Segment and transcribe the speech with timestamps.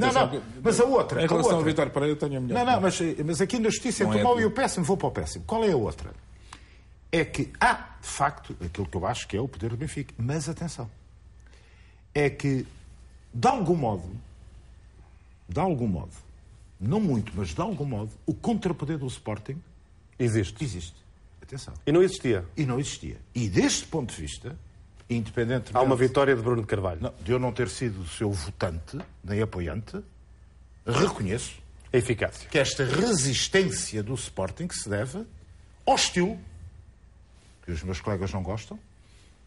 [0.00, 1.20] Não, não, mas a outra.
[1.20, 1.70] Em a relação ao outra.
[1.72, 2.64] Vitor Pereira, eu tenho a melhor.
[2.64, 4.84] Não, não, mas, mas aqui na justiça Não entre é o mau e o péssimo,
[4.84, 5.44] vou para o péssimo.
[5.44, 6.12] Qual é a outra?
[7.10, 10.14] É que há, de facto, aquilo que eu acho que é o poder do Benfica.
[10.16, 10.88] Mas atenção.
[12.14, 12.64] É que,
[13.34, 14.08] de algum modo,
[15.48, 16.12] de algum modo,
[16.80, 19.60] não muito, mas de algum modo, o contrapoder do Sporting
[20.16, 20.62] Existe.
[20.62, 20.96] existe.
[21.42, 21.74] Atenção.
[21.84, 22.44] E não existia.
[22.56, 23.16] E não existia.
[23.34, 24.56] E deste ponto de vista,
[25.10, 27.00] independentemente Há uma vitória de Bruno de Carvalho.
[27.00, 29.98] não, de eu não ter sido seu votante, nem apoiante,
[30.86, 31.54] reconheço
[31.92, 32.48] A eficácia.
[32.48, 35.24] que esta resistência do Sporting se deve
[35.86, 36.38] ao estilo
[37.64, 38.78] que os meus colegas não gostam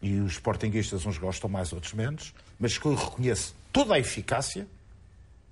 [0.00, 4.66] e os sportinguistas uns gostam mais, outros menos, mas que eu reconheço toda a eficácia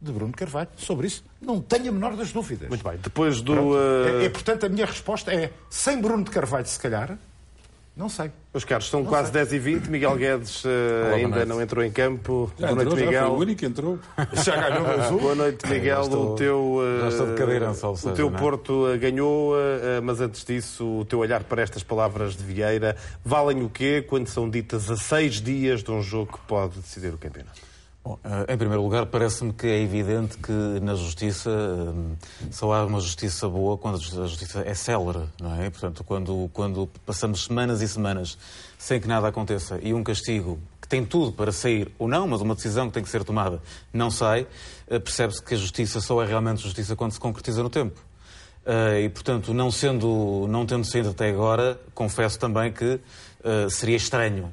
[0.01, 0.69] de Bruno Carvalho.
[0.77, 2.69] Sobre isso, não tenho a menor das dúvidas.
[2.69, 2.99] Muito bem.
[2.99, 3.53] Depois do.
[3.53, 7.17] Uh, É, é, portanto, a minha resposta é, sem Bruno de Carvalho, se calhar,
[8.01, 8.31] não sei.
[8.53, 10.69] Meus caros, são quase 10 e 20 Miguel Guedes uh,
[11.05, 12.51] boa ainda não entrou em campo.
[12.59, 13.33] Já Boa noite, entrou, já foi Miguel.
[13.33, 13.99] o único que entrou.
[14.43, 15.21] Já ganhou o azul.
[15.21, 16.01] Boa noite, Miguel.
[16.01, 18.41] estou- o teu, uh, já estou de cadeirança, ou o seja, teu não é?
[18.41, 19.53] Porto uh, ganhou,
[20.03, 24.27] mas antes disso, o teu olhar para estas palavras de Vieira valem o quê quando
[24.29, 27.70] são ditas a seis dias de um jogo que pode decidir o campeonato?
[28.03, 32.17] Bom, eh, em primeiro lugar, parece-me que é evidente que na justiça eh,
[32.51, 35.69] só há uma justiça boa quando a justiça é célere, não é?
[35.69, 38.39] Portanto, quando, quando passamos semanas e semanas
[38.79, 42.41] sem que nada aconteça e um castigo que tem tudo para sair ou não, mas
[42.41, 43.61] uma decisão que tem que ser tomada
[43.93, 44.47] não sai,
[44.89, 48.01] eh, percebe-se que a justiça só é realmente justiça quando se concretiza no tempo.
[49.03, 53.01] E, portanto, não, sendo, não tendo saído até agora, confesso também que
[53.71, 54.53] seria estranho,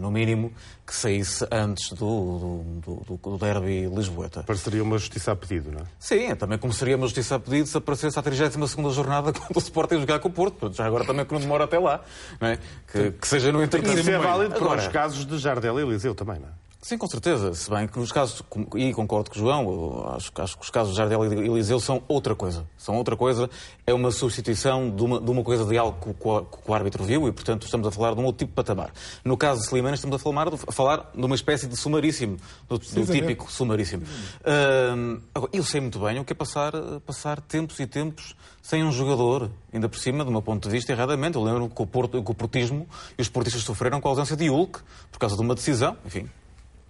[0.00, 0.52] no mínimo,
[0.86, 4.42] que saísse antes do, do, do, do derby lisboeta.
[4.42, 5.84] Pareceria uma justiça a pedido, não é?
[5.98, 9.56] Sim, é também como seria uma justiça a pedido se aparecesse à 32 jornada quando
[9.56, 10.54] o Sporting jogar com o Porto.
[10.56, 12.02] Portanto, já agora também que não demora até lá.
[12.40, 12.58] Não é?
[12.92, 13.98] que, que seja no entretanto.
[13.98, 16.63] Isso é válido para Agora- os casos de Jardel e Eliseu também, não é?
[16.84, 17.54] Sim, com certeza.
[17.54, 18.42] Se bem que nos casos,
[18.76, 22.02] e concordo com o João, acho, acho que os casos de Jardel e Eliseu são
[22.06, 22.66] outra coisa.
[22.76, 23.48] São outra coisa.
[23.86, 27.02] É uma substituição de uma, de uma coisa de algo que, o- que o árbitro
[27.02, 28.92] viu e, portanto, estamos a falar de um outro tipo de patamar.
[29.24, 32.36] No caso de Slimani, estamos a falar, a falar de uma espécie de sumaríssimo,
[32.68, 34.02] do, do típico sumaríssimo.
[34.94, 36.72] Hum, agora, eu sei muito bem o que é passar,
[37.06, 40.92] passar tempos e tempos sem um jogador, ainda por cima, do meu ponto de vista,
[40.92, 41.36] erradamente.
[41.36, 42.86] Eu lembro que o, Porto, que o portismo
[43.18, 44.80] e os portistas sofreram com a ausência de Hulk,
[45.10, 46.28] por causa de uma decisão, enfim,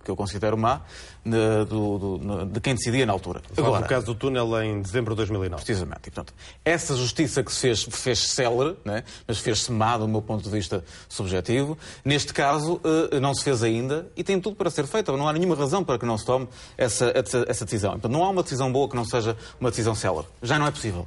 [0.04, 0.82] que eu considero má,
[1.25, 3.41] de, do- do- de quem decidia na altura.
[3.56, 5.65] Agora, no caso do túnel em dezembro de 2009.
[5.65, 6.00] Precisamente.
[6.06, 6.34] E, portanto,
[6.65, 9.03] essa justiça que se fez, fez célere, né?
[9.26, 13.62] mas fez-se má do meu ponto de vista subjetivo, neste caso eh, não se fez
[13.62, 15.10] ainda e tem tudo para ser feita.
[15.16, 17.12] Não há nenhuma razão para que não se tome essa,
[17.48, 17.93] essa, decisão.
[17.93, 20.26] Portanto, não há uma decisão boa que não seja uma decisão célere.
[20.43, 21.06] Já não é possível.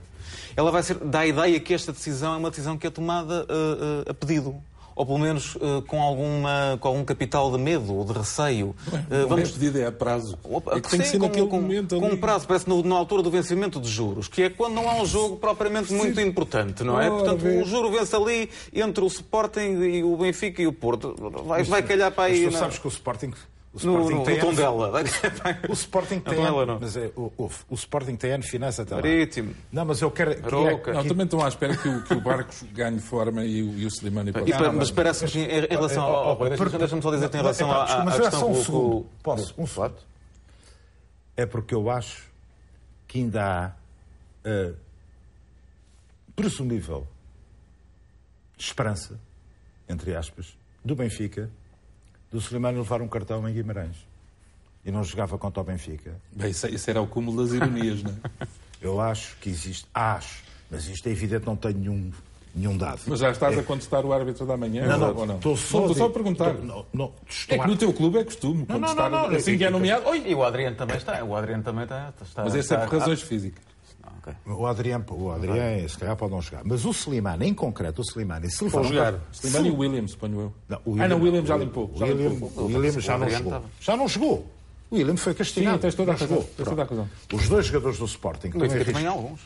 [0.56, 3.46] Ela vai ser, dá a ideia que esta decisão é uma decisão que é tomada
[3.48, 4.56] eh, eh, a pedido.
[5.00, 8.76] Ou pelo menos eh, com, alguma, com algum capital de medo ou de receio.
[9.12, 10.36] Eh, Não é pedido, é a prazo.
[10.72, 12.82] É que tem que sim, ser com, naquele com- momento com um prazo, parece no-
[12.82, 16.20] na altura do vencimento de juros, que é quando não há um jogo propriamente muito
[16.20, 17.10] importante, não é?
[17.12, 21.16] Ora, Portanto, o juro vence ali entre o Sporting e o Benfica e o Porto.
[21.46, 23.32] Vai, vai calhar para aí Mas tu na- sabes que o Sporting...
[23.84, 24.92] O no, Sporting no, tem no tom dela.
[24.92, 26.80] Vai calhar para aí- O Sporting tem Não, ela ano, não.
[26.80, 29.02] mas é, o, o, o Sporting tem ano finais até lá.
[29.02, 29.54] Marítimo.
[29.72, 30.36] Não, mas eu quero...
[30.42, 33.78] Queria- Não, também estão à espera que o, que o Barcos ganhe forma e o,
[33.78, 34.52] e o Slimani E pode.
[34.52, 36.50] pa- mas parece-me que em, em relação oh, ao.
[36.50, 38.90] Deixa-me só dizer em Não, relação à, mas à é questão só um segundo.
[39.04, 39.54] com- Posso?
[39.58, 39.96] Um segundo.
[41.36, 42.24] É porque eu acho
[43.08, 43.72] que ainda há
[44.44, 44.74] eh,
[46.36, 47.08] presumível
[48.58, 49.20] esperança,
[49.88, 51.50] entre aspas, do Benfica,
[52.32, 53.96] do Slimani levar um cartão em Guimarães.
[54.86, 56.16] E não jogava contra o Benfica.
[56.32, 58.48] Bem, isso, isso era o cúmulo das ironias, não é?
[58.82, 59.86] Eu acho que existe.
[59.94, 60.44] Acho.
[60.70, 62.12] Mas isto é evidente, não tenho nenhum,
[62.54, 63.02] nenhum dado.
[63.08, 65.36] Mas já estás a contestar o árbitro da manhã Não, ou não, não?
[65.36, 66.54] estou só, Não, estou só a perguntar.
[66.54, 69.58] Não, não, estou É que no teu clube é costume não, contestar não, não, assim
[69.58, 70.08] que é nomeado.
[70.08, 70.24] Oi!
[70.28, 71.24] E o Adriano também está.
[71.24, 72.14] O Adriano também está.
[72.22, 73.64] está Mas esse é por razões físicas.
[74.26, 74.54] Ah, ok.
[74.56, 76.62] O Adriano, o Adriano, se calhar pode não jogar.
[76.64, 79.16] Mas o Slimani, em concreto, o Slimani, se um jogar.
[79.32, 80.54] Slimani e o Williams, suponho eu.
[80.70, 81.92] Não, o Ah, não, o William já limpou.
[81.94, 82.52] O Já William, limpou.
[82.56, 83.64] o William já não jogou.
[83.80, 84.52] Já não jogou.
[84.90, 85.76] O William foi castigado.
[85.78, 87.36] Sim, tens toda a razão, toda a.
[87.36, 89.42] Os dois jogadores do Sporting em Benfica também há alguns.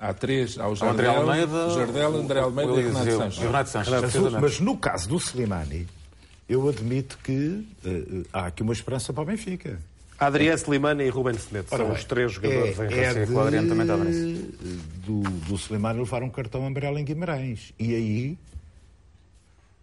[0.00, 0.58] Há três.
[0.58, 1.66] Há o O André Jardel, Almeida.
[1.66, 3.10] o Jardel, André Almeida o e Renato.
[3.12, 3.38] Sanches.
[3.38, 5.86] O Renato Sanches, Mas, mas no caso do Slimani,
[6.48, 9.78] eu admito que eh, há aqui uma esperança para o Benfica.
[10.18, 13.24] Adriano Slimani e Ruben Semedo são os três jogadores é, em é relação.
[13.26, 13.74] de, o Adriano.
[15.06, 17.72] Do, do Slimani levar um cartão amarelo em Guimarães.
[17.78, 18.38] E aí,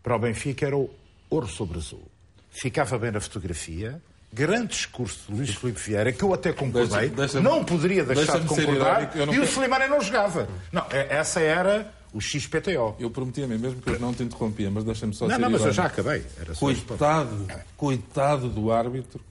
[0.03, 0.89] para o Benfica, era o
[1.29, 2.03] ouro sobre azul.
[2.49, 4.01] Ficava bem na fotografia.
[4.33, 7.07] Grande discurso de Luís Filipe Vieira, que eu até concordei.
[7.09, 8.73] Deixa- deixa-me- não poderia deixar de concordar.
[9.03, 10.49] irónico, eu não e o Slimani não jogava.
[10.73, 12.95] Não, é- essa era o XPTO.
[12.99, 15.41] Eu prometi a mim mesmo que eu não te interrompia, mas deixa-me só Não, ser
[15.41, 16.25] não, mas eu já acabei.
[16.37, 16.53] Era.
[16.55, 17.47] Coitado,
[17.77, 19.21] coitado do árbitro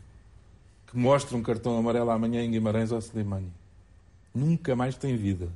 [0.95, 3.53] que mostre um cartão amarelo amanhã em Guimarães ao Slimani.
[4.33, 5.49] Nunca mais tem vida.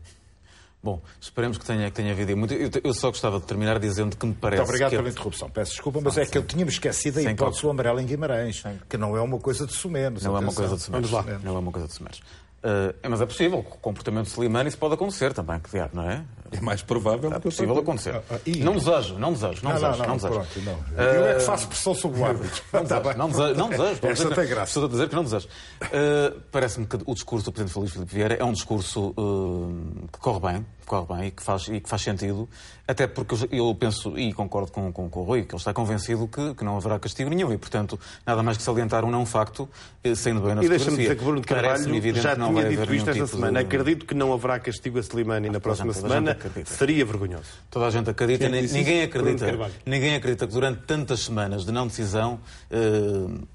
[0.83, 2.55] Bom, esperemos que tenha, que tenha havido muito.
[2.55, 4.61] Eu, eu só gostava de terminar dizendo que me parece.
[4.61, 4.97] Muito obrigado que...
[4.97, 5.49] pela interrupção.
[5.49, 8.63] Peço desculpa, mas é que eu tinha-me esquecido a Sem hipótese do amarelo em Guimarães,
[8.89, 10.23] que não é uma coisa de sumenos.
[10.25, 11.11] Não é uma coisa de sumeros.
[11.11, 11.39] Vamos lá.
[11.39, 12.19] Não é uma coisa de sumeros.
[12.19, 16.11] Uh, mas é possível, o comportamento de Slimani isso pode acontecer também, que diabo, não
[16.11, 16.25] é?
[16.53, 18.15] É mais provável É que possível acontecer.
[18.17, 20.35] Ah, ah, e- Não desejo, não desejo, não Não, não, desejo, não, não desejo.
[20.35, 20.61] pronto,
[20.97, 21.05] não.
[21.05, 22.63] Eu é que faço pressão sobre o árbitro.
[22.73, 23.19] Não Está desejo, bem.
[23.19, 23.91] não desejo, não desejo.
[24.03, 24.71] Esta dizer tem graça.
[24.71, 25.49] Estou a dizer que não desejo.
[25.83, 30.19] Uh, Parece-me que o discurso do Presidente Felipe Filipe Vieira é um discurso uh, que
[30.19, 32.49] corre bem, que corre bem e que faz, e que faz sentido,
[32.87, 35.73] até porque eu, eu penso, e concordo com, com, com o Rui, que ele está
[35.75, 39.27] convencido que, que não haverá castigo nenhum e, portanto, nada mais que salientar um não
[39.27, 39.69] facto,
[40.03, 42.39] eh, saindo bem na E deixa-me dizer que Bruno de Parece-me Carvalho evidente já que
[42.41, 43.59] não tinha vai dito haver isto esta tipo semana.
[43.61, 46.35] de- Acredito que não haverá castigo a Slimani na próxima toda a gente semana.
[46.47, 46.73] Acredita.
[46.75, 47.45] Seria vergonhoso.
[47.71, 49.09] Toda a gente acredita, Quem ninguém?
[49.09, 52.41] Bruno acredita, ninguém acredita que durante tantas semanas de não decisão,
[52.71, 52.79] eh,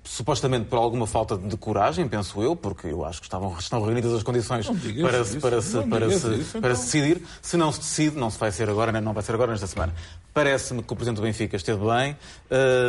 [0.03, 4.13] supostamente por alguma falta de coragem, penso eu, porque eu acho que estavam, estão reunidas
[4.13, 6.75] as condições para, se, para, se, para, se, isso, para então.
[6.75, 7.21] se decidir.
[7.41, 9.67] Se não se decide, não se vai ser agora, nem- não vai ser agora nesta
[9.67, 9.93] semana.
[10.33, 12.17] Parece-me que o Presidente do Benfica esteve bem,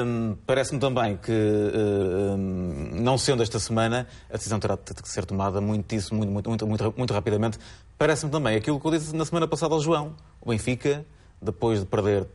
[0.07, 5.61] hum, parece-me também que, hum, não sendo esta semana, a decisão terá de ser tomada
[5.61, 7.59] muitíssimo, muito, muito, muito, muito, muito rapidamente.
[7.97, 10.15] Parece-me também aquilo que eu disse na semana passada ao João.
[10.41, 11.07] O Benfica,
[11.41, 12.27] depois de perder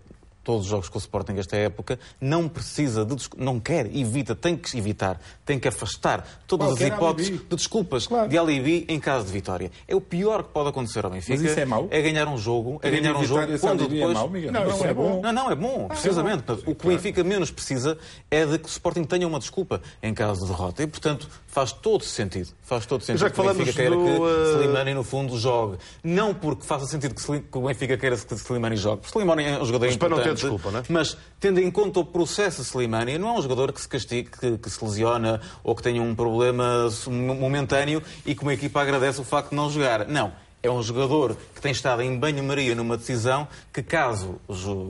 [0.49, 4.57] todos os jogos com o Sporting esta época, não precisa de não quer, evita, tem
[4.57, 7.45] que evitar, tem que afastar todas Qualquer as hipóteses alibi.
[7.47, 8.27] de desculpas Claro.
[8.29, 9.71] de alibi em caso de vitória.
[9.87, 11.33] É o pior que pode acontecer ao Benfica.
[11.39, 11.87] Mas isso é mau?
[11.87, 14.51] ganhar um jogo, é ganhar um jogo quando é depois mau, Miguel?
[14.51, 15.09] Não, Não, isso é é bom.
[15.17, 15.21] bom.
[15.21, 16.41] não, não, é bom, precisamente.
[16.41, 17.95] Portanto, o que o Benfica menos precisa
[18.31, 20.81] é de que o Sporting tenha uma desculpa em caso de derrota.
[20.81, 22.49] E, portanto, faz todo sentido.
[22.63, 25.77] Faz todo sentido Já que o Benfica queira do, que uh, Slimani, no fundo, jogue.
[26.03, 29.01] Não porque faça sentido que, que o Benfica queira que Slimani jogue.
[29.03, 30.38] Porque Slimani é um jogador Mas importante.
[30.41, 30.83] Desculpa, não é?
[30.89, 34.57] Mas, tendo em conta o processo Slimani, não é um jogador que se castigue, que,
[34.57, 39.24] que se lesiona ou que tenha um problema momentâneo e que uma equipa agradece o
[39.24, 40.07] facto de não jogar.
[40.07, 40.31] Não.
[40.61, 44.41] É um jogador que tem estado em banho-maria numa decisão que, caso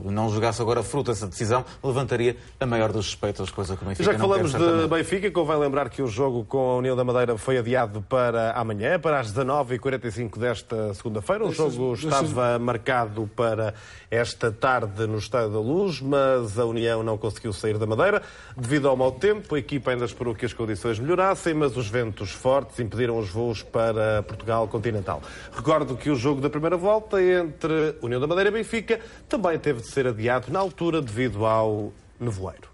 [0.04, 4.04] não jogasse agora fruto dessa decisão, levantaria a maior dos suspeitos, coisa que o Benfica
[4.04, 4.88] Já que não falamos quer, de.
[4.88, 8.98] Benfica, convém lembrar que o jogo com a União da Madeira foi adiado para amanhã,
[8.98, 11.46] para as 19h45 desta segunda-feira.
[11.46, 13.72] O jogo estava marcado para
[14.10, 18.22] esta tarde no Estádio da Luz, mas a União não conseguiu sair da Madeira
[18.56, 19.54] devido ao mau tempo.
[19.54, 23.62] A equipa ainda esperou que as condições melhorassem, mas os ventos fortes impediram os voos
[23.62, 25.22] para Portugal continental.
[25.60, 28.98] Recordo que o jogo da primeira volta entre União da Madeira e Benfica
[29.28, 32.70] também teve de ser adiado na altura devido ao nevoeiro.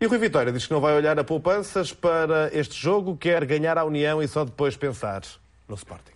[0.00, 3.44] E o Rui Vitória diz que não vai olhar a poupanças para este jogo, quer
[3.44, 5.22] ganhar a União e só depois pensar
[5.68, 6.10] no Sporting.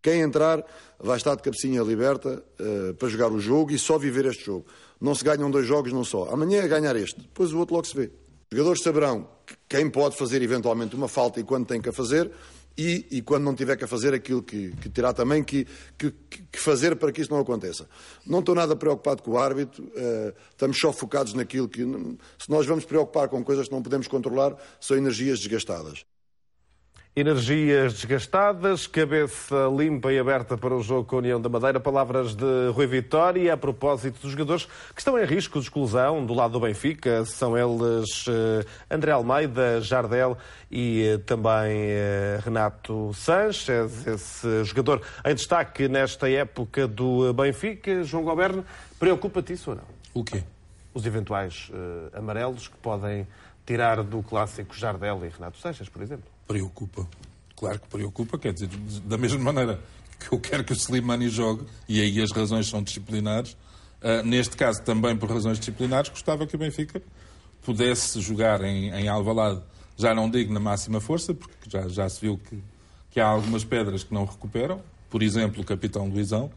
[0.00, 0.64] Quem entrar
[0.96, 4.64] vai estar de cabecinha liberta eh, para jogar o jogo e só viver este jogo.
[5.00, 6.32] Não se ganham dois jogos num só.
[6.32, 8.12] Amanhã é ganhar este, depois o outro logo se vê.
[8.50, 9.26] Os jogadores saberão
[9.68, 12.30] quem pode fazer eventualmente uma falta e quando tem que a fazer
[12.78, 15.66] e, e quando não tiver que fazer aquilo que, que terá também que,
[15.98, 16.12] que-
[16.52, 17.88] que fazer para que isso não aconteça.
[18.24, 21.80] Não estou nada preocupado com o árbitro, eh, estamos só focados naquilo que.
[22.38, 26.04] Se nós vamos preocupar com coisas que não podemos controlar, são energias desgastadas.
[27.18, 31.80] Energias desgastadas, cabeça limpa e aberta para o jogo com a União da Madeira.
[31.80, 36.32] Palavras de Rui Vitória a propósito dos jogadores que estão em risco de exclusão do
[36.32, 37.24] lado do Benfica.
[37.24, 40.38] São eles eh, André Almeida, Jardel
[40.70, 48.04] e eh, também eh, Renato Sanches, esse jogador em destaque nesta época do Benfica.
[48.04, 48.64] João Goberno,
[48.96, 49.84] preocupa-te isso ou não?
[50.14, 50.44] O quê?
[50.94, 51.68] Os eventuais
[52.12, 53.26] amarelos que podem
[53.66, 56.37] tirar do clássico Jardel e Renato Sanches, por exemplo.
[56.48, 57.06] Preocupa.
[57.54, 58.68] Claro que preocupa, quer dizer,
[59.04, 59.78] da mesma maneira
[60.18, 63.56] que eu quero que o Slimani jogue, e aí as razões são disciplinares,
[64.00, 67.02] ah, neste caso também por razões disciplinares, gostava que o Benfica
[67.62, 69.60] pudesse jogar em, em Alvalade,
[69.96, 72.62] já não digo na máxima força, porque já, já se viu que,
[73.10, 76.50] que há algumas pedras que não recuperam, por exemplo, o capitão Luizão,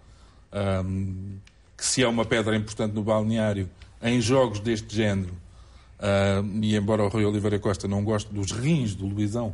[0.52, 1.38] ahm,
[1.76, 3.70] que se é uma pedra importante no balneário,
[4.02, 5.34] em jogos deste género,
[6.00, 9.54] ahm, e embora o Rui Oliveira Costa não goste dos rins do Luizão,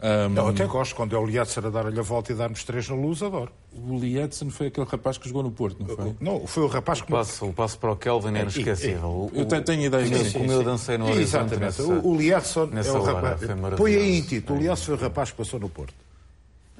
[0.00, 2.88] ahm, Eu até gosto quando é o Liatzer a dar-lhe a volta e dar-nos três
[2.88, 3.50] na luz, adoro.
[3.74, 6.14] o Lietzen foi aquele rapaz que jogou no Porto, não foi?
[6.20, 9.08] Não, foi o rapaz que O passo, o passo para o Kelvin é inesquecível.
[9.08, 10.38] O- Eu tenho, tenho ideia o- disso.
[10.38, 11.60] Como eu dancei no horizonte Exatamente.
[11.60, 13.40] nessa- O, Liedson é o rapaz.
[13.76, 14.58] Põe aí em título.
[14.58, 15.94] O Liedson foi o rapaz que passou no Porto.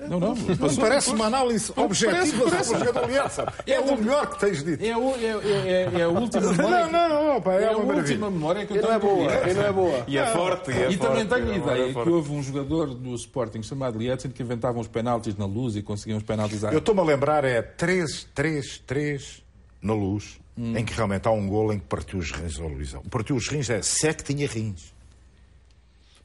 [0.09, 0.35] Não, não.
[0.35, 3.47] Não passou- parece uma análise objetiva parece- sobre o jogador Liedson.
[3.67, 4.85] É o melhor que tens dito.
[4.85, 6.87] É, o- é, é, é, é a última memória.
[6.87, 8.01] Não, não, não, pá, é, é a uma maravilha.
[8.15, 10.05] última memória que eu E não tenho é boa, do e não é boa.
[10.09, 12.09] E é forte, e é E também forte, tenho a é ideia forte.
[12.09, 15.83] que houve um jogador do Sporting chamado Lietzen que inventava uns penaltis na luz e
[15.83, 16.73] conseguia uns penaltis à...
[16.73, 19.43] Eu estou-me a lembrar, é 3, 3, 3
[19.83, 23.01] na luz, em que realmente há um golo em que partiu os rins ao Luizão.
[23.11, 24.93] Partiu os rins, é se é que tinha rins.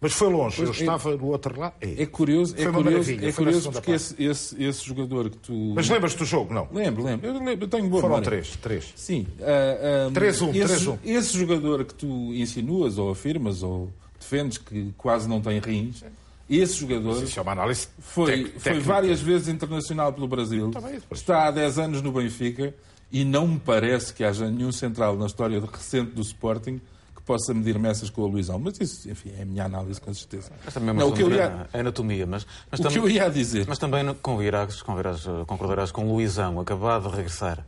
[0.03, 1.73] Mas foi longe, eu Pois, é- estava do outro lado.
[1.81, 5.37] É curioso, Foi é curioso, é foi na curioso porque esse, esse, esse jogador que
[5.37, 5.53] tu.
[5.73, 6.53] Mas lembras-te do jogo?
[6.53, 6.67] Não.
[6.71, 7.25] Lembro, lembro.
[7.25, 8.25] Eu, lembro, eu tenho boa Foram memória.
[8.41, 8.93] três, três.
[8.95, 9.25] Sim.
[9.41, 10.97] ah, ah, 3-1, esse, 3-1.
[11.05, 16.03] esse jogador que tu insinuas ou afirmas ou defendes que quase não tem rins,
[16.49, 21.01] esse jogador Isso é uma análise foi, foi várias vezes internacional pelo Brasil, depois.
[21.11, 22.75] está há 10 anos no Benfica
[23.11, 26.81] e não me parece que haja nenhum central na história recente do Sporting
[27.25, 28.59] possa medir meças com a Luizão.
[28.59, 30.51] Mas isso, enfim, é a minha análise, com certeza.
[30.67, 33.29] Esta mesma Não, o que eu ia, da anatomia, mas, mas o que eu ia
[33.29, 33.65] dizer...
[33.67, 37.65] Mas também convirás, convirás, concordarás com o Luizão, acabado de regressar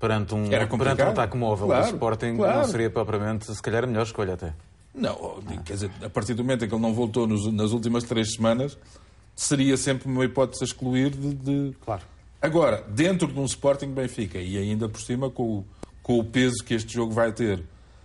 [0.00, 2.58] perante um, perante um ataque móvel Claro, do Sporting, claro.
[2.58, 4.52] não seria propriamente, se calhar, a melhor escolha até.
[4.94, 8.04] Não, quer dizer, a partir do momento em que ele não voltou nos- nas últimas
[8.04, 8.76] três semanas,
[9.34, 12.02] seria sempre uma hipótese a excluir de, de- Claro.
[12.40, 15.64] Agora, dentro de um Sporting Benfica, e ainda por cima com o,
[16.02, 17.62] com o peso que este jogo vai ter,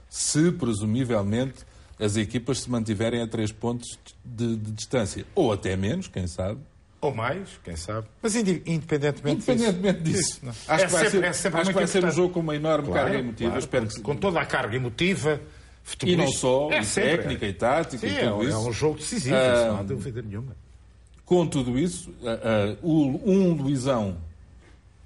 [0.09, 1.59] se presumivelmente
[1.99, 6.59] as equipas se mantiverem a três pontos de, de distância, ou até menos, quem sabe.
[7.01, 8.07] Ou mais, quem sabe.
[8.21, 10.41] Mas inde- independentemente, Independentemente disso.
[10.41, 12.33] disso, acho É que vai sempre- ser, é sempre acho que vai ser um jogo
[12.33, 13.49] com uma enorme Claro, carga emotiva.
[13.51, 15.39] claro, espero com, que, com toda a carga emotiva,
[16.05, 18.51] e não só, é técnica e tática Sim, e é, tudo um- isso.
[18.51, 20.55] é um jogo decisivo, Ah, isso não há dúvida nenhuma.
[21.25, 24.17] Com tudo isso, ah, ah, um Luizão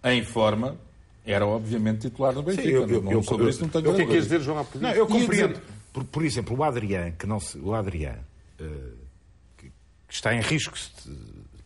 [0.03, 0.77] em forma
[1.25, 2.68] era obviamente titular no Benfica.
[2.68, 4.12] eu- eu- não, eu- sobre eu- isso não tenho O que é que dúvida.
[4.13, 4.60] queres dizer, João?
[4.60, 4.65] há?
[4.77, 5.53] Não, eu compreendo.
[5.53, 5.63] dizer-
[5.94, 8.15] Por, por exemplo, o Adrián, que não se, o Adrián,
[8.60, 8.63] eh,
[9.58, 10.75] que, que está em risco
[11.06, 11.13] de-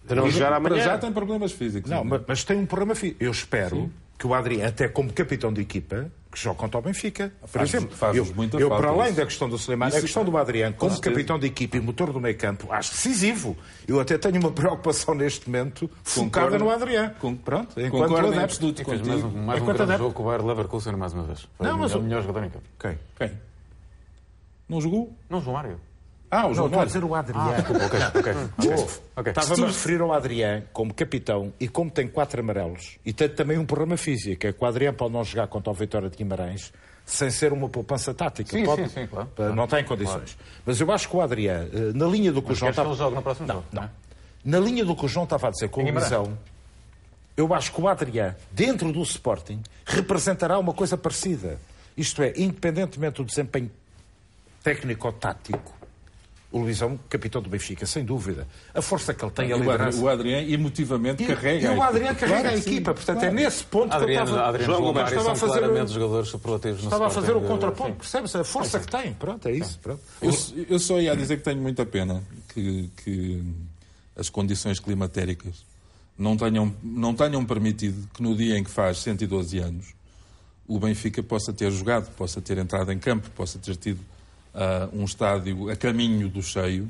[0.07, 0.83] De não jogar Para amanhã.
[0.83, 1.89] já tem problemas físicos.
[1.91, 2.09] Não, ainda.
[2.17, 3.21] mas, mas tem um problema físico.
[3.23, 7.33] Eu espero que o Adriano, até como capitão de equipa, que joga contra o Benfica,
[7.41, 9.15] por Faz- exemplo, faz-nos eu, muita eu para além isso.
[9.15, 11.15] da questão do Suleiman, a questão do Adriano, como certeza.
[11.15, 13.57] capitão de equipa e motor do meio campo, acho decisivo.
[13.87, 16.65] Eu até tenho uma preocupação neste momento focada Concordo.
[16.65, 17.15] no Adriano.
[17.19, 18.43] Com- Pronto, enquanto Concordo em adepto.
[18.43, 19.27] absoluto mais contigo.
[19.27, 20.03] um, mais um grande adepto.
[20.03, 21.47] jogo com o Bayer Leverkusen mais uma vez.
[21.57, 22.65] Foi Não, o mas melhor, o- melhor jogador em campo.
[22.79, 22.99] Quem?
[23.17, 23.31] Quem?
[24.69, 25.11] Não jogou?
[25.29, 25.79] Não, João Mário.
[26.29, 27.51] Ah, o Não, João estou a dizer o Adriano.
[27.51, 28.33] Ok, ok.
[29.15, 29.31] ok.
[29.31, 33.57] Estava-me a referir ao Adriano como capitão e como tem quatro amarelos e tem também
[33.57, 36.73] um problema físico, é que o Adriano pode não jogar contra o Vitória de Guimarães
[37.05, 38.51] sem ser uma poupança tática.
[38.51, 39.55] Sim, pode, sim, sim, claro.
[39.55, 40.37] Não tem condições.
[40.65, 42.93] Mas eu acho que o Adriano, eh, na linha do que o João estava...
[42.93, 43.63] jogue no próximo jogo?
[43.71, 43.89] Não.
[44.43, 46.11] Na linha do que o João estava a dizer com o Guimarães.
[46.11, 46.37] Luizão,
[47.37, 51.57] eu acho que o Adriano, dentro do Sporting, representará uma coisa parecida.
[51.95, 53.71] Isto é, independentemente do desempenho
[54.61, 55.76] técnico ou tático,
[56.49, 58.47] o Luizão, capitão do Benfica, sem dúvida.
[58.73, 59.83] A força que ele tem, a O liderança.
[59.89, 61.65] Adriano, o Adriano emotivamente E, carrega.
[61.65, 61.85] e o equipa.
[61.85, 62.93] Adriano carrega Claro a que sim, equipa.
[62.93, 63.37] Portanto, claro.
[63.37, 64.41] é nesse ponto que eu estava...
[64.47, 67.47] Adriano João Gomes estava a fazer, claramente jogadores superlativos estava a fazer o Sporting.
[67.53, 68.35] contraponto, percebes?
[68.35, 69.13] A força que tem.
[69.13, 69.77] Pronto, é isso.
[69.79, 70.01] Pronto.
[70.21, 70.31] Eu,
[70.69, 72.23] eu só ia dizer que tenho muita pena
[72.53, 73.43] que, que
[74.15, 75.65] as condições climatéricas
[76.17, 79.87] não tenham, não tenham permitido que no dia em que faz 112 anos
[80.65, 83.99] o Benfica possa ter jogado, possa ter entrado em campo, possa ter tido
[84.93, 86.87] um estádio a caminho do cheio.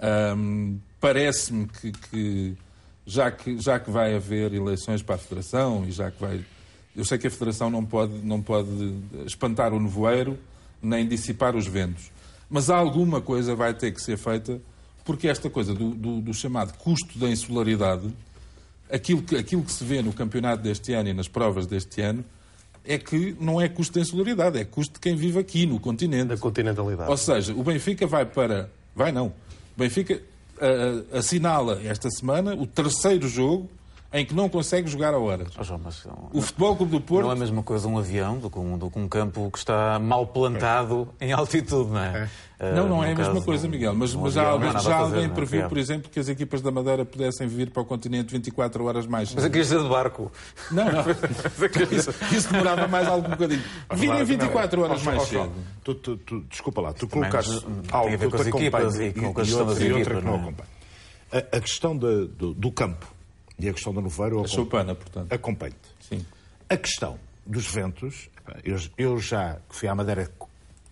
[0.00, 2.54] Ahm, Parece-me que, que
[3.06, 6.44] já que já que vai haver eleições para a Federação e já que vai.
[6.94, 8.68] Eu sei que a Federação não pode, não pode
[9.24, 10.38] espantar o nevoeiro
[10.82, 12.10] nem dissipar os ventos.
[12.50, 14.60] Mas alguma coisa vai ter que ser feita,
[15.04, 18.10] porque esta coisa do, do- do chamado custo da insularidade,
[18.90, 22.22] aquilo que, aquilo que se vê no campeonato deste ano e nas provas deste ano,
[22.84, 26.28] é que não é custo da insularidade, é custo de quem vive aqui no continente.
[26.28, 27.10] Da continentalidade.
[27.10, 28.70] Ou seja, o Benfica vai para.
[28.94, 29.28] Vai não.
[29.28, 29.34] O
[29.78, 30.20] Benfica
[30.60, 33.68] ah, assinala esta semana o terceiro jogo
[34.12, 35.48] em que não consegue jogar a horas.
[35.58, 37.22] Oh, João, não- O Futebol Clube do Porto.
[37.24, 39.58] Não é a mesma coisa um avião do que um, do que um campo que
[39.58, 42.28] está mal plantado em altitude, não é?
[42.58, 43.94] Eh, Não, não é a mesma coisa, Miguel.
[43.94, 45.28] Mas, um mas já, avião alguém, já fazer, alguém é?
[45.28, 49.06] previu, por exemplo, que as equipas da Madeira pudessem vir para o continente 24 horas
[49.06, 50.30] mais Mas aqui dizer de barco.
[50.70, 51.00] Não, não.
[51.96, 53.62] Isso, isso demorava mais algum bocadinho.
[53.94, 55.52] Virem 24 horas mais cedo.
[55.84, 59.92] tu, tu, tu- desculpa lá, tu Também, colocaste algo que te acompanho e e, e
[59.94, 60.36] outra que não é?
[60.36, 60.68] acompanho.
[61.32, 61.96] A, questão
[62.54, 63.06] do campo
[63.66, 65.32] e a questão do nevoeiro eu A choupana, portanto.
[65.32, 65.88] acompanho-te.
[66.08, 66.24] Sim.
[66.68, 68.28] A questão dos ventos,
[68.64, 70.30] eu, eu já fui à Madeira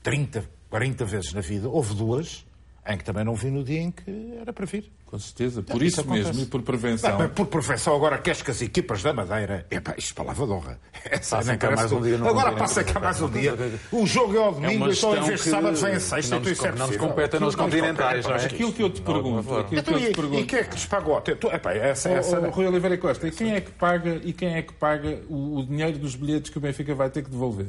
[0.02, 2.44] 30, 40 vezes na vida, houve duas
[2.86, 4.90] em que também não vi no dia em que era para vir.
[5.08, 5.62] Com certeza.
[5.62, 7.10] Por Isso isso mesmo e por prevenção.
[7.12, 9.66] Não, mas por profissão, agora queres que as equipas da Madeira.
[9.70, 10.78] Epá, isto palavra de honra.
[11.02, 13.56] Essa Passa cá mais um que- dia Agora passa cá mais um dia.
[13.90, 16.34] O jogo é ao domingo, então em vez de que- sábado vem a que sexta.
[16.34, 18.34] não então nos- isso é não nos compete nos Não nos continentais, não é?
[18.34, 20.46] mas Aquilo que eu te pergunto, aquilo que Então, eu te e, e pergunto.
[20.46, 21.38] quem é que lhes paga o hotel?
[21.54, 24.74] Epá, essa, essa, Rui Oliveira Costa, e quem é que paga e quem é que
[24.74, 27.66] paga o, o dinheiro dos bilhetes que o Benfica vai ter que devolver?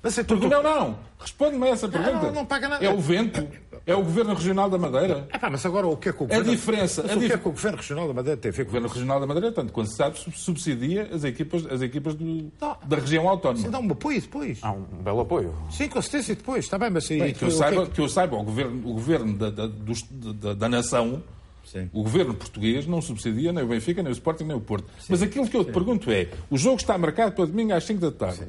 [0.00, 0.48] Mas é tudo.
[0.48, 0.98] Não, não.
[1.18, 2.26] Responde-me a essa pergunta.
[2.26, 2.84] não, não paga nada.
[2.84, 3.44] É o vento.
[3.86, 5.28] É o Governo Regional da Madeira.
[5.32, 6.50] É pá, mas agora o que é que o A Governo...
[6.50, 8.52] diferença- Mas a o que é dif- que o Governo Regional da Madeira tem a
[8.52, 11.64] ver O com Governo Regional da Madeira, tanto quanto se sabe, sub- subsidia as equipas,
[11.70, 12.50] as equipas do-
[12.84, 13.68] da região Sim, autónoma.
[13.70, 14.58] dá um apoio depois.
[14.60, 15.54] Há um belo apoio.
[15.70, 17.08] Sim, com certeza, e depois, está bem, mas...
[17.10, 18.92] e- Bem, que, eu o que é saiba, que- que eu saiba, o governo, o
[18.94, 21.22] governo da, da, dos- da- da nação,
[21.64, 21.88] Sim.
[21.92, 24.88] o governo português, não subsidia nem o Benfica, nem o Sporting, nem o Porto.
[25.08, 28.00] Mas aquilo que eu te pergunto é: o jogo está marcado para domingo às 5
[28.00, 28.46] da tarde.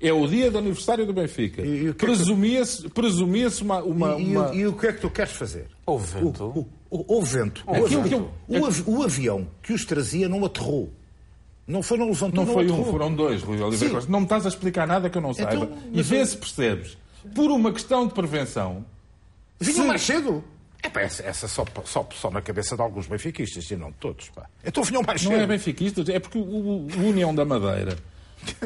[0.00, 1.62] É o dia de aniversário do Benfica.
[1.62, 3.82] E- e é Presumia-se presumia-se uma.
[3.82, 5.66] uma, E, e uma- o- e o que é que tu queres fazer?
[5.86, 6.44] Houve vento.
[6.44, 7.64] O, o, o vento.
[7.66, 10.92] O, Aquilo avião, que eu- o avi- o avião que os trazia não aterrou.
[11.66, 12.92] Não foi, não levantou, Não foi um, aterrou.
[12.92, 13.94] foram dois, Rui Oliveira.
[13.94, 14.10] Costa.
[14.12, 15.54] Não me estás a explicar nada que eu não saiba.
[15.64, 16.96] Então, e mas vê eu- se percebes.
[17.34, 18.84] Por uma questão de prevenção,
[19.58, 20.44] Vinham Se- mais cedo.
[20.82, 24.28] É essa, essa só, só, só na cabeça de alguns benfiquistas, e não de todos.
[24.28, 24.46] Pá.
[24.64, 25.40] Então vinham mais não cedo.
[25.42, 27.96] é benfiquista, é porque o, o União da Madeira,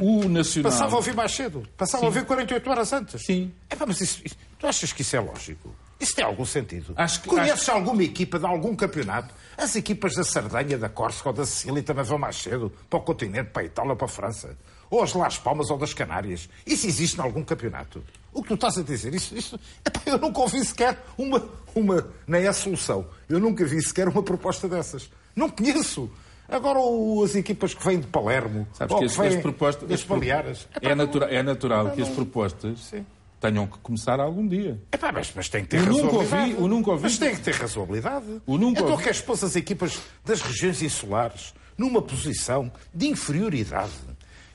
[0.00, 0.70] o Nacional.
[0.72, 1.62] Passava a ouvir mais cedo.
[1.76, 3.22] Passava a ouvir 48 horas antes.
[3.24, 3.52] Sim.
[3.68, 5.74] É mas isso, isso- tu achas que isso é lógico?
[5.98, 6.94] Isso tem algum sentido?
[6.96, 9.34] Acho que- Conheces alguma equipa de algum campeonato?
[9.56, 13.02] As equipas da Sardanha, da Córcega ou da Sicília também vão mais cedo para o
[13.02, 14.56] continente, para a Itália ou para a França.
[14.88, 16.48] Ou as Las Palmas ou das Canárias.
[16.66, 18.02] Isso existe em algum campeonato?
[18.32, 19.14] O que tu estás a dizer?
[19.14, 19.60] Isso, isso...
[20.06, 22.08] Eu nunca ouvi sequer uma, uma...
[22.26, 23.06] Nem é a solução.
[23.28, 25.08] Eu nunca vi sequer uma proposta dessas.
[25.36, 26.10] Não conheço.
[26.50, 29.88] Agora o- as equipas que vêm de Palermo, Sabes que que as, vêm as propostas.
[29.88, 30.68] das as Baleares.
[30.82, 33.06] É, não- natura- é natural que as não- propostas Sim.
[33.40, 34.80] tenham que começar algum dia.
[34.92, 36.50] Epá, mas, mas tem que ter nunca razoabilidade.
[36.50, 38.26] ouvi- eu nunca ouvi- Mas tem que ter razoabilidade.
[38.46, 43.92] Eu nunca então ouvi- queres pôr as equipas das regiões insulares numa posição de inferioridade.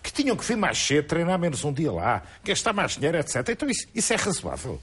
[0.03, 3.47] Que tinham que vir mais cedo, treinar menos um dia lá, gastar mais dinheiro, etc.
[3.49, 4.79] Então isso, isso é razoável.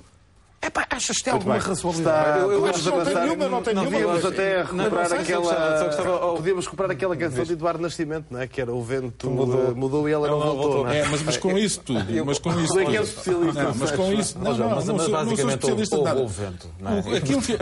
[0.64, 1.62] Epá, achas que tem alguma bem.
[1.66, 2.28] razoabilidade?
[2.28, 3.90] Está- eu, eu acho que não tem nenhuma, não tem nenhuma.
[3.98, 5.44] Podíamos até recuperar sei, aquela.
[5.44, 8.46] só gostava- só gostava- Podíamos recuperar aquela canção de Eduardo Nascimento, não é?
[8.46, 10.08] Que era o vento mudou, Mudou.
[10.08, 10.62] e ela não voltou.
[10.62, 10.84] voltou.
[10.84, 11.00] não é?
[11.00, 11.98] É, mas, mas com isso tudo.
[12.24, 14.38] Mas com isso especialistas, Não, mas com isso.
[14.38, 16.20] Não, Mas, não, mas, não não sou basicamente especialista de houve, nada.
[16.20, 16.68] houve vento.
[17.12, 17.16] É?
[17.16, 17.58] Aquilo que.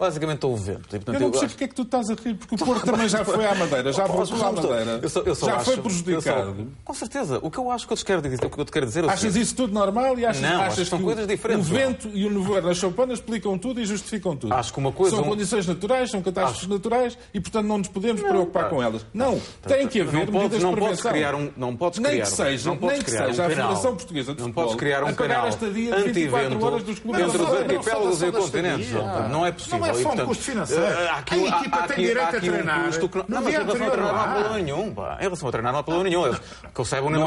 [0.00, 0.86] Basicamente houve vento.
[0.86, 2.58] E, portanto, Eu não percebo acho- porque é que tu estás a rir, porque o
[2.58, 5.56] Porto também já foi à Madeira, já voltou à Madeira, eu só- eu só já
[5.56, 6.66] acho- foi eu só- prejudicado.
[6.82, 7.38] com certeza.
[7.42, 9.04] O que eu acho que eu te quero dizer, o que eu te quero dizer
[9.04, 11.24] é o Achas isso tudo normal e achas, Não, acho achas que são que coisas
[11.24, 14.54] o- diferentes, o vento e o nevoeiro na choupana explicam tudo e justificam tudo.
[14.54, 17.88] Acho que uma coisa- São um- condições naturais, são catástrofes naturais e, portanto, não nos
[17.88, 19.04] podemos preocupar com elas.
[19.12, 21.12] Não, tem que haver não medidas de não podes prevenção.
[21.12, 23.48] criar um, não podes Nem criar, que seja, não nem que criar seja um a
[23.50, 23.68] canal.
[23.68, 27.04] Federação Portuguesa de não podes criar um canal a estadia de 24 anti-vento entre os
[27.04, 28.90] não, não, arquipélagos e continentes.
[29.30, 29.89] Não é possível.
[29.92, 30.82] Não é só um portanto, custo financeiro.
[30.84, 33.10] eh, há aqui- A equipa há tem aqui- direito há a aqui um treinar custo
[33.18, 34.94] não- Não, mas em relação a treinar não há problema nenhum.
[34.94, 35.16] pá.
[35.18, 36.26] Em relação a treinar não há problema nenhum.
[36.26, 36.40] Eles-
[36.74, 37.22] Que eu saiba, o União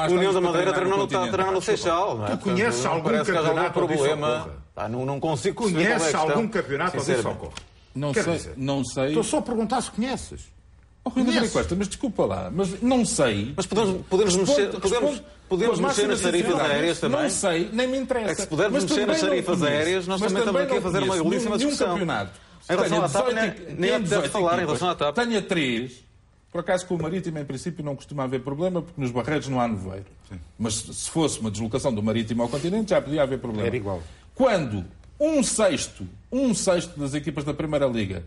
[0.00, 2.24] há da Madeira, há treinar no a treinar Seixal.
[2.24, 2.30] é?
[2.30, 4.48] Tu conheces algum campeonato isso problema.
[4.88, 7.42] Não não consigo é a Conheces algum campeonato onde isso Sinceramente.
[7.44, 7.62] ocorre?
[7.94, 9.06] Não Quer sei, dizer, não sei.
[9.08, 10.52] Estou só a perguntar se conheces.
[11.04, 11.48] Oh, Rui?
[11.50, 13.52] Costa, mas desculpa lá, mas não sei.
[13.56, 17.22] Mas podemos, podemos Responde- mexer, podemos, responde podemos mexer nas tarifas aéreas também.
[17.22, 18.30] Não sei, nem me interessa.
[18.32, 21.02] É que se pudermos Mas mexer nas tarifas aéreas, nós também estamos aqui a fazer
[21.02, 21.88] uma belíssima discussão.
[21.88, 22.40] campeonato.
[22.68, 23.34] Em relação à TAP, 18
[23.78, 25.14] nem- apetece 18 falar em relação à TAP.
[25.14, 26.04] Tenha três.
[26.50, 29.60] Por acaso, com o Marítimo, em princípio, não costuma haver problema, porque nos barreiros não
[29.60, 30.06] há nevoeiro.
[30.58, 33.66] Mas se fosse uma deslocação do Marítimo ao continente, já podia haver problema.
[33.66, 34.02] Era igual.
[34.34, 34.84] Quando
[35.20, 38.24] um sexto, um sexto das equipas da Primeira Liga,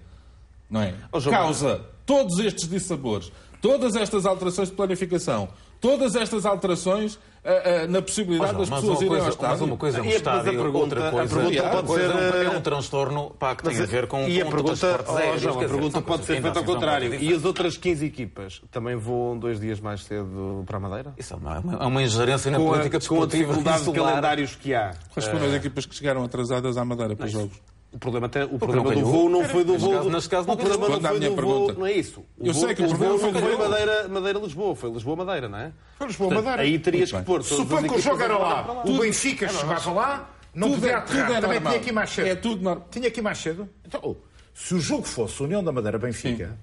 [0.70, 0.94] não é?
[1.20, 7.88] João, Causa todos estes dissabores, todas estas alterações de planificação, todas estas alterações ah, ah,
[7.88, 9.52] na possibilidade Mas, das pessoas uma irem ao coisa, estádio.
[9.52, 11.88] mas uma coisa é um E a- estádio, pergunta- outra a coisa, pergunta outra pode
[11.88, 15.06] coisa ser, é um eh, transtorno pá, que tem a ver com, e a pergunta,
[15.08, 15.42] oh, aéreos.
[15.42, 17.14] João, quer a dizer, pergunta pode ser feita ao contrário.
[17.16, 21.14] E as outras 15 equipas também voam dois dias mais cedo para a Madeira?
[21.18, 23.92] Isso é uma, é uma ingerência na Com a, política com a desportiva dificuldade de
[23.92, 24.94] calendários que há.
[25.14, 27.58] Quais foram as equipas que chegaram atrasadas à Madeira para os jogos?
[27.90, 29.12] O problema, até, o problema do calhou.
[29.12, 30.10] voo não foi do Neste voo.
[30.10, 31.74] neste caso o problema não foi do voo.
[31.74, 32.20] Não é isso.
[32.38, 33.70] O Eu voo, sei que o o problema voo não foi foi do voo.
[33.70, 35.72] Madeira, Madeira-Lisboa, foi Lisboa-Madeira, não é?
[35.98, 36.62] Foi Lisboa-Madeira.
[36.62, 37.44] Aí terias que pôr.
[37.44, 38.84] Suponho que o jogo era lá.
[38.86, 41.32] O Benfica chegava lá, não podia é- tudo aterrar.
[41.38, 42.28] é Também tinha ir mais cedo.
[42.28, 42.88] É tudo normal.
[42.92, 43.70] Tinha ir mais cedo.
[43.86, 44.16] Então, oh,
[44.54, 46.58] se o jogo fosse União da Madeira-Benfica,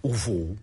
[0.00, 0.56] o voo,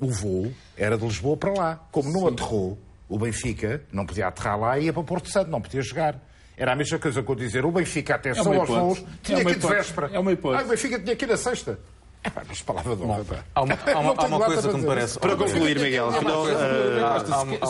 [0.00, 1.86] o voo era de Lisboa para lá.
[1.92, 5.60] Como não aterrou, o Benfica não podia aterrar lá e ia para Porto Santo, não
[5.60, 6.18] podia jogar.
[6.56, 9.04] Era a mesma coisa que eu dizer, o Benfica, atenção É uma aos voos, É
[9.22, 10.10] tinha uma que ir de véspera.
[10.12, 10.62] É uma hipótese.
[10.62, 11.78] Ah, o Benfica tinha ir na sexta.
[12.24, 13.44] É pá, mas palavra de honra, pá.
[13.54, 15.18] Há uma, há uma- há uma nada coisa para que me parece.
[15.18, 16.10] Para concluir, Miguel,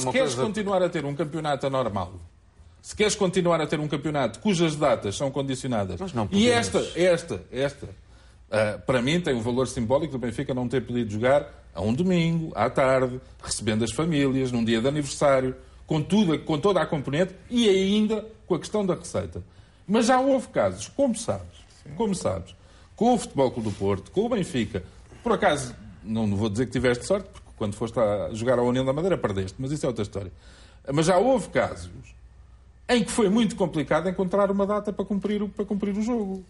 [0.01, 2.15] se, queres continuar a ter um campeonato anormal,
[2.81, 6.79] se queres continuar a ter um campeonato cujas datas são condicionadas, Mas não e esta,
[6.95, 7.89] esta, esta,
[8.51, 11.93] ah, para mim tem o valor simbólico do Benfica não ter podido jogar a um
[11.93, 15.55] domingo, à tarde, recebendo as famílias, num dia de aniversário,
[15.87, 19.43] com, tudo, com toda a componente e ainda com a questão da receita.
[19.87, 21.65] Mas já houve casos, como sabes,
[21.97, 22.55] como sabes,
[22.97, 24.83] com o Futebol Clube do Porto, com o Benfica,
[25.23, 28.85] por acaso, não vou dizer que tiveste sorte, porque quando foste a jogar à União
[28.85, 30.33] da Madeira perdeste, mas isso é outra história.
[30.93, 31.91] Mas já houve casos
[32.89, 36.45] em que foi muito complicado encontrar uma data para cumprir, o- para cumprir o jogo.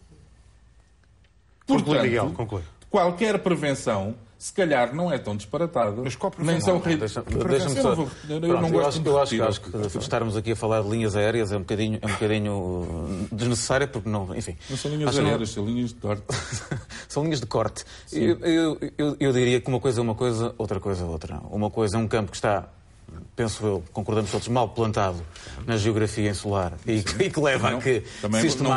[1.67, 2.63] Conclui, Miguel, conclui.
[2.91, 6.03] qualquer prevenção, se calhar, não é tão disparatada.
[6.03, 7.91] Mas qual nem são Deixa- eu só.
[7.91, 8.07] eu
[8.41, 9.43] Pronto, não eu gosto eu acho, repetir.
[9.43, 12.53] acho que estarmos aqui a falar de linhas aéreas é um bocadinho, é um bocadinho
[12.53, 14.35] uh, desnecessário, porque não.
[14.37, 14.57] Enfim.
[14.69, 16.23] Não são linhas aéreas, são linhas de corte.
[17.09, 17.85] São linhas de corte.
[18.13, 21.41] Eu, eu, eu, eu diria que uma coisa é uma coisa, outra coisa é outra.
[21.51, 22.69] Uma coisa é um campo que está,
[23.35, 25.21] penso eu, concordamos todos, mal plantado
[25.67, 28.03] na geografia insular e que, e que leva Não, a que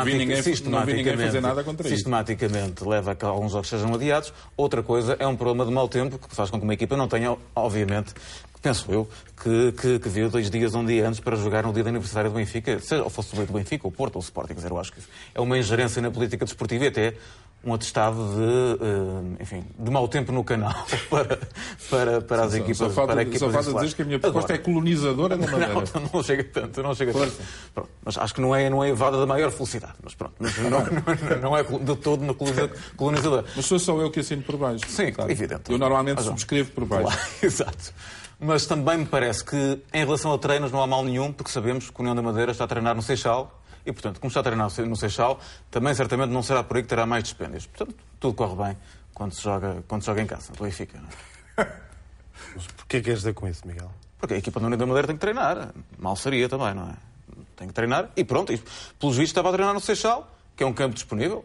[0.04, 4.32] vi ninguém- sistematicamente, sistematicamente leva a que alguns jogos sejam adiados.
[4.56, 7.08] Outra coisa é um problema de mau tempo que faz com que uma equipa não
[7.08, 8.12] tenha, obviamente,
[8.62, 9.08] penso eu,
[9.42, 12.30] que, que, que viu dois dias, um dia antes para jogar no dia do aniversário
[12.30, 14.48] do Benfica, seja ou fosse o do Benfica, o Porto ou o Sporting.
[14.54, 15.00] Quer dizer, eu acho que
[15.34, 17.14] é uma ingerência na política desportiva e até
[17.62, 20.74] um atestado de, eh, enfim, de mau tempo no canal
[21.10, 21.38] para,
[21.90, 22.78] para, para as equipas.
[22.78, 23.90] Só falta, para só equipas falta insulares.
[23.90, 25.74] dizer que a minha proposta Agora, é colonizadora da Madeira.
[25.74, 27.32] não, não chega tanto, não chega tanto.
[27.74, 29.94] Pronto, mas acho que não é, não é evada da maior felicidade.
[30.02, 30.80] Mas pronto, mas não, não,
[31.50, 33.44] não é de todo no colonizador.
[33.54, 34.84] Mas sou só eu que assino por baixo.
[34.88, 35.30] Sim, sabe?
[35.32, 35.70] evidente.
[35.70, 37.08] Eu normalmente subscrevo por baixo.
[37.08, 37.92] Claro, exato.
[38.42, 41.90] Mas também me parece que, em relação a treinos, não há mal nenhum, porque sabemos
[41.90, 44.42] que o União da Madeira está a treinar no Seixal e, portanto, como está a
[44.42, 45.40] treinar no Seixal,
[45.70, 47.66] também certamente não será por aí que terá mais dispêndios.
[47.66, 48.76] Portanto, tudo corre bem
[49.14, 50.98] quando se joga, quando se joga em casa, do Benfica.
[50.98, 51.90] Não é?
[52.56, 53.92] É que queres dizer com isso, Miguel?
[54.18, 55.72] Porque a equipa da União da Madeira tem que treinar.
[55.98, 56.94] Mal seria também, não é?
[57.56, 58.52] Tem que treinar e pronto.
[58.52, 58.58] E,
[58.98, 61.44] pelos vistos estava a treinar no Seixal, que é um campo disponível.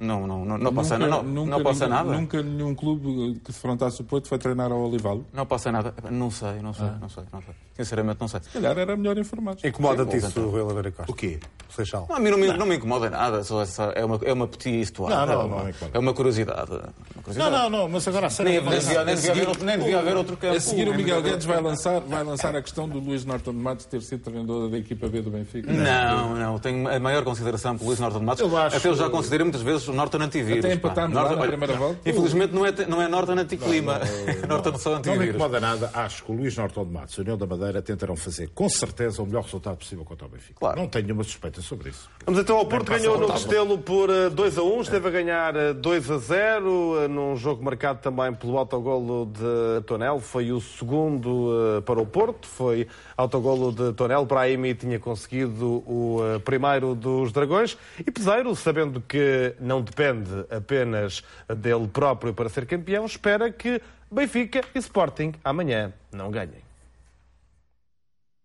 [0.00, 2.10] Não, não, não, não passa, Nunca- não, nunca não passa nada.
[2.10, 5.26] Nunca nenhum clube que defrontasse o Porto foi treinar ao Olivalo.
[5.32, 5.92] Não passa nada.
[6.10, 7.54] Não sei, não sei, não sei, não sei.
[7.76, 8.40] Sinceramente, não sei.
[8.42, 9.58] Se calhar era melhor informado.
[9.64, 10.40] Incomoda-te isso.
[10.48, 11.12] Rui Oliveira Costa?
[11.12, 11.38] O quê?
[11.68, 12.06] Seixal.
[12.08, 14.48] Não, a mim não me, não me incomoda nada, só, só- é, uma, é uma
[14.48, 15.14] petit histoire.
[15.14, 15.96] Não, não, é, não uma, me incomoda.
[15.96, 16.70] é uma curiosidade.
[16.72, 17.50] Uma Não, curiosidade.
[17.50, 18.52] não, não, mas agora a sério.
[18.52, 20.56] Nem, nem, devia, nem, devia haver, outro- nem devia haver outro campo.
[20.56, 23.58] A seguir, o Miguel Guedes vai lançar, vai lançar a questão do Luís Norton de
[23.58, 25.72] Matos ter sido treinador da equipa B do Benfica.
[25.72, 28.40] Não, não, tenho a maior consideração pelo Luís Norton de Matos.
[28.42, 30.64] Eu acho- Até eu já considerei muitas vezes o Norton antivírus.
[30.64, 32.08] Até empatámos lá Norton- na primeira volta.
[32.08, 34.00] Infelizmente não é, não é Norton anticlima,
[34.42, 35.28] é Norton só Não me antivírus.
[35.34, 35.90] incomoda nada.
[35.94, 38.68] Acho que o Luís Norton de Matos e a União da Madeira tentarão fazer com
[38.68, 40.54] certeza o melhor resultado possível contra o Benfica.
[40.58, 40.80] Claro.
[40.80, 42.08] Não tenho nenhuma suspeita sobre isso.
[42.24, 43.26] Vamos então ao Porto, ganhou no.
[43.26, 47.36] Restelo por eh, 2 a 1, esteve a ganhar eh, 2 a 0, eh, num
[47.36, 52.86] jogo marcado também pelo autogolo de Tonel, foi o segundo eh, para o Porto, foi
[53.16, 59.54] autogolo de Tonel, Brahimi tinha conseguido o eh, primeiro dos Dragões, e Peseiro, sabendo que
[59.60, 66.30] não depende apenas dele próprio para ser campeão, espera que Benfica e Sporting amanhã não
[66.30, 66.62] ganhem.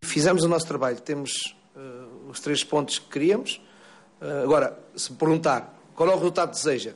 [0.04, 1.80] Fizemos o nosso trabalho, temos eh,
[2.30, 3.62] os três pontos que queríamos.
[4.21, 6.93] Eh, agora, se perguntar qual é o resultado que deseja,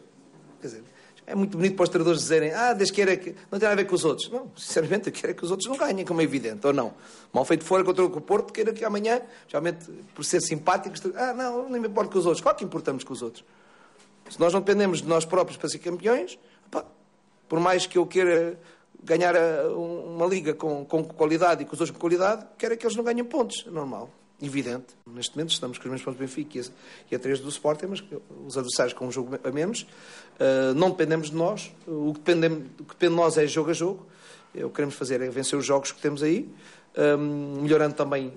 [0.62, 0.84] quer dizer,
[1.30, 3.74] é muito bonito para os treinadores dizerem ah, desde que era que não tem nada
[3.74, 4.30] a ver com os outros.
[4.32, 6.94] Não, sinceramente, eu quero é que os outros não ganhem, como é evidente, ou não.
[7.32, 11.70] Mal feito fora contra o Porto, quero que amanhã, geralmente, por ser simpáticos, ah, não,
[11.70, 12.42] nem me importo com os outros.
[12.42, 13.44] Claro que importamos com os outros.
[14.30, 16.38] Se nós não dependemos de nós próprios para ser campeões,
[16.70, 16.86] pá,
[17.48, 18.60] por mais que eu queira
[19.04, 19.36] ganhar
[19.72, 22.86] um- uma liga com, com qualidade e com os outros com qualidade, quero é que
[22.86, 23.64] eles não ganhem pontos.
[23.68, 24.10] É normal.
[24.42, 24.86] Evidente.
[25.06, 26.64] Neste momento estamos com os mesmos pontos do Benfica e a,
[27.12, 28.04] e a três do Sporting, mas
[28.46, 29.82] os adversários com um jogo a menos.
[29.82, 31.74] Uh, não dependemos de nós.
[31.86, 34.06] O que, depende, o que depende de nós é jogo a jogo.
[34.56, 36.50] É O que queremos fazer é vencer os jogos que temos aí,
[37.20, 38.34] um, melhorando também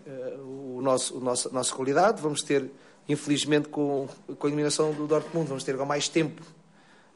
[0.83, 2.21] nosso, o nosso, a nossa qualidade.
[2.21, 2.69] Vamos ter,
[3.09, 6.43] infelizmente, com, com a eliminação do Dortmund, vamos ter mais tempo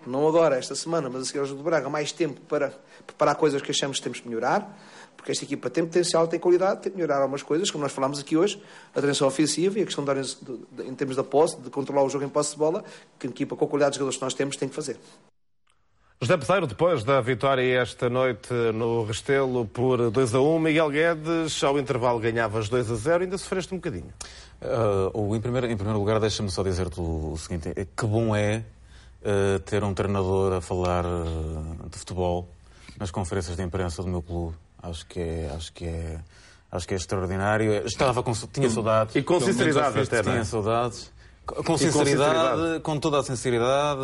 [0.07, 2.73] não agora, esta semana, mas a seguir ao jogo do Braga, mais tempo para
[3.07, 4.79] preparar coisas que achamos que temos que melhorar,
[5.17, 8.21] porque esta equipa tem potencial, tem qualidade, tem que melhorar algumas coisas, como nós falámos
[8.21, 8.63] aqui hoje,
[8.95, 12.09] a transição ofensiva e a questão de, de, em termos da posse, de controlar o
[12.09, 12.85] jogo em posse de bola,
[13.19, 14.97] que a equipa com a qualidade de jogadores que nós temos tem que fazer.
[16.19, 21.63] José Peseiro, depois da vitória esta noite no Restelo por 2 a 1, Miguel Guedes,
[21.63, 24.15] ao intervalo ganhavas 2 a 0, ainda sofreste um bocadinho.
[24.63, 28.35] Uh, em, primeiro, em primeiro lugar, deixa-me só dizer-te o, o seguinte: é que bom
[28.35, 28.63] é
[29.23, 32.49] uh, ter um treinador a falar uh, de futebol
[32.99, 34.57] nas conferências de imprensa do meu clube.
[34.83, 36.21] Acho que é, acho que é,
[36.71, 37.87] acho que é extraordinário.
[37.87, 39.15] Estava com, tinha saudades.
[39.15, 40.23] E com sinceridade até, é?
[40.23, 41.13] Tinha saudades.
[41.47, 42.81] Com com sinceridade, sinceridade.
[42.81, 44.01] com toda a sinceridade,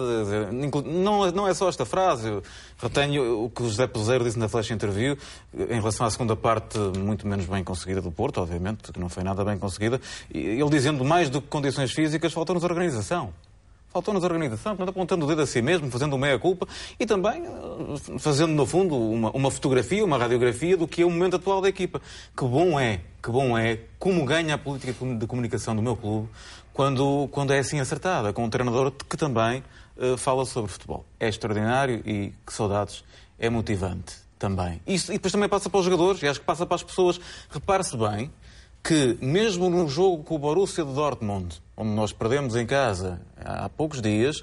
[0.86, 2.28] não, é- não é só esta frase.
[2.28, 2.42] Eu
[2.78, 5.18] retenho o que o José Peseiro disse na Flash Interview
[5.52, 9.24] em relação à segunda parte, muito menos bem conseguida do Porto, obviamente, que não foi
[9.24, 10.00] nada bem conseguida.
[10.32, 13.32] Ele dizendo mais do que condições físicas, faltou-nos organização.
[13.92, 16.66] Faltou-nos organização, portanto, apontando o dedo a si mesmo, fazendo meia-culpa
[16.98, 21.10] e também eh, fazendo, no fundo, uma, uma fotografia, uma radiografia do que é o
[21.10, 22.00] momento atual da equipa.
[22.34, 26.26] Que bom é, que bom é como ganha a política de comunicação do meu clube
[26.72, 29.62] quando, quando é assim acertada, com um treinador que também
[29.98, 31.04] eh, fala sobre futebol.
[31.20, 33.04] É extraordinário e que saudades,
[33.38, 34.80] é motivante também.
[34.86, 37.20] Isso, e depois também passa para os jogadores e acho que passa para as pessoas.
[37.50, 38.32] Repare-se bem
[38.82, 43.68] que, mesmo num jogo com o Borussia de Dortmund, onde nós perdemos em casa há
[43.68, 44.42] poucos dias,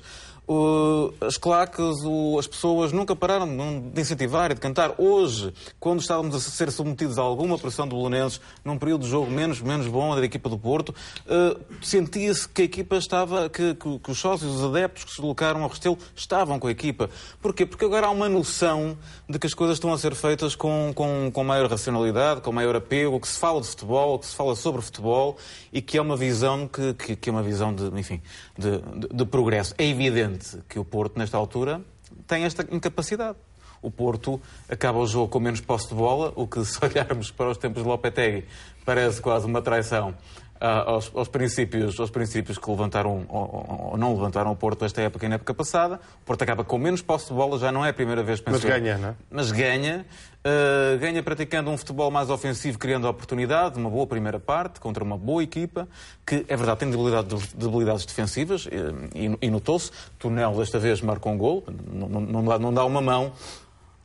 [0.50, 1.96] uh, as claques,
[2.38, 3.48] as pessoas nunca pararam
[3.94, 4.96] de incentivar e de cantar.
[4.98, 9.30] Hoje, quando estávamos a ser submetidos a alguma pressão do Belenenses, num período de jogo
[9.30, 14.00] menos, menos bom da equipa do Porto, uh, sentia-se que a equipa estava, que, que,
[14.00, 17.10] que, os sócios, os adeptos que se deslocaram ao Restelo estavam com a equipa.
[17.42, 17.66] Porquê?
[17.66, 18.98] Porque agora há uma noção
[19.30, 22.76] de que as coisas estão a ser feitas com, com, com maior racionalidade, com maior
[22.76, 25.38] apego, que se fala de futebol, que se fala sobre futebol
[25.72, 28.22] e que é uma visão que, que, que é uma visão de, enfim,
[28.58, 29.76] de, de, de progresso.
[29.78, 31.82] É evidente evidente que o Porto, nesta altura,
[32.28, 33.38] tem esta incapacidade.
[33.82, 37.50] O Porto acaba o jogo com menos posse de bola, o que, se olharmos para
[37.50, 38.46] os tempos de Lopetegui,
[38.86, 40.16] parece quase uma traição
[40.60, 45.26] aos, aos, princípios, aos princípios que levantaram ou, ou, não levantaram o Porto esta época
[45.26, 46.00] e na época passada.
[46.22, 48.60] O Porto acaba com menos posse de bola, já não é a primeira vez, penso
[48.62, 49.16] Mas ganha, não é?
[49.32, 50.06] Mas ganha.
[50.40, 55.18] Uh, ganha praticando um futebol mais ofensivo, criando oportunidade, uma boa primeira parte, contra uma
[55.18, 55.88] boa equipa,
[56.26, 58.68] que é verdade tem debilidades, debilidades defensivas,
[59.14, 59.92] e, e notou-se.
[60.18, 63.34] Tunel desta vez marca um gol, não, não, dá, não dá uma mão,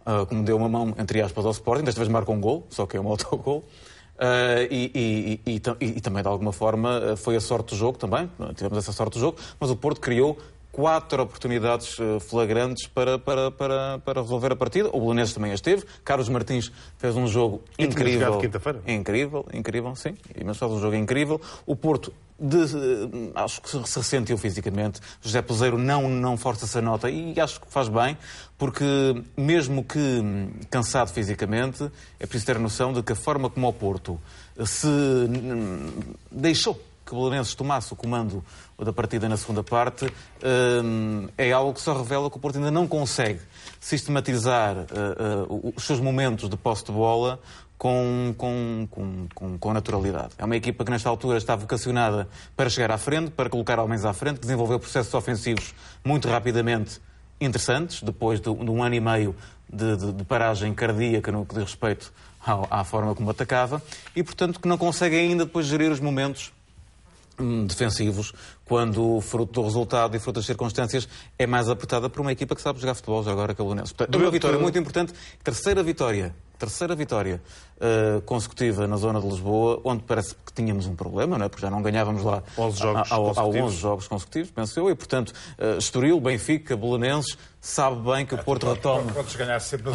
[0.05, 2.85] uh, como deu uma mão, entre aspas, ao Sporting, desta vez marca um gol, só
[2.85, 3.59] que é um autogol.
[3.59, 3.93] Uh,
[4.70, 8.31] e, e, e, e, também, de alguma forma, foi a sorte do jogo também.
[8.55, 10.38] Tivemos essa sorte do jogo, mas o Porto criou
[10.74, 14.88] quatro oportunidades eh, flagrantes para, para, para, para resolver a partida.
[14.92, 15.84] O Belenenses também as teve.
[16.04, 18.38] Carlos Martins fez um jogo e incrível.
[18.38, 18.82] quinta-feira.
[18.87, 20.16] Incrível, incrível, sim.
[20.44, 21.40] Mas fez um jogo incrível.
[21.64, 25.00] O Porto de, eh, acho que se ressentiu fisicamente.
[25.22, 28.18] José Peseiro não, não força essa nota e acho que faz bem,
[28.58, 28.84] porque
[29.37, 33.72] mesmo que hum, cansado fisicamente, é preciso ter noção de que a forma como o
[33.72, 34.20] Porto
[34.64, 35.92] se hum,
[36.32, 38.45] deixou que o Belenenses tomasse o comando
[38.79, 40.07] da partida na segunda parte,
[40.85, 43.40] hum, é algo que só revela que o Porto ainda não consegue
[43.79, 47.38] sistematizar eh, eh, os seus momentos de posse de bola
[47.79, 48.88] com, com,
[49.35, 50.31] com, com, naturalidade.
[50.38, 54.05] É uma equipa que nesta altura está vocacionada para chegar à frente, para colocar homens
[54.05, 57.01] à frente, que desenvolveu processos ofensivos muito rapidamente
[57.40, 59.37] interessantes, depois de, de um ano e meio
[59.69, 62.12] de, de, de, paragem cardíaca no que diz respeito
[62.45, 63.83] à, à forma como atacava,
[64.14, 66.53] e portanto que não consegue ainda depois gerir os momentos
[67.66, 68.33] defensivos
[68.64, 72.62] quando, fruto do resultado e fruto das circunstâncias, é mais apertada por uma equipa que
[72.62, 73.94] sabe jogar futebol, já agora que é o Lunense.
[73.94, 77.42] Portanto, uma vitória muito importante, terceira vitória, terceira vitória
[77.77, 81.48] uh, consecutiva na zona de Lisboa, onde parece que tínhamos um problema, não é?
[81.48, 84.90] porque já não ganhávamos lá 11 jogos há, há, há 11 jogos consecutivos, penso eu,
[84.90, 89.11] e portanto, uh, Estoril, Benfica, Belenenses, sabe bem que o Porto retoma,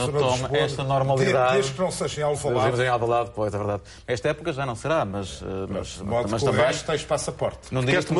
[0.07, 1.53] retoma Lisboa, esta normalidade.
[1.53, 2.81] Desde que não seja em Alvalade.
[2.81, 3.83] em Alvalade, pois, é verdade.
[4.07, 5.41] Esta época já não será, mas...
[5.69, 6.65] Mas, mas, mas também...
[6.85, 7.71] tens passaporte.
[7.71, 8.11] Não Ficaste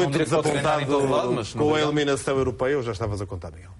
[1.10, 3.71] lado, mas com a eliminação europeia ou já estavas a contar, Miguel?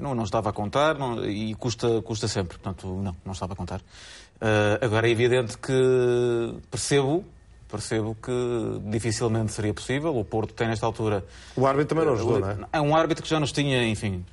[0.00, 2.58] Não, não estava a contar não, e custa, custa sempre.
[2.58, 3.80] Portanto, não, não estava a contar.
[3.80, 7.24] Uh, agora é evidente que percebo
[7.74, 8.32] percebo que
[8.90, 10.16] dificilmente seria possível.
[10.16, 11.24] O Porto tem nesta altura.
[11.56, 12.56] O árbitro também não ajudou, não é?
[12.72, 14.24] É um árbitro que já nos tinha, enfim.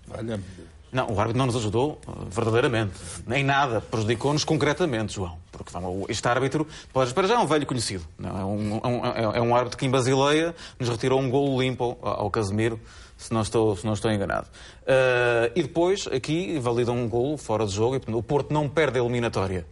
[0.91, 1.99] Não, o árbitro não nos ajudou
[2.29, 2.93] verdadeiramente.
[3.25, 3.79] Nem nada.
[3.79, 5.37] Prejudicou-nos concretamente, João.
[5.51, 5.71] Porque
[6.09, 8.05] este árbitro, para já é um velho conhecido.
[8.19, 8.37] Não?
[8.37, 8.87] É, um, é,
[9.27, 12.79] um, é um árbitro que em Basileia nos retirou um golo limpo ao Casemiro,
[13.17, 14.47] se não estou, se não estou enganado.
[14.81, 17.95] Uh, e depois, aqui, valida um golo fora de jogo.
[17.95, 19.65] E, o Porto não perde a eliminatória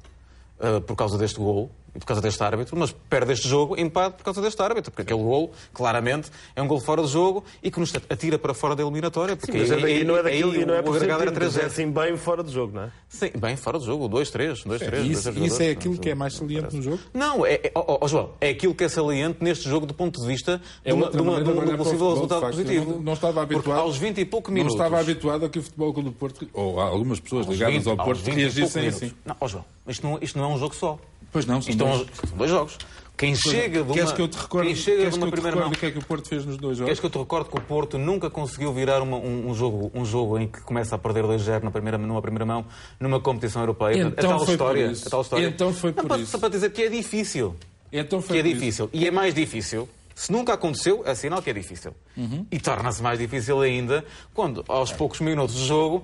[0.60, 4.24] uh, por causa deste golo por causa deste árbitro, mas perde este jogo empate por
[4.24, 7.80] causa deste árbitro, porque aquele gol, claramente, é um gol fora de jogo e que
[7.80, 9.36] nos atira para fora da eliminatória.
[9.36, 11.58] Porque Sim, mas aí, aí, não é daquilo, aí, não é por agregado era 3
[11.58, 12.92] É assim bem fora do jogo, não é?
[13.08, 14.60] Sim, bem fora do jogo, 2-3.
[14.82, 17.00] É, isso, isso é aquilo que é mais saliente no jogo?
[17.14, 20.20] Não, é, é oh, oh, João, é aquilo que é saliente neste jogo do ponto
[20.20, 22.92] de vista é de, uma, de, uma, de, uma, de um possível resultado positivo.
[22.92, 23.64] Não, não, estava habituado.
[23.64, 24.76] Porque aos 20 e pouco minutos.
[24.76, 27.90] Não estava habituado a que o Futebol Clube do Porto, ou algumas pessoas ligadas 20,
[27.90, 29.12] ao Porto, reagissem assim.
[29.26, 31.00] Não, oh, João, isto não, isto não é um jogo só.
[31.32, 32.08] Pois não, são, então, dois.
[32.28, 32.78] são dois jogos.
[33.20, 35.68] Quem chega de uma, queres que eu te recorde, quem chega de uma primeira mão,
[35.68, 36.86] o que é que o Porto fez nos dois jogos?
[36.86, 39.92] Queres que eu te recorde que o Porto nunca conseguiu virar uma, um, um, jogo,
[39.94, 42.66] um jogo em que começa a perder 2-0 na primeira, numa primeira mão
[42.98, 44.04] numa competição europeia?
[44.04, 45.08] Então a, tal foi história, por isso.
[45.08, 45.48] a tal história.
[45.48, 46.32] Então foi por Não, isso.
[46.32, 47.56] Só para dizer que é difícil.
[47.92, 48.86] Então foi que é difícil.
[48.86, 49.04] Isso.
[49.04, 49.90] E é mais difícil.
[50.20, 51.94] Se nunca aconteceu, é sinal que é difícil.
[52.18, 52.46] Uhum.
[52.52, 54.04] E torna-se mais difícil ainda
[54.34, 56.04] quando, aos poucos minutos de jogo,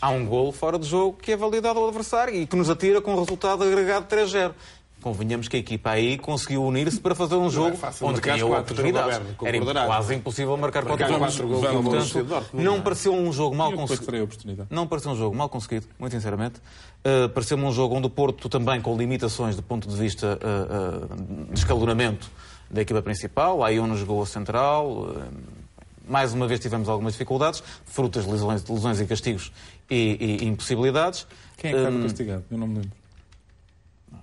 [0.00, 3.00] há um golo fora de jogo que é validado ao adversário e que nos atira
[3.00, 4.52] com o resultado agregado 3-0
[5.00, 9.20] convenhamos que a equipa aí conseguiu unir-se para fazer um jogo é onde criou oportunidades.
[9.42, 11.66] Era quase impossível marcar quatro gols.
[11.66, 14.66] Portanto, não pareceu um jogo mal conseguido.
[14.70, 16.60] Não pareceu um jogo mal conseguido, muito sinceramente.
[17.04, 21.12] Uh, pareceu-me um jogo onde o Porto também com limitações do ponto de vista uh,
[21.12, 22.30] uh, de escalonamento
[22.72, 23.62] da equipa principal.
[23.62, 25.14] Aí um nos jogou a central.
[26.08, 29.52] mais uma vez tivemos algumas dificuldades, frutas de lesões, lesões e castigos
[29.90, 31.26] e, e, impossibilidades.
[31.56, 32.44] Quem é que estava castigado?
[32.50, 33.02] Eu não me lembro.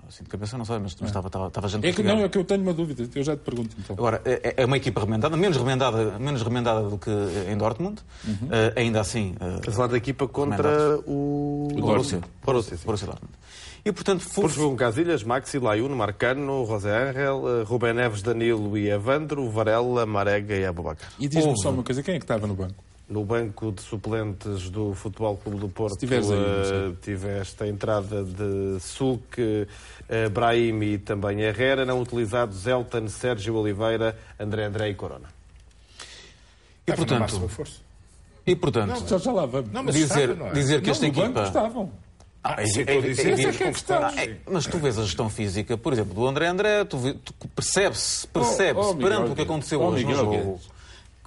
[0.08, 2.18] Assim, de cabeça não sei, mas, mas estava, estava, estava gente É a que não,
[2.24, 3.96] é que eu tenho uma dúvida, eu já te pergunto então.
[3.96, 7.12] Agora, é, é uma equipa remendada, menos remendada, menos remendada do que
[7.48, 8.02] em Dortmund.
[8.50, 11.68] Eh, ainda assim, eh, Estás a falar da equipa contra o...
[11.72, 12.22] O Borussia.
[12.44, 12.86] Borussia, sim.
[12.88, 13.34] Borussia Dortmund.
[13.90, 18.88] E, portanto, Depois jogam Casilhas, Maxi, Layun, Marcano, José Ángel, eh, Rubén Neves, Danilo e
[18.88, 21.10] Evandro, Varela, Marega e Abubacar.
[21.18, 22.84] E diz-me só uma coisa, quem é que estava no banco?
[23.10, 28.24] No banco de suplentes do Futebol Clube do Porto aí, não eh, tiveste a entrada
[28.24, 29.68] de Sulk,
[30.08, 35.30] eh, Brahim e também Herrera, não utilizados Elton, Sérgio Oliveira, André André e Corona.
[36.86, 37.42] e, portanto,
[38.46, 39.72] e, portanto Já, já lá vamos.
[39.72, 40.52] Não, dizer, não é?
[40.52, 41.42] dizer que Não, esta banco equipa...
[41.42, 42.09] estavam.
[42.44, 42.96] Ah, é- é- é- é
[44.22, 46.98] é- é é- Mas tu vês a gestão física, por exemplo, do André André, tu,
[46.98, 50.60] vê- tu percebes, percebes, oh, Miguel perante o que aconteceu Oh, hoje no jogo.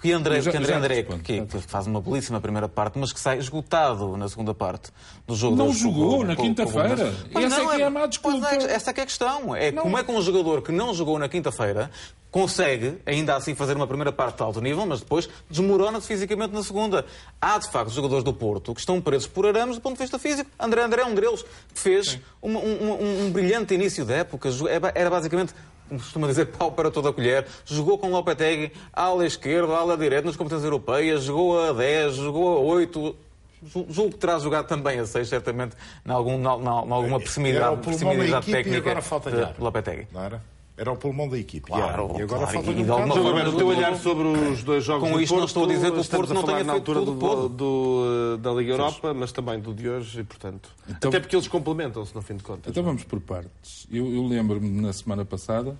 [0.02, 3.20] Que André, já- que André André, que, que faz uma belíssima primeira parte, mas que
[3.20, 4.90] sai esgotado na segunda parte
[5.26, 5.56] do jogo.
[5.56, 6.92] Não jogou com- na quinta-feira.
[6.92, 8.46] Essa Mas é que é a má desculpa.
[8.50, 9.54] Pois é, Essa é que é a questão.
[9.54, 11.90] É como é que um jogador que não jogou na quinta-feira
[12.30, 16.62] consegue, ainda assim, fazer uma primeira parte de alto nível, mas depois desmorona-se fisicamente na
[16.62, 17.04] segunda.
[17.40, 20.18] Há, de facto, jogadores do Porto que estão presos por arames do ponto de vista
[20.18, 20.50] físico.
[20.58, 21.42] André André é um deles,
[21.74, 24.48] que fez uma- um, um- um brilhante início da época.
[24.48, 25.52] É Era basicamente
[25.92, 27.46] como costuma dizer, pau para toda a colher.
[27.66, 32.14] Jogou com Lopetegui à ala esquerda, à ala direita, nas competências europeias, jogou a 10,
[32.16, 33.16] jogou a 8.
[33.64, 36.10] Ju- Julgo que terá jogado também a 6, certamente, em
[36.94, 38.90] alguma proximidade, proximidade técnica
[39.54, 39.62] de.
[39.62, 40.06] Lopetegui.
[40.12, 40.42] Não era?
[40.74, 41.66] Era o pulmão da equipe.
[41.66, 45.14] Claro, e agora claro, falta um bocado- o teu olhar sobre os dois jogos Com
[45.16, 46.64] do isto não Porto, estou a dizer que o estamos Porto a não falar tenha
[46.64, 47.56] na feito altura tudo do, podre.
[47.56, 50.70] do, da Liga Europa, mas também do de hoje e, portanto...
[50.88, 52.70] Então- até porque eles complementam-se, no fim de contas.
[52.70, 53.86] Então vamos por partes.
[53.92, 55.76] Eu, eu lembro-me na semana passada,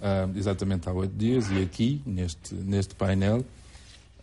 [0.00, 3.44] ah, exatamente há oito dias, e aqui, neste, neste painel,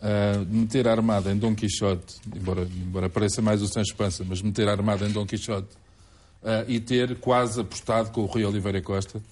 [0.02, 4.42] ah, meter a armada em Dom Quixote, embora, embora pareça mais o Sancho Pança, mas
[4.42, 5.68] meter a armada em Dom Quixote
[6.44, 9.22] ah, e ter quase apostado com o Rui Oliveira Costa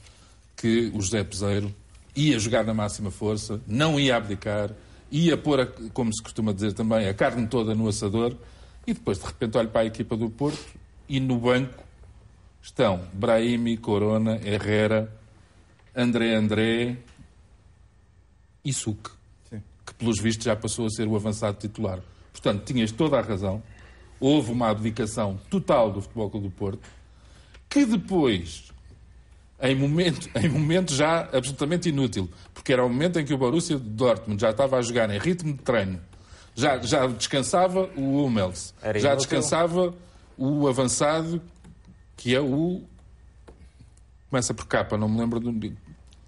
[0.57, 1.75] que o José Peseiro
[2.15, 4.71] ia jogar na máxima força, não ia abdicar,
[5.11, 8.35] ia pôr, a- como se costuma dizer também, a carne toda no assador
[8.87, 10.65] e depois de repente olho para a equipa do Porto
[11.09, 11.83] e no banco
[12.63, 15.13] estão Brahimi, Corona, Herrera,
[15.95, 16.97] André André
[18.65, 19.11] e Suc,
[19.85, 22.01] que pelos vistos já passou a ser o avançado titular.
[22.33, 23.63] Portanto, tinhas toda a razão.
[24.19, 26.89] Houve uma abdicação total do Futebol Clube do Porto,
[27.69, 28.73] que depois,
[29.63, 33.77] em momento, em momento já absolutamente inútil, porque era o momento em que o Borussia
[33.79, 36.01] de Dortmund já estava a jogar em ritmo de treino,
[36.55, 39.29] já, já descansava o Hummels, Era já inútil.
[39.29, 39.95] descansava
[40.37, 41.41] o avançado,
[42.17, 42.83] que é o...
[44.31, 45.73] Começa por capa, não me lembro do...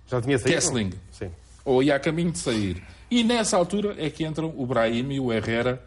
[0.06, 0.54] Já tinha saído?
[0.54, 0.92] Kessling.
[1.10, 1.30] Sim.
[1.64, 2.82] ou ia a caminho de sair.
[3.10, 5.82] E nessa altura é que entram o Brahim e o Herrera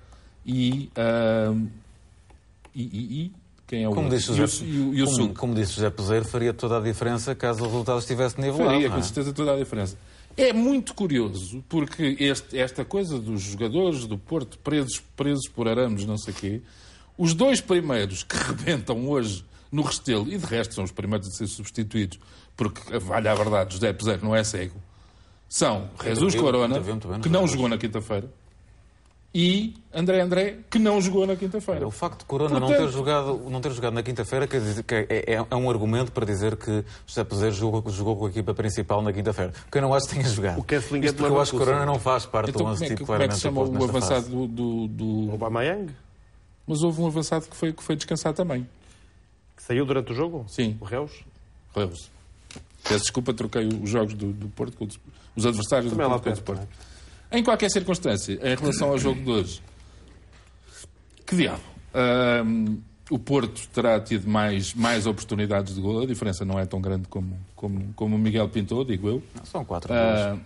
[0.45, 1.67] e, ahm,
[2.75, 3.31] e, e- e-
[3.69, 5.91] quem é o Como disse José, o, e o, e o como, como disse José
[5.91, 8.71] Peseiro, faria toda a diferença caso o resultado estivesse nivelado.
[8.71, 9.03] Faria não com é?
[9.03, 9.95] certeza toda a diferença.
[10.35, 16.03] É muito curioso, porque este- esta coisa dos jogadores do Porto presos, presos por arames,
[16.03, 16.61] não sei o quê,
[17.15, 21.31] os dois primeiros que rebentam hoje no Restelo, e de resto são os primeiros a
[21.31, 22.19] ser substituídos,
[22.57, 24.81] porque, vale a verdade, José Peseiro não é cego,
[25.47, 26.79] são Jesus Corona,
[27.21, 28.31] que não jogou na quinta-feira,
[29.33, 31.87] e André André, que não jogou na quinta-feira.
[31.87, 34.83] O facto de Corona não, Portanto- ter jogado, não ter jogado na quinta-feira quer dizer
[34.83, 38.29] que é, é- é um argumento para dizer que José Peseiro jogou, jogou com a
[38.29, 39.51] equipa principal na quinta-feira.
[39.51, 40.59] Porque eu não acho que tenha jogado.
[40.59, 41.57] O Kessling é Isto de porque eu acho que.
[41.57, 43.55] Corona não faz parte Então, do como é, 11 que, como é que se chama
[43.61, 44.29] claramente o avançado fase.
[44.31, 45.89] do, do, do- Aubameyang,
[46.65, 48.67] Mas houve um avançado que foi, que foi descansar também.
[49.55, 50.45] que saiu durante o jogo?
[50.47, 50.75] Sim.
[50.81, 51.11] O Reus?
[51.75, 52.09] Reus.
[52.83, 54.99] Peço desculpa, troquei os jogos do, do Porto com os,
[55.35, 56.88] os adversários Também do lá Porto com perto, Porto.
[57.31, 59.61] Em qualquer circunstância, em relação ao jogo de hoje,
[61.25, 61.61] que diabo?
[63.11, 66.01] O Porto terá tido mais, mais oportunidades de gol.
[66.01, 69.23] A diferença não é tão grande como, como, como o Miguel pintou, digo eu.
[69.43, 69.99] São quatro gols.
[70.01, 70.37] Ah,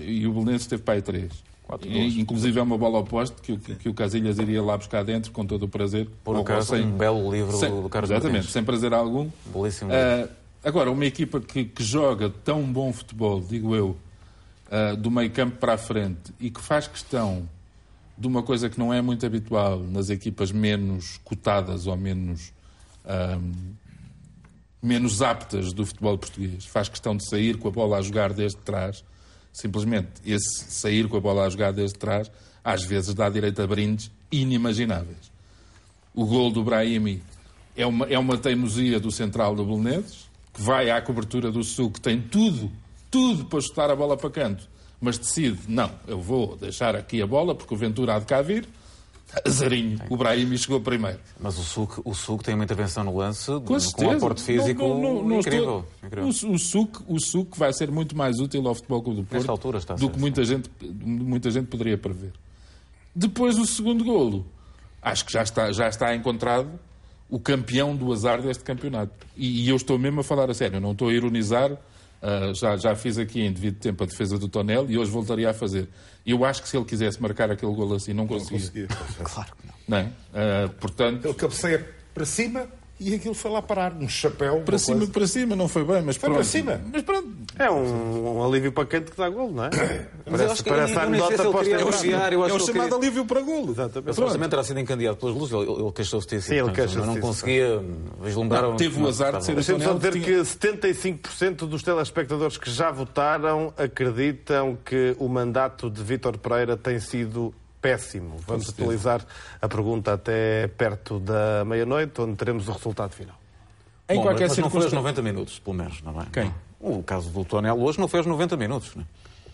[0.00, 1.30] e o Belenenses teve para aí três.
[1.62, 2.16] Quatro E, gols.
[2.16, 5.30] inclusive é uma bola oposta que, o- que, que o Casilhas iria lá buscar dentro
[5.30, 6.08] com todo o prazer.
[6.24, 8.52] Por ou acaso, sem- um belo livro sem- do, Carlos Exatamente, Martins.
[8.52, 9.28] sem prazer algum.
[9.54, 9.90] Belíssimo.
[9.92, 10.28] Ah,
[10.64, 13.96] agora, uma equipa que, que joga tão bom futebol, digo eu,
[14.74, 17.46] ah, do meio campo para a frente e que faz questão
[18.16, 22.54] de uma coisa que não é muito habitual nas equipas menos cotadas ou menos,
[23.04, 23.38] ah,
[24.82, 26.64] menos aptas do futebol português.
[26.64, 29.04] Faz questão de sair com a bola a jogar desde trás.
[29.52, 32.30] Simplesmente esse sair com a bola a jogar desde trás
[32.64, 35.30] às vezes dá direito a brindes inimagináveis.
[36.14, 37.22] O gol do Brahimi
[37.76, 41.90] é uma, é uma teimosia do central do Belenenses, que vai à cobertura do Sul,
[41.90, 42.72] que tem tudo,
[43.12, 44.68] tudo para chutar a bola para canto,
[45.00, 48.42] mas decide, não, eu vou deixar aqui a bola, porque o Ventura há de cá
[48.42, 48.66] vir,
[49.46, 49.98] Azarinho.
[50.10, 51.18] O Brahimi chegou primeiro.
[51.40, 54.10] Mas o Suc, o Suc tem uma intervenção no lance Com certeza.
[54.10, 55.86] um aporte físico Não, não, não incrível.
[56.02, 56.24] estou- incrível.
[56.50, 59.48] O, o, SUC, o SUC vai ser muito mais útil ao Futebol Clube do Porto
[59.50, 62.32] altura está do que muita gente, muita gente poderia prever.
[63.14, 64.44] Depois, o segundo golo.
[65.00, 66.68] Acho que já está, já está encontrado
[67.30, 69.12] o campeão do azar deste campeonato.
[69.34, 71.74] E, e eu estou mesmo a falar a sério, não estou a ironizar.
[72.22, 75.50] Ah, já, já fiz aqui em devido tempo a defesa do Tonel e hoje voltaria
[75.50, 75.88] a fazer.
[76.24, 78.58] Eu acho que se ele quisesse marcar aquele golo assim, não conseguia.
[78.60, 78.86] Conseguia.
[79.24, 79.74] Claro que não.
[79.88, 80.08] Não é?
[80.32, 82.68] Ah, portanto, Ele cabeceia para cima
[83.00, 83.92] e aquilo foi lá parar.
[83.94, 84.60] Um chapéu.
[84.60, 85.12] para cima, coisa.
[85.12, 86.36] para cima, não foi bem, mas Foi pronto.
[86.36, 86.80] para cima.
[86.92, 87.28] Mas pronto,
[87.62, 89.70] É um, um alívio para quem que dá golo, não é?
[90.28, 92.66] Mas eu acho Parece, que parece a anedota ele elogiar, eu acho é o ele
[92.66, 93.70] chamado queria- alívio para golo.
[93.72, 94.14] Exatamente.
[94.14, 96.48] Supostamente terá sido encandidato pelas luzes, ele, ele queixou-se disso.
[96.48, 97.84] Sim, ele queixou-se Não conseguia
[98.20, 98.62] vislumbrar...
[98.62, 102.70] Não, teve o azar de ser Deixa-me só Tonel dizer que 75% dos telespectadores que
[102.70, 108.36] já votaram acreditam que o mandato de Vítor Pereira tem sido péssimo.
[108.46, 109.24] Vamos atualizar
[109.60, 113.36] a pergunta até perto da meia-noite, onde teremos o resultado final.
[114.08, 114.96] Em Bom, qualquer mas não foi aos circunstância.
[114.96, 116.26] 90 minutos, pelo menos, não é?
[116.32, 116.52] Quem?
[116.82, 119.06] O caso do Tonel hoje não foi aos 90 minutos, não é?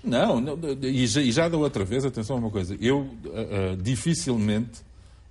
[0.03, 2.77] Não, não, e, já, e já da outra vez, atenção a uma coisa.
[2.81, 4.81] Eu ah, dificilmente,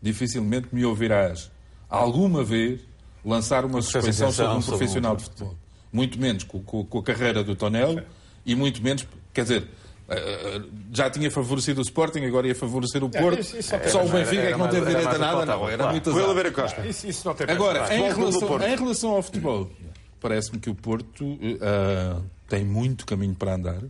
[0.01, 1.49] dificilmente me ouvirás
[1.89, 2.81] alguma vez
[3.25, 5.55] lançar uma suspensão sobre um profissional um- de futebol.
[5.91, 8.01] Muito menos com, com- com a carreira do Tonel
[8.45, 9.67] e muito menos, quer dizer,
[10.09, 10.61] ah,
[10.93, 13.39] já tinha favorecido o Sporting, agora ia favorecer o Porto.
[13.39, 15.67] isso- isso só o era- Benfica é que não teve direito a nada, não.
[15.67, 15.91] Era claro.
[15.93, 16.85] muito azar.
[16.85, 19.71] Isso, isso não tem Agora, em relação, em relação ao futebol,
[20.19, 23.81] parece-me que o Porto ah, tem muito caminho para andar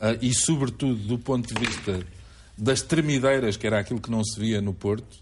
[0.00, 2.04] ah, e, sobretudo, do ponto de vista
[2.58, 5.18] das tremideiras, que era aquilo que não se via no Porto,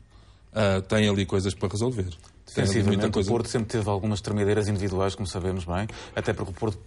[0.53, 2.09] ah, tem ali coisas para resolver.
[2.47, 3.29] Defensivamente, muita coisa.
[3.29, 6.79] o Porto sempre teve algumas tremideiras individuais, como sabemos bem, até porque o Porto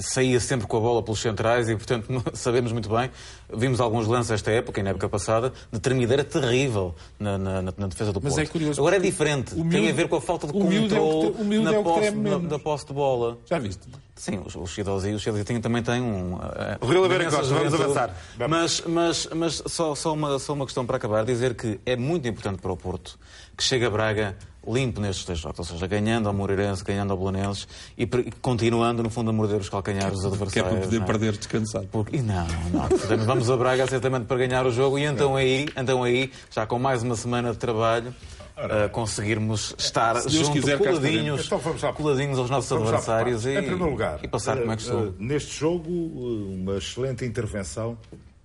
[0.00, 3.10] saía sempre com a bola pelos centrais e, portanto, sabemos muito bem.
[3.52, 7.74] Vimos alguns lances esta época, e na época passada, de tremideira terrível na, na- na-
[7.76, 8.46] na defesa do Mas Porto.
[8.46, 9.52] é curioso, Agora é diferente.
[9.54, 11.72] o Tem miúdo- a ver com a falta de o é o controle o na,
[11.72, 13.38] é o posse, na, posse de bola.
[13.46, 13.82] Já viste?
[14.14, 16.38] Sim, o, o Chidosi o Chidosi tem- também tem um.
[16.80, 18.16] Rui Oliveira imensa Costa, vamos avançar.
[18.48, 22.26] Mas, mas, mas só, só, uma, só uma questão para acabar: dizer que é muito
[22.26, 23.18] importante para o Porto
[23.56, 24.36] que chegue a Braga
[24.68, 28.06] limpo nestes três jogos, ou seja, ganhando ao Moreirense, ganhando ao Bolonenses e,
[28.40, 30.70] continuando, no fundo, a morder os calcanhares dos Que é adversários.
[30.72, 31.06] para poder não é?
[31.06, 31.88] perder descansado.
[31.90, 32.88] Porque, e não, não.
[32.88, 36.66] Portanto, vamos a Braga certamente para ganhar o jogo e então aí, então aí já
[36.66, 38.14] com mais uma semana de trabalho,
[38.56, 41.92] ah, conseguirmos estar Se Deus junto, quiser, cá coladinhos, Então vamos lá.
[41.92, 45.08] coladinhos aos nossos adversários e, Em primeiro lugar, e passar como é que eh, sou.
[45.08, 47.98] eh, neste jogo, eh, uma excelente intervenção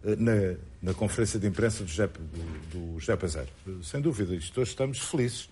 [0.06, 0.34] eh, na,
[0.82, 3.18] na conferência de imprensa do José, do, do José.
[3.68, 5.50] Eh, Sem dúvida, isto hoje estamos felizes.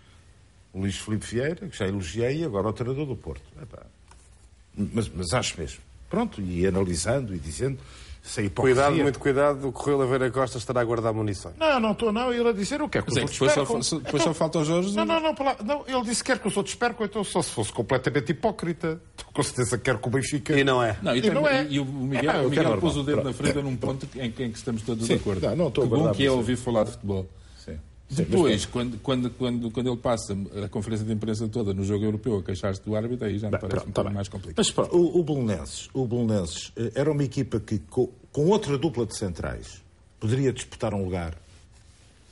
[0.74, 3.42] O Luís Filipe Vieira, que já elogiei, e agora o treinador do Porto.
[3.62, 3.80] Epá,
[4.78, 5.80] Mas, mas acho mesmo.
[6.10, 7.78] Pronto, e analisando e dizendo,
[8.24, 8.84] sem hipocrisia.
[8.84, 11.56] Cuidado, muito cuidado, o Rui Oliveira Costa estará a guardar munições.
[11.58, 12.32] Não, não estou, não.
[12.34, 13.84] Ele a dizer o que é que os é outros depois só, percam.
[13.84, 14.96] fa- depois só falta o Jorge.
[14.96, 15.56] Não, não, não, para lá.
[15.64, 19.00] não, ele disse que quer que os outros percam, então só se fosse completamente hipócrita.
[19.34, 20.60] Com certeza quer que o Benfica.
[20.60, 20.98] E não é.
[21.02, 21.66] Não, e, E tem- não é.
[21.70, 24.08] e o Miguel, É, não, o eu Miguel pôs o dedo na ferida num ponto
[24.16, 25.48] em que, em que estamos todos Sim, de acordo.
[25.48, 27.28] não, não estou que bom que é ouvir falar de futebol.
[28.10, 30.36] Depois, quando, quando, quando, quando ele passa
[30.66, 33.57] a conferência de imprensa toda no jogo europeu a queixar-se do árbitro, aí já me
[33.60, 34.14] parece um Tá bem.
[34.14, 34.55] mais complicado.
[34.57, 38.78] Mas pronto, o, o Belenenses, o Belenenses eh, era uma equipa que, co- com, outra
[38.80, 39.84] dupla de centrais,
[40.20, 41.36] poderia disputar um lugar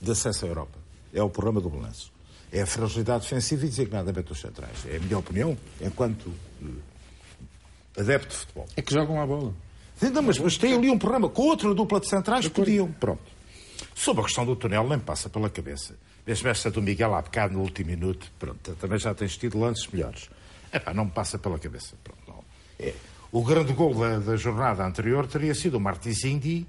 [0.02, 0.78] de acesso à Europa.
[1.14, 2.12] É o problema do Belenenses.
[2.52, 4.84] É a fragilidade defensiva e designadamente os centrais.
[4.90, 6.32] É a minha opinião, enquanto
[6.64, 8.66] eh, adepto de futebol.
[8.76, 9.54] É que jogam à bola.
[10.12, 11.30] Não, mas, mas tem ali um problema.
[11.30, 12.92] Com outra dupla de centrais podiam.
[12.94, 13.22] Pronto.
[13.98, 15.98] Sobre a questão do túnel, nem passa pela cabeça.
[16.26, 19.88] Mesmo esta do Miguel há bocado, no último minuto, pronto, também já tens tido lances
[19.88, 20.30] melhores.
[20.72, 21.96] Epá, não me passa pela cabeça.
[22.04, 22.46] Pronto.
[22.80, 22.94] É.
[23.32, 26.68] O grande gol da, da jornada anterior teria sido o Martins Indy,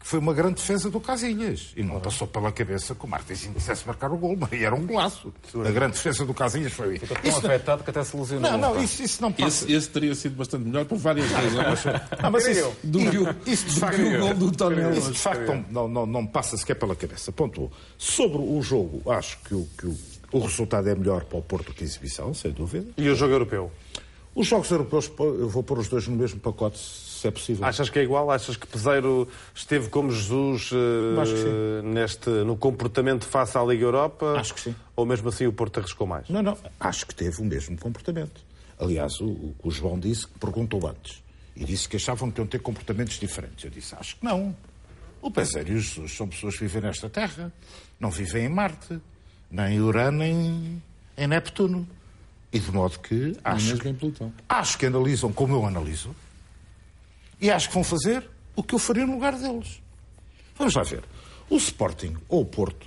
[0.00, 1.72] que foi uma grande defesa do Casilhas.
[1.76, 4.74] E não passou pela cabeça que o Martins Indy quisesse marcar o gol, mas era
[4.74, 5.32] um golaço.
[5.54, 6.98] A grande defesa do Casilhas foi.
[7.00, 8.50] Tão Isso não- afetado que até se lesionou.
[8.52, 9.64] não, não, isso, isso não passa.
[9.64, 11.84] Esse, esse teria sido bastante melhor por várias razões.
[12.18, 13.00] Ah, mas isso, Do
[13.46, 14.92] isso de do facto, o gol do Tonel.
[14.92, 17.32] Isso de facto não, não, não, não me passa sequer pela cabeça.
[17.32, 17.70] Ponto.
[17.98, 19.96] Sobre o jogo, acho que, o, que o,
[20.32, 22.86] o resultado é melhor para o Porto que a exibição, sem dúvida.
[22.96, 23.72] E o jogo europeu?
[24.34, 26.78] Os jogos europeus, eu vou pôr os dois no mesmo pacote,
[27.18, 27.64] se é possível.
[27.64, 28.30] Achas que é igual?
[28.30, 30.76] Achas que Peseiro esteve como Jesus sim.
[31.84, 34.34] neste, no comportamento face à Liga Europa?
[34.38, 34.74] Acho que sim.
[34.96, 36.28] Ou mesmo assim o Porto arriscou mais?
[36.28, 38.40] Não, não, acho que teve o mesmo comportamento.
[38.78, 41.22] Aliás, o, o, o João disse que perguntou antes.
[41.56, 43.64] E disse que achavam que iam ter comportamentos diferentes.
[43.64, 44.54] Eu disse, acho que não.
[45.20, 47.52] O Peseiro e o Jesus são pessoas que vivem nesta Terra.
[47.98, 49.00] Não vivem em Marte,
[49.50, 50.80] nem em Urano, nem
[51.16, 51.88] em Neptuno.
[52.52, 54.32] E de modo que acho, mesmo em Plutão.
[54.48, 56.14] acho que analisam como eu analiso.
[57.40, 59.80] E acho que vão fazer o que eu faria no lugar deles.
[60.56, 61.04] Vamos lá ver.
[61.48, 62.86] O Sporting ou o Porto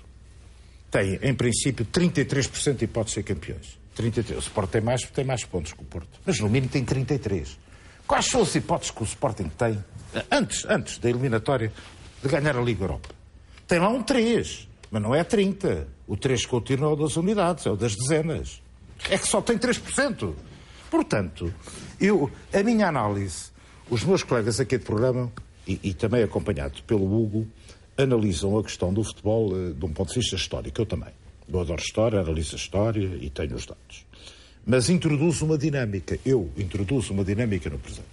[0.90, 3.80] têm, em princípio, 33% de hipótese de ser campeões.
[3.96, 4.38] 33.
[4.38, 6.20] O Sporting tem mais, tem mais pontos que o Porto.
[6.26, 7.58] Mas no mínimo tem 33.
[8.06, 9.84] Quais são as hipóteses que o Sporting tem,
[10.30, 11.72] antes, antes da eliminatória,
[12.22, 13.10] de ganhar a Liga Europa?
[13.68, 15.88] Tem lá um 3, mas não é 30.
[16.06, 18.62] O 3 continua é das unidades, é o das dezenas.
[19.10, 20.34] É que só tem 3%.
[20.90, 21.54] Portanto,
[22.00, 23.51] eu, a minha análise,
[23.92, 25.30] os meus colegas aqui de programa,
[25.68, 27.46] e, e também acompanhado pelo Hugo,
[27.98, 30.82] analisam a questão do futebol uh, de um ponto de vista histórico.
[30.82, 31.10] Eu também.
[31.52, 34.06] Eu adoro história, analiso a história e tenho os dados.
[34.66, 36.18] Mas introduzo uma dinâmica.
[36.26, 38.08] Eu introduzo uma dinâmica no presente.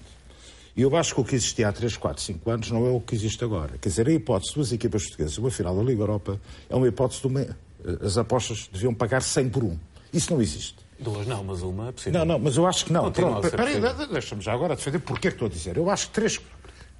[0.76, 3.00] E eu acho que o que existia há 3, 4, 5 anos não é o
[3.00, 3.78] que existe agora.
[3.80, 6.88] Quer dizer, a hipótese de duas equipas portuguesas, uma final da Liga Europa, é uma
[6.88, 7.40] hipótese de uma.
[7.40, 7.56] Eh,
[8.02, 9.78] as apostas deviam pagar 100 por 1.
[10.12, 10.87] Isso não existe.
[10.98, 12.18] Duas não, mas uma é possível.
[12.18, 13.10] Não, não, mas eu acho que não.
[13.12, 14.06] Pronto, peraí, possível.
[14.08, 15.76] deixa-me já agora defender porque é que estou a dizer.
[15.76, 16.40] Eu acho que 3,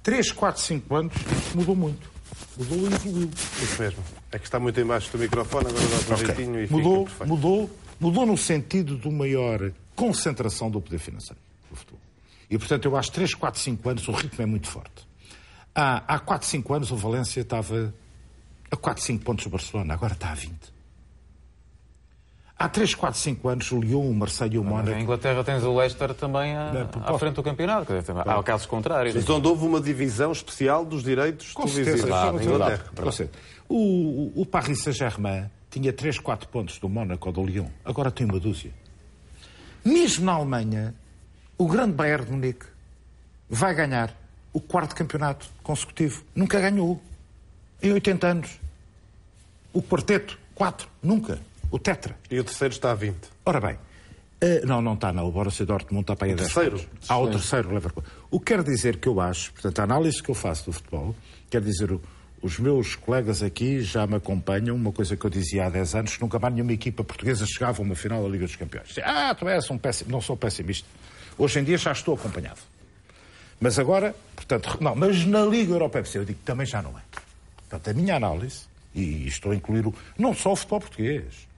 [0.01, 1.13] 3 4, 5 anos
[1.53, 2.09] mudou muito.
[2.57, 3.29] Mudou e evoluiu.
[3.61, 4.03] Isso mesmo.
[4.31, 6.25] É que está muito embaixo do microfone, agora dá um Ok.
[6.27, 7.69] jeitinho e mudou, fica mudou,
[7.99, 11.39] mudou no sentido de uma maior concentração do poder financeiro
[11.69, 11.99] do futebol.
[12.49, 15.07] E, portanto, eu acho que 3, 4, 5 anos o ritmo é muito forte.
[15.75, 17.93] Há, há 4, 5 anos o Valência estava
[18.71, 20.53] a 4, 5 pontos do Barcelona, agora está a 20.
[22.61, 24.99] Há 3, 4, 5 anos o Lyon, o Marseille e o Na Mónaco...
[24.99, 27.85] Inglaterra tens o Leicester também à, Não, à frente do campeonato.
[27.85, 29.15] Quer dizer, há casos contrários.
[29.15, 32.21] Mas onde houve uma divisão especial dos direitos Com certeza, televisivos.
[32.21, 32.83] é na uma Inglaterra.
[32.93, 33.39] Com certeza.
[33.69, 33.75] O,
[34.37, 37.67] o, o Paris Saint-Germain tinha 3, 4 pontos do Mónaco ou do Lyon.
[37.85, 38.71] Agora tem uma dúzia.
[39.85, 40.93] Mesmo na Alemanha,
[41.57, 42.65] o grande Bayern de Munique
[43.49, 44.13] vai ganhar
[44.51, 46.23] o quarto campeonato consecutivo.
[46.35, 47.01] Nunca ganhou.
[47.81, 48.59] Em 80 anos.
[49.71, 50.89] O quarteto, 4.
[51.01, 51.39] Nunca.
[51.71, 52.15] O tetra.
[52.29, 53.15] E o terceiro está a 20.
[53.45, 53.77] Ora bem,
[54.41, 55.27] eh, não, não está, não.
[55.27, 56.79] O Borussia Dortmund está para aí a 10 terceiro?
[56.79, 57.09] pontos.
[57.09, 58.09] Há o terceiro, Leverkusen.
[58.31, 61.15] O que quer dizer que eu acho, portanto, a análise que eu faço do futebol,
[61.49, 61.99] quer dizer,
[62.41, 66.15] os meus colegas aqui já me acompanham, uma coisa que eu dizia há 10 anos,
[66.15, 68.95] que nunca mais nenhuma equipa portuguesa chegava a uma final da Liga dos Campeões.
[69.03, 70.11] Ah, tu és um péssimo.
[70.11, 70.87] Não sou pessimista.
[71.37, 72.59] Hoje em dia já estou acompanhado.
[73.59, 77.01] Mas agora, portanto, não, mas na Liga Europeia, eu digo que também já não é.
[77.69, 78.61] Portanto, a minha análise,
[78.95, 81.48] e estou a incluir o, não só o futebol português,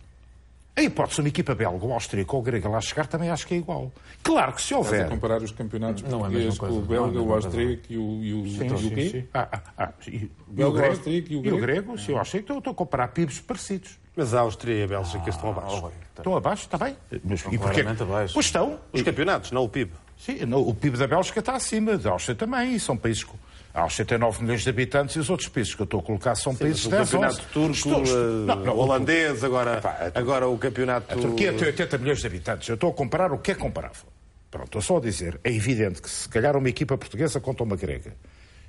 [0.75, 3.53] a hipótese de uma equipa belga, ou austríaca ou grega lá chegar também acho que
[3.53, 3.91] é igual.
[4.23, 5.09] Claro que se Estás a houver.
[5.09, 6.75] comparar os campeonatos Não é portugueses com o coisa.
[6.75, 9.09] Não é belga, mesma o austríaco e o, e o, Sim, e o sim, quê?
[9.09, 9.27] sim.
[9.33, 11.59] Ah, ah, ah, e, e Belga, o grego, austríaco e o e o grego?
[11.61, 13.99] grego, sim, eu achei que estou a comparar PIBs parecidos.
[14.15, 15.91] Mas a Áustria e a Bélgica estão abaixo.
[16.17, 16.95] Estão abaixo, está bem.
[17.23, 17.81] Mas, e porquê?
[17.81, 18.33] abaixo.
[18.33, 18.79] Pois estão.
[18.91, 19.91] Os campeonatos, não o PIB.
[20.17, 23.35] Sim, não, o PIB da Bélgica está acima, da Áustria também, e são países com.
[23.73, 26.03] A Áustria tem 9 milhões de habitantes e os outros países que eu estou a
[26.03, 27.47] colocar são países O de 10, campeonato 11.
[27.53, 31.13] turco, Estou- eh, Não, não, o- holandês, agora, Epá, agora o campeonato...
[31.13, 32.67] A Turquia tem 80 milhões de habitantes.
[32.67, 34.03] Eu estou a comparar o que é comparável.
[34.49, 35.39] Pronto, estou só a dizer.
[35.43, 38.13] É evidente que se calhar uma equipa portuguesa contra uma grega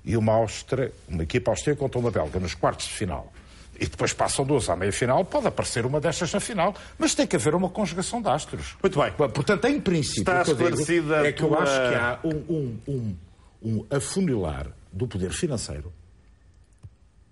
[0.04, 3.32] e uma Áustria, uma equipa austríaca contra uma belga nos quartos de final
[3.80, 7.34] e depois passam duas à meia-final, pode aparecer uma destas na final, mas tem que
[7.34, 8.76] haver uma conjugação de astros.
[8.80, 9.10] Muito bem.
[9.10, 12.36] Portanto, em princípio, Está o que eu digo é que eu acho que há um,
[12.48, 13.16] um, um,
[13.64, 15.92] um afunilar do poder financeiro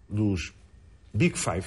[0.08, 0.52] dos
[1.12, 1.66] Big Five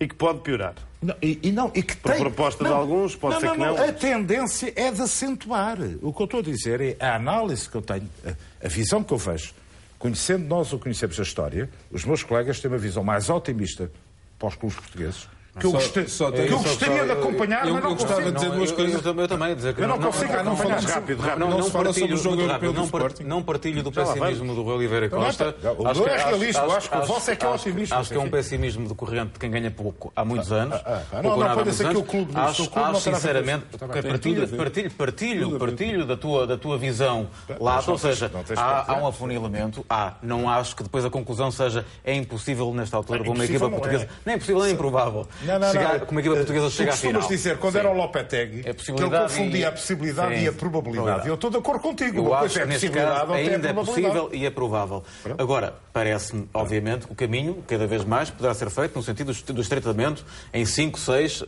[0.00, 0.74] E que pode piorar.
[1.02, 2.20] não, e, e não, e que Por tem...
[2.20, 3.76] proposta de alguns, pode ser que não.
[3.76, 5.78] A tendência é de acentuar.
[6.02, 9.02] O que eu estou a dizer é a análise que eu tenho, a, a visão
[9.02, 9.54] que eu vejo.
[9.98, 13.90] Conhecendo nós ou conhecemos a história, os meus colegas têm uma visão mais otimista
[14.38, 15.28] para os clubes portugueses.
[15.58, 17.96] Que eu, Só- gosta- só que eu gostaria só- de acompanhar, eu- mas não eu
[17.96, 18.30] gostava consigo.
[18.30, 19.04] de dizer Não, duas eu, coisas.
[19.06, 20.82] Eu, eu também dizer que Eu não consigo não, acompanhar.
[20.82, 21.38] não, Rápido, rápido.
[21.38, 23.22] Não, Não não partilho, sobre o jogo europeu não, Sporting.
[23.24, 25.56] não partilho do lá pessimismo do Rui Oliveira Não, não, Costa.
[25.62, 28.10] não, o meu é realista, eu acho que o vosso é que é otimista, Acho
[28.10, 30.80] que é um pessimismo decorrente de quem ganha pouco há muitos anos.
[30.84, 34.48] ah, ah, não, não pode ser que o clube Acho, não sinceramente, partilho,
[34.90, 39.84] partilho, partilho, da tua, da tua visão não ou seja, não há, um afunilamento.
[39.88, 43.44] Há, não acho que depois a conclusão seja é impossível nesta altura Não, para uma
[43.44, 44.08] equipa não portuguesa.
[44.24, 45.26] Nem é impossível, nem improvável.
[45.48, 45.98] Não, não, chegar, não.
[46.00, 47.12] Como uma equipa portuguesa chega à final.
[47.20, 47.78] costumas dizer, quando Sim.
[47.80, 50.44] era o Lopetegui, É que ele confundia e- a possibilidade Sim.
[50.44, 51.28] e a probabilidade.
[51.28, 52.18] Eu estou de acordo contigo.
[52.18, 55.02] Eu acho é que a neste caso é a ainda é possível e é provável.
[55.38, 59.60] Agora, parece-me, obviamente, que o caminho, cada vez mais, poderá ser feito no sentido do-
[59.60, 61.42] estreitamento em 5, 6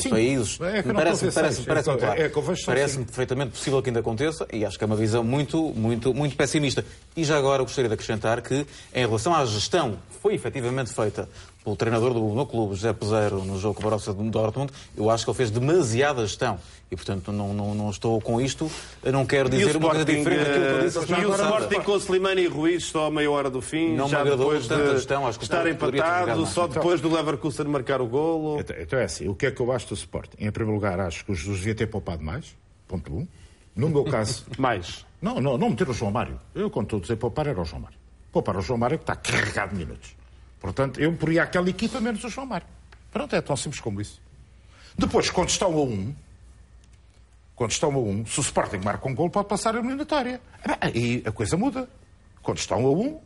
[0.00, 0.10] Sim.
[0.10, 0.58] países.
[0.60, 2.22] É Parece-me a parece, parece É que- claro.
[2.22, 2.28] é
[2.66, 3.06] Parece-me cinco.
[3.06, 6.84] perfeitamente possível que ainda aconteça e acho que é uma visão muito, muito, muito pessimista.
[7.16, 11.28] E já agora gostaria de acrescentar que, em relação à gestão que foi efetivamente feita
[11.66, 15.24] pelo treinador do meu clube, José Peseiro, no jogo com o Borussia Dortmund, eu acho
[15.24, 16.60] que ele fez demasiada gestão.
[16.88, 18.70] E, portanto, não, não, não estou com isto,
[19.02, 21.30] eu não quero o dizer uma coisa diferente daquilo que eu disse eh, e o
[21.30, 21.50] passada.
[21.56, 24.56] Sporting com Slimani e Ruiz só a meia hora do fim, Não me já agradou
[24.56, 26.74] depois de gestão, acho que o estar empatado, só mais.
[26.74, 28.60] depois do Leverkusen marcar o golo.
[28.60, 30.36] Então, então é assim, o que é que eu acho do Sporting?
[30.38, 32.56] Em primeiro lugar, acho que o Jesus devia ter poupado mais,
[32.86, 33.26] ponto um.
[33.74, 35.04] No meu caso, Mais.
[35.20, 36.38] não, não, não meter o João Mário.
[36.54, 37.98] Eu, quando estou a dizer poupar, era o João Mário.
[38.30, 40.14] Poupar o João Mário que está carregado de minutos.
[40.60, 42.66] Portanto, eu poria aquela equipa menos o João Mário.
[43.12, 44.20] Pronto, é tão simples como isso.
[44.98, 46.14] Depois, quando estão a um,
[47.54, 50.40] quando estão a um, se o Sporting marca um gol, pode passar a eliminatória.
[50.94, 51.88] E a coisa muda.
[52.42, 53.18] Quando estão a um,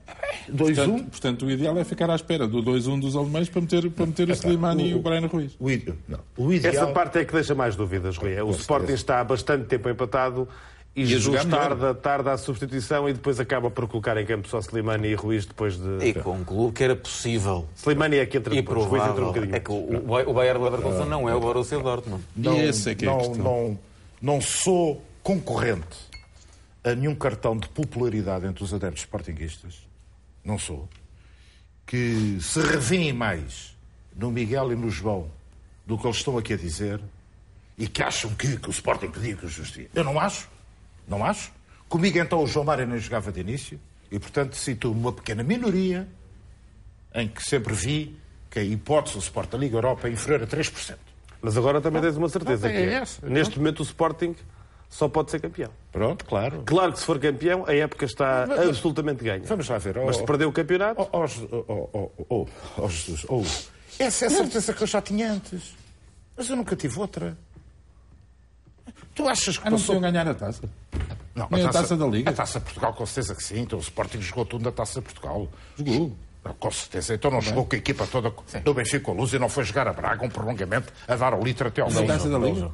[0.50, 0.56] 2-1.
[0.76, 4.06] Portanto, portanto, o ideal é ficar à espera do 2-1 dos alemães para meter, para
[4.06, 5.54] meter o Slimani e o Brian Ruiz.
[5.60, 6.72] O, ide- não, o ideal...
[6.72, 8.40] Essa parte é que deixa mais dúvidas, Rui.
[8.40, 10.48] O Sporting está há bastante tempo empatado
[10.94, 15.08] e, Jesus tarda, tarda a substituição e depois acaba por colocar em campo só Slimani
[15.08, 16.04] e Ruiz depois de...
[16.04, 19.32] E concluo que era possível Slimani é que entra e depois, Ruiz entra um provável.
[19.32, 22.24] bocadinho É que o, o, Bayern Leverkusen não é o Borussia Dortmund.
[22.36, 23.78] E esse é que é não, não,
[24.20, 26.10] não sou concorrente
[26.82, 29.86] a nenhum cartão de popularidade entre os adeptos sportinguistas.
[30.44, 30.88] Não sou.
[31.86, 33.76] Que se revêem mais
[34.16, 35.28] no Miguel e no João
[35.86, 37.00] do que eles estão aqui a dizer
[37.76, 39.88] e que acham que, que o Sporting pedia que o justiça.
[39.94, 40.48] Eu não acho.
[41.10, 41.52] Não acho.
[41.88, 43.78] Comigo então o João Mário nem jogava de início
[44.12, 46.06] e, portanto, cito uma pequena minoria
[47.12, 48.16] em que sempre vi
[48.48, 50.94] que a hipótese do Sport da Liga Europa é inferior a 3%.
[51.42, 53.26] Mas agora também tens uma certeza Não, que é é, essa.
[53.26, 54.36] neste momento o Sporting
[54.88, 55.70] só pode ser campeão.
[55.90, 56.62] Pronto, claro.
[56.64, 59.42] Claro que se for campeão, a época está Mas- absolutamente ganha.
[59.44, 59.96] Vamos lá ver.
[59.96, 62.48] Mas oh, se perder o campeonato, Oh, oh, oh, oh, oh, oh,
[62.78, 62.88] oh,
[63.28, 63.44] oh.
[63.98, 65.74] Essa é a certeza que eu já tinha antes.
[66.36, 67.36] Mas eu nunca tive outra.
[69.14, 69.94] Tu achas que Ah, não passou...
[69.96, 70.62] podiam ganhar a taça?
[71.34, 72.30] Não, Nem a taça da Liga?
[72.30, 73.60] A taça de Portugal, com certeza que sim.
[73.60, 75.48] Então o Sporting jogou tudo na taça de Portugal.
[75.76, 76.12] Jogou.
[76.58, 77.14] Com certeza.
[77.14, 78.32] Então não jogou com a equipa toda
[78.64, 81.34] do Benfica com a Luz e não foi jogar a Braga, um prolongamento, a dar
[81.34, 82.06] o litro até ao fim.
[82.06, 82.70] taça da Liga?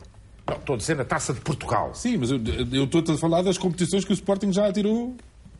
[0.46, 1.92] Não, estou a dizer na taça de Portugal.
[1.94, 2.40] Sim, mas eu
[2.72, 5.16] eu estou a falar das competições que o Sporting já atirou.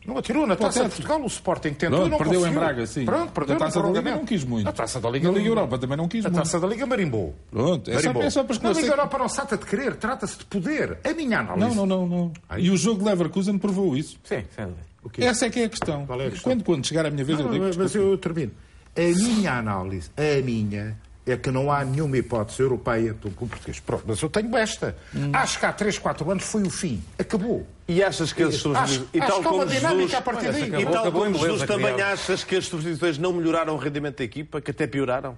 [0.07, 0.89] Não atirou na taça de.
[0.89, 2.59] Portugal, o Sporting tentou Pronto, e não perdeu em conseguiu.
[2.61, 3.03] Braga, sim.
[3.05, 4.65] Pronto, perdeu Na no taça da Liga não quis muito.
[4.65, 6.43] Na taça da Liga Na Liga não- Europa também não quis A muito.
[6.43, 7.35] taça da Liga marimbou.
[7.51, 8.23] Pronto, é só- Marimbou.
[8.23, 8.83] é só para Na esclarecer.
[8.83, 10.97] Liga Europa não se trata de querer, trata-se de poder.
[11.03, 11.75] A minha análise.
[11.75, 12.57] Não, não, não, não.
[12.57, 14.17] E o jogo de Leverkusen provou isso.
[14.23, 15.25] Sim, dúvida.
[15.29, 16.07] Essa é que é a questão.
[16.09, 16.51] É a questão?
[16.53, 17.65] Quando, quando chegar a minha vez, eu Não, digo.
[17.65, 18.13] mas, mas desculpa.
[18.13, 18.51] eu termino.
[18.95, 20.97] A minha análise, a minha,
[21.27, 23.79] é que não há nenhuma hipótese europeia do clube português.
[23.79, 24.95] Pronto, mas eu tenho esta.
[25.15, 25.29] Hum.
[25.33, 27.03] Acho que há 3, 4 anos foi o fim.
[27.19, 27.67] Acabou.
[27.87, 29.09] e achas que as substituições...
[29.13, 30.13] E tal como dinâmica Jesus...
[30.15, 30.81] a partir daí.
[30.81, 34.59] E tal como Jesus também achas que as substituições não melhoraram o rendimento da equipa,
[34.61, 35.37] que até pioraram?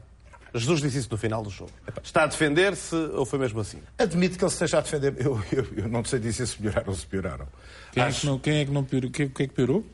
[0.54, 1.72] Jesus disse isso no final do jogo.
[2.04, 3.78] Está a defender-se ou foi mesmo assim?
[4.00, 5.14] Admito que ele esteja a defender.
[5.20, 7.48] Eu, eu, eu não sei dizer se melhoraram ou se pioraram.
[7.92, 9.12] Quem é Acho- que não, quem é que não piorou?
[9.12, 9.86] Quem, quem é que piorou?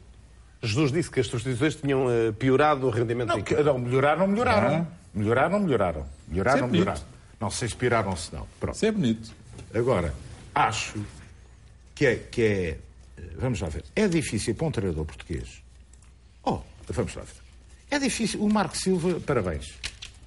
[0.63, 3.61] Jesus disse que as substituições tinham eh, piorado o rendimento da Não, equipa.
[3.61, 4.87] que- não, melhoraram, melhoraram.
[4.89, 5.04] Ah.
[5.15, 6.05] Melhoraram, melhoraram.
[6.27, 7.01] Melhoraram, Sempre melhoraram.
[7.39, 8.45] Não se pioraram ou se não.
[8.59, 8.75] Pronto.
[8.75, 9.31] Isso é bonito.
[9.73, 10.13] Agora,
[10.53, 10.93] acho
[11.93, 12.77] que é, que é.
[13.37, 13.83] Vamos lá ver.
[13.95, 15.61] É difícil para um treinador português.
[16.43, 16.59] Oh,
[16.89, 17.33] vamos lá ver.
[17.89, 18.41] É difícil.
[18.41, 19.73] O Marco Silva, parabéns.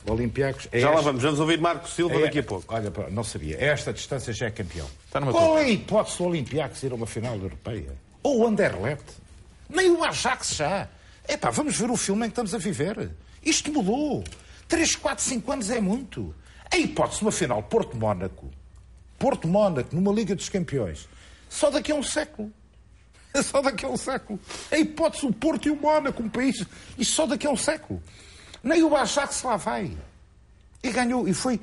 [0.06, 0.68] O Olympiacos.
[0.72, 2.72] É Já lá vamos, vamos ouvir Marco Silva é- daqui a pouco.
[2.74, 3.56] Olha, não sabia.
[3.58, 4.88] A esta distância já é campeão.
[5.06, 7.94] Está numa Qual é a hipótese do Olympiacos ir a uma final europeia?
[8.22, 9.04] Ou o Anderlecht?
[9.68, 10.88] Nem o Ajax já.
[11.24, 13.10] É pá, vamos ver o filme em que estamos a viver.
[13.44, 14.24] Isto mudou.
[14.68, 16.34] 3, 4, 5 anos é muito.
[16.70, 18.50] A hipótese de uma final Porto-Mónaco.
[19.18, 21.08] Porto-Mónaco, numa Liga dos Campeões.
[21.48, 22.52] Só daqui a um século.
[23.42, 24.38] Só daqui a um século.
[24.70, 26.64] A hipótese do Porto e o Mónaco, um país.
[26.98, 28.02] Isto só daqui a um século.
[28.62, 29.96] Nem o Ajax lá vai.
[30.82, 31.60] E ganhou, e foi.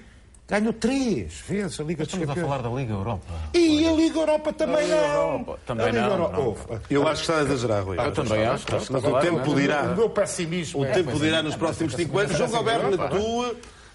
[0.48, 2.48] Ganhou três vezes a Liga dos Estamos a Campeões.
[2.60, 3.26] falar da Liga Europa.
[3.52, 5.08] E a Liga Europa também Liga não.
[5.16, 6.46] Europa também A Liga não, Europa- não.
[6.46, 7.98] Ouve, Eu acho que está a exagerar, Rui.
[8.00, 8.66] Eu também acho.
[8.92, 9.82] Mas o tempo dirá.
[9.82, 12.38] O meu pessimismo O é- tempo dirá nos próximos 5 anos.
[12.38, 12.98] João Alberto,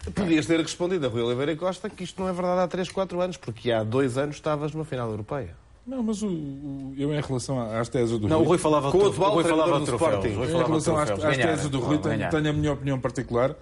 [0.05, 2.91] tu podias ter respondido a Rui Oliveira Costa que isto não é verdade há 3,
[2.91, 5.55] 4 anos, porque há 2 anos estavas numa final europeia.
[5.87, 8.91] Não, mas o, o- eu, em relação às teses do Não, o Rui, Rui falava
[8.91, 10.11] Com o de atual o Rui falava do troféus.
[10.15, 10.35] Sporting.
[10.37, 11.31] Rui em falava relação às, troféus.
[11.31, 13.55] às teses do Rui, tenho a minha opinião particular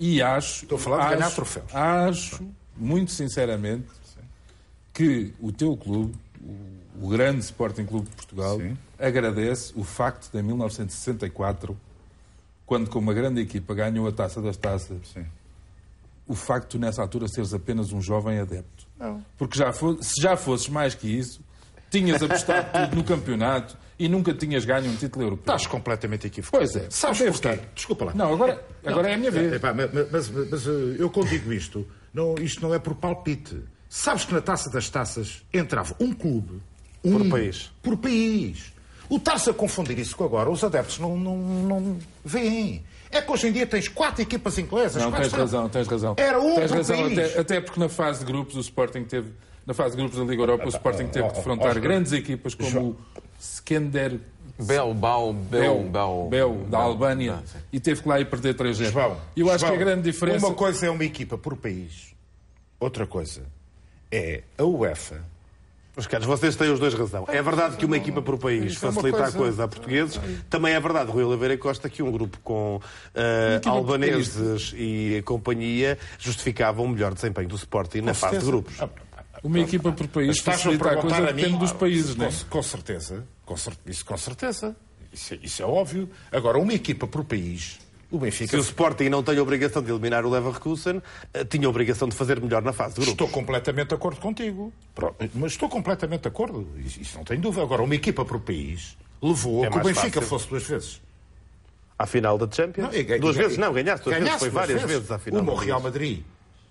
[0.00, 0.64] e acho.
[0.64, 1.74] Estou a falar de acho, ganhar troféus.
[1.74, 3.86] Acho, muito sinceramente,
[4.94, 8.76] que o teu clube, o, o grande Sporting Clube de Portugal, Sim.
[8.98, 11.78] agradece o facto de, em 1964,
[12.64, 15.26] quando com uma grande equipa ganhou a taça das taças, Sim.
[16.26, 18.88] o facto de tu, nessa altura, seres apenas um jovem adepto.
[18.98, 19.22] Não.
[19.36, 21.42] Porque já se já fosses mais que isso,
[21.90, 25.42] tinhas apostado tudo no campeonato e nunca tinhas ganho um título europeu.
[25.54, 26.64] Estás completamente equivocado.
[26.64, 26.86] Pois é.
[26.90, 27.48] Sabes Deve porquê?
[27.48, 27.66] estar.
[27.74, 28.12] Desculpa lá.
[28.14, 29.52] Não, agora, agora é a minha vez.
[29.52, 33.58] Epá, mas, mas- mas, uh, eu quando digo isto, não, isto não é por palpite.
[33.88, 36.62] Sabes que na taça das taças entrava um clube.
[37.04, 37.72] Um, Por país.
[37.82, 38.72] Por país.
[39.08, 42.84] O estar-se a confundir isso com agora, os adeptos não, não, não veem.
[43.10, 45.02] É que hoje em dia tens quatro equipas inglesas.
[45.02, 46.14] Não, quatro tens razão, tens razão.
[46.16, 47.18] Era um tens por razão, país.
[47.18, 49.32] até, até porque na fase de grupos o Sporting teve,
[49.66, 51.82] na fase de grupos da Liga Europa, o Sporting teve de defrontar Oscar.
[51.82, 52.96] grandes equipas como o
[53.40, 54.18] Skender
[54.58, 56.28] Bel, Bau, Bel, Bel.
[56.30, 57.58] Bel, da Albânia, Ah, sim.
[57.72, 60.02] e teve que lá ir perder 3 0 João, eu acho João, que a grande
[60.02, 60.46] diferença.
[60.46, 62.12] Uma coisa é uma equipa por país,
[62.78, 63.42] outra coisa
[64.12, 65.24] é a UEFA
[65.96, 67.24] Os caros, vocês têm os dois razão.
[67.28, 70.20] É verdade que uma equipa por país Isso é facilita a coisa- a portugueses.
[70.48, 72.80] Também é verdade, Rui Oliveira Costa, que um grupo com
[73.62, 78.76] por albaneses e companhia justificava um melhor desempenho do Sporting na fase de grupos.
[79.42, 81.42] Uma equipa por país facilita a coisa a mim?
[81.42, 82.32] depende dos países, com, não é?
[82.50, 83.24] com certeza.
[83.46, 84.76] Com cer- isso com certeza.
[85.12, 86.08] Isso, é- isso é óbvio.
[86.30, 87.78] Agora, uma equipa por país,
[88.10, 88.50] o Benfica...
[88.50, 92.06] Se o Sporting não tem a obrigação de eliminar o Leverkusen, eh, tinha a obrigação
[92.08, 93.12] de fazer melhor na fase de grupos.
[93.12, 94.72] Estou completamente de acordo contigo.
[95.34, 96.68] Mas estou completamente de acordo.
[96.78, 97.62] Isso, não tem dúvida.
[97.62, 100.22] Agora, uma equipa por país levou É a que o Benfica fácil.
[100.28, 101.00] fosse duas vezes.
[101.98, 102.86] À final da Champions.
[102.88, 104.24] Não, e- duas e- vezes, não, ganhaste duas vezes.
[104.24, 105.42] ganhaste Foi duas várias vezes, à final.
[105.42, 105.80] Uma ao Real.
[105.80, 106.22] Madrid.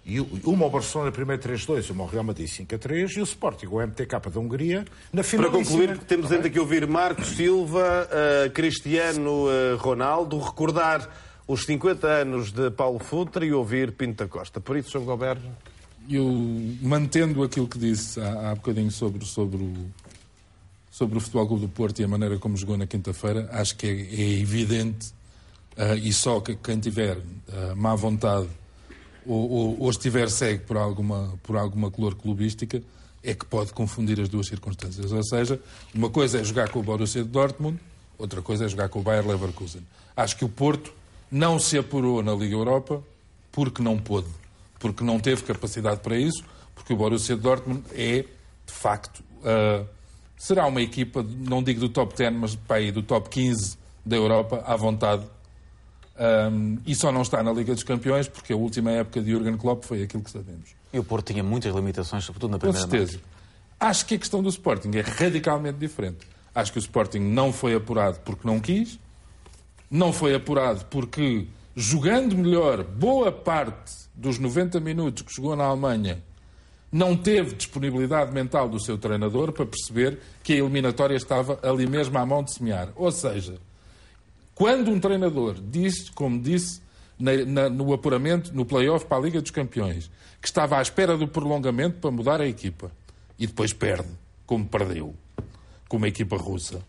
[0.05, 3.67] E o- uma ao Barcelona primeiro 3-2, uma ao Real Madrid 5-3 e o Sporting,
[3.67, 5.51] o MTK da Hungria, na final.
[5.51, 11.07] Para concluir, temos ainda que ouvir Marcos Silva, eh, Cristiano eh, Ronaldo, recordar
[11.47, 14.59] os 50 anos de Paulo Futre e ouvir Pinto da Costa.
[14.59, 15.51] Por isso, João Goberno,
[16.09, 16.25] Eu,
[16.81, 19.73] mantendo aquilo que disse há, há bocadinho sobre, sobre, o,
[20.89, 23.85] sobre o Futebol Clube do Porto e a maneira como jogou na quinta-feira, acho que
[23.85, 25.13] é, é evidente,
[25.77, 27.17] ah, e só que quem tiver
[27.53, 28.47] ah, má vontade
[29.29, 32.81] ou, ou, ou estiver cego por alguma, por alguma color clubística,
[33.23, 35.11] é que pode confundir as duas circunstâncias.
[35.11, 35.61] Ou seja,
[35.93, 37.79] uma coisa é jogar com o Borussia Dortmund,
[38.17, 39.81] outra coisa é jogar com o Bayer Leverkusen.
[40.15, 40.91] Acho que o Porto
[41.31, 43.03] não se apurou na Liga Europa
[43.51, 44.27] porque não pôde,
[44.79, 48.23] porque não teve capacidade para isso, porque o Borussia Dortmund é,
[48.65, 49.85] de facto, ah,
[50.37, 54.15] será uma equipa, não digo do top 10, mas para aí, do top 15 da
[54.15, 55.23] Europa, à vontade.
[56.19, 59.55] Um, e só não está na Liga dos Campeões porque a última época de Jurgen
[59.55, 60.71] Klopp foi aquilo que sabemos.
[60.91, 63.19] E o Porto tinha muitas limitações, sobretudo na Com primeira certeza.
[63.79, 66.27] Acho que a questão do Sporting é radicalmente diferente.
[66.53, 68.99] Acho que o Sporting não foi apurado porque não quis,
[69.89, 76.21] não foi apurado porque, jogando melhor boa parte dos 90 minutos que jogou na Alemanha,
[76.91, 82.17] não teve disponibilidade mental do seu treinador para perceber que a eliminatória estava ali mesmo
[82.17, 82.89] à mão de semear.
[82.95, 83.55] Ou seja,
[84.59, 86.81] quando um treinador diz, como disse
[87.17, 91.17] na- na- no apuramento, no play-off para a Liga dos Campeões, que estava à espera
[91.17, 92.91] do prolongamento para mudar a equipa
[93.39, 94.09] e depois perde,
[94.45, 95.15] como perdeu,
[95.87, 96.81] com uma equipa russa.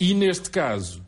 [0.00, 1.02] E neste caso,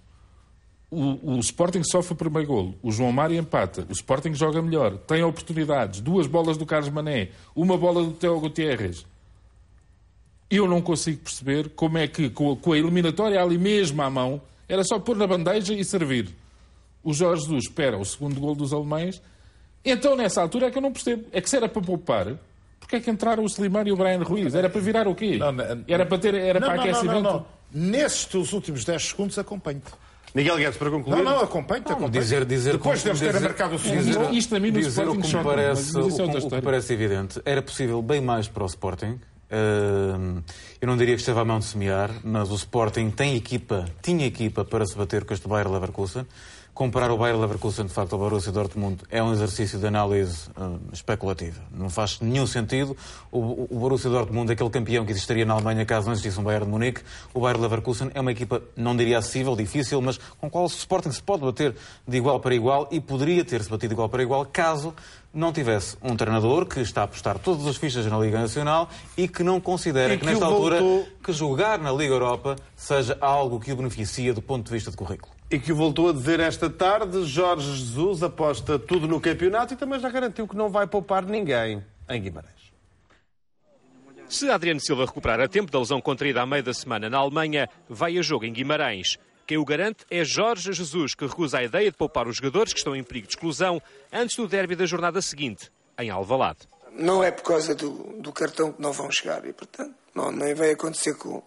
[0.90, 4.98] o, o Sporting sofre o primeiro golo, o João Mário empata, o Sporting joga melhor,
[4.98, 9.06] tem oportunidades, duas bolas do Carlos Mané, uma bola do Teo Gutierrez.
[10.50, 14.10] Eu não consigo perceber como é que, com a, com a eliminatória ali mesmo à
[14.10, 16.30] mão, era só pôr na bandeja e servir.
[17.02, 19.22] O Jorge Jesus espera o segundo gol dos alemães.
[19.84, 21.24] Então, nessa altura, é que eu não percebo.
[21.32, 22.36] É que se era para poupar,
[22.80, 24.54] porque é que entraram o Slimani e o Brian Ruiz?
[24.54, 25.36] Era para virar o quê?
[25.38, 27.22] Não, não, era para ter era Não, para aquecimento?
[27.22, 27.46] não, não.
[27.72, 29.92] Nesses teus últimos 10 segundos, acompanho-te.
[30.34, 31.16] Miguel Guedes, para concluir.
[31.16, 31.90] Não, não, acompanho-te.
[31.92, 34.34] acompanho dizer- dizer Depois como- deves ter marcado o segundo dizer-.
[34.34, 36.38] Isto a mim no dizer o Sporting que me parece, é o, outra o que
[36.38, 36.62] história.
[36.62, 37.40] parece evidente.
[37.44, 39.18] Era possível bem mais para o Sporting.
[39.50, 44.26] Eu não diria que estava à mão de semear, mas o Sporting tem equipa, tinha
[44.26, 46.26] equipa para se bater com este Bayer Leverkusen.
[46.76, 50.78] Comparar o Bayer Leverkusen, de facto, ao Borussia Dortmund é um exercício de análise hum,
[50.92, 51.58] especulativa.
[51.72, 52.94] Não faz nenhum sentido.
[53.32, 56.38] O, o- o Borussia Dortmund é aquele campeão que existiria na Alemanha caso não existisse
[56.38, 57.00] um Bayern de Munique.
[57.32, 60.66] O Bayer Leverkusen é uma equipa, não diria acessível, difícil, mas com a qual o
[60.66, 61.74] Sporting se pode bater
[62.06, 64.94] de igual para igual e poderia ter-se batido de igual para igual caso
[65.32, 69.26] não tivesse um treinador que está a apostar todas as fichas na Liga Nacional e
[69.26, 73.58] que não considera que, que nesta altura voltou- que jogar na Liga Europa seja algo
[73.58, 75.34] que o beneficia do ponto de vista de currículo.
[75.48, 79.76] E que o voltou a dizer esta tarde, Jorge Jesus aposta tudo no campeonato e
[79.76, 82.72] também já garantiu que não vai poupar ninguém em Guimarães.
[84.28, 87.68] Se Adriano Silva recuperar a tempo da lesão contraída à meio da semana na Alemanha,
[87.88, 89.18] vai a jogo em Guimarães.
[89.46, 92.80] Quem o garante é Jorge Jesus, que recusa a ideia de poupar os jogadores que
[92.80, 93.80] estão em perigo de exclusão
[94.12, 96.66] antes do derby da jornada seguinte, em Alvalade.
[96.90, 100.54] Não é por causa do, do cartão que não vão chegar e, portanto, não, nem
[100.54, 101.40] vai acontecer com,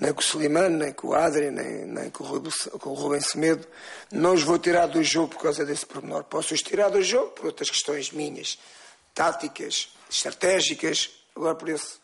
[0.00, 3.20] nem com o Slimane, nem com o Adri, nem, nem com, o, Ruben- com o
[3.20, 3.66] Semedo.
[4.12, 6.24] Não os vou tirar do jogo por causa desse pormenor.
[6.24, 8.58] Posso os tirar do jogo por outras questões minhas,
[9.12, 11.10] táticas, estratégicas.
[11.34, 11.96] Agora, por, esse,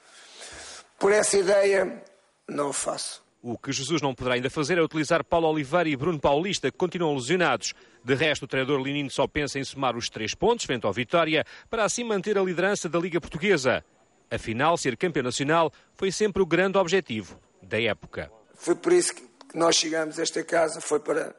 [0.98, 2.02] por essa ideia,
[2.48, 3.22] não o faço.
[3.40, 6.78] O que Jesus não poderá ainda fazer é utilizar Paulo Oliveira e Bruno Paulista, que
[6.78, 7.74] continuam lesionados.
[8.02, 11.44] De resto, o treinador Linino só pensa em somar os três pontos frente ao Vitória,
[11.68, 13.84] para assim manter a liderança da Liga Portuguesa.
[14.30, 18.30] Afinal, ser campeão nacional foi sempre o grande objetivo da época.
[18.54, 21.34] Foi por isso que nós chegamos a esta casa, foi para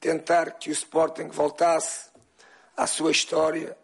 [0.00, 2.10] tentar que o Sporting voltasse
[2.76, 3.76] à sua história.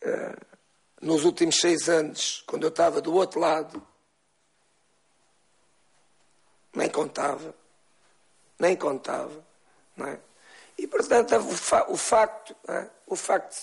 [0.00, 0.36] Eh,
[1.00, 3.84] nos últimos seis anos, quando eu estava do outro lado,
[6.74, 7.54] nem contava,
[8.58, 9.44] nem contava,
[9.96, 10.20] não é?
[10.76, 12.88] E portanto o, fa- o facto, é?
[13.06, 13.56] o facto,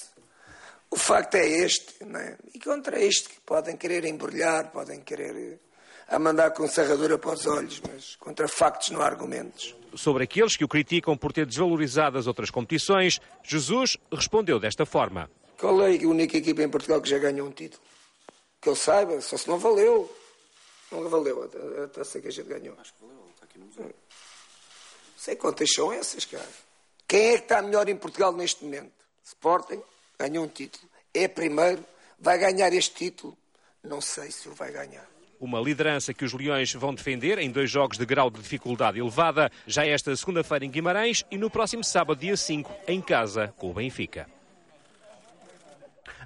[0.89, 2.03] o facto é este.
[2.03, 2.37] Não é?
[2.53, 5.59] E contra este que podem querer embrulhar, podem querer
[6.07, 9.75] a mandar com serradura para os olhos, mas contra factos não há argumentos.
[9.95, 15.29] Sobre aqueles que o criticam por ter desvalorizado as outras competições, Jesus respondeu desta forma.
[15.57, 17.81] Qual é a única equipa em Portugal que já ganhou um título?
[18.61, 20.13] Que ele saiba, só se não valeu.
[20.91, 22.75] Não valeu a, a taça que a gente ganhou.
[22.79, 23.93] Acho que valeu, está aqui no museu.
[25.17, 26.47] Sei quantas são essas, cara.
[27.07, 28.91] Quem é que está melhor em Portugal neste momento?
[29.23, 29.81] Sporting
[30.19, 30.87] ganhou um título.
[31.13, 31.83] É primeiro,
[32.19, 33.37] vai ganhar este título?
[33.83, 35.14] Não sei se o vai ganhar.
[35.39, 39.51] Uma liderança que os Leões vão defender em dois jogos de grau de dificuldade elevada,
[39.67, 43.73] já esta segunda-feira em Guimarães e no próximo sábado, dia 5, em casa com o
[43.73, 44.27] Benfica.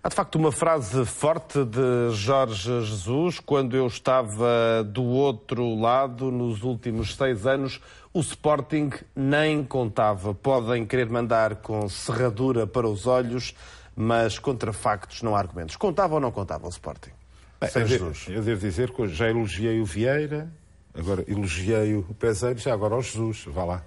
[0.01, 3.37] Há de facto uma frase forte de Jorge Jesus.
[3.41, 7.81] Quando eu estava do outro lado, nos últimos seis anos,
[8.13, 10.33] o Sporting nem contava.
[10.33, 13.53] Podem querer mandar com serradura para os olhos,
[13.93, 15.75] mas contra factos não há argumentos.
[15.75, 17.18] Contava ou não contava o Sporting?
[17.59, 18.25] Bem, Sem eu, Jesus.
[18.25, 20.49] Devo, eu devo dizer que já elogiei o Vieira,
[20.93, 23.45] agora elogiei o Peseiro, já agora o Jesus.
[23.47, 23.83] Vá lá.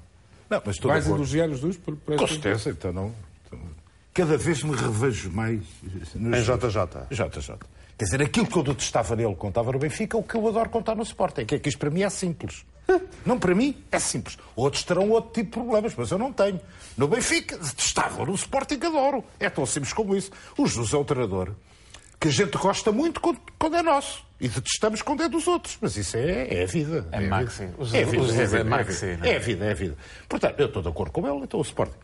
[0.51, 1.77] Não, mas Vais elogiar os dois?
[1.77, 3.15] Por, por Com certeza, então não
[4.13, 5.61] cada vez me revejo mais
[6.15, 6.39] nos...
[6.39, 7.07] em JJ.
[7.11, 7.57] JJ.
[7.97, 10.69] Quer dizer, aquilo que eu detestava nele contava no Benfica, é o que eu adoro
[10.69, 12.65] contar no Sporting, que é que isto para mim é simples.
[13.25, 14.37] Não para mim, é simples.
[14.57, 16.61] Outros terão outro tipo de problemas, mas eu não tenho.
[16.97, 19.25] No Benfica, detestava, no Sporting adoro.
[19.39, 20.31] É tão simples como isso.
[20.59, 21.53] O Jesus é o treinador
[22.23, 23.21] que a gente gosta muito
[23.59, 24.25] quando é nosso.
[24.41, 25.77] E detestamos quando é dos outros.
[25.81, 27.05] Mas isso é, é a vida.
[27.11, 27.65] É, é maxi.
[27.65, 28.25] É a vida.
[28.25, 28.59] É a vida.
[28.59, 29.97] É, maxi, é a vida, é a vida.
[30.29, 31.99] Portanto, eu estou de acordo com ele, então o Sporting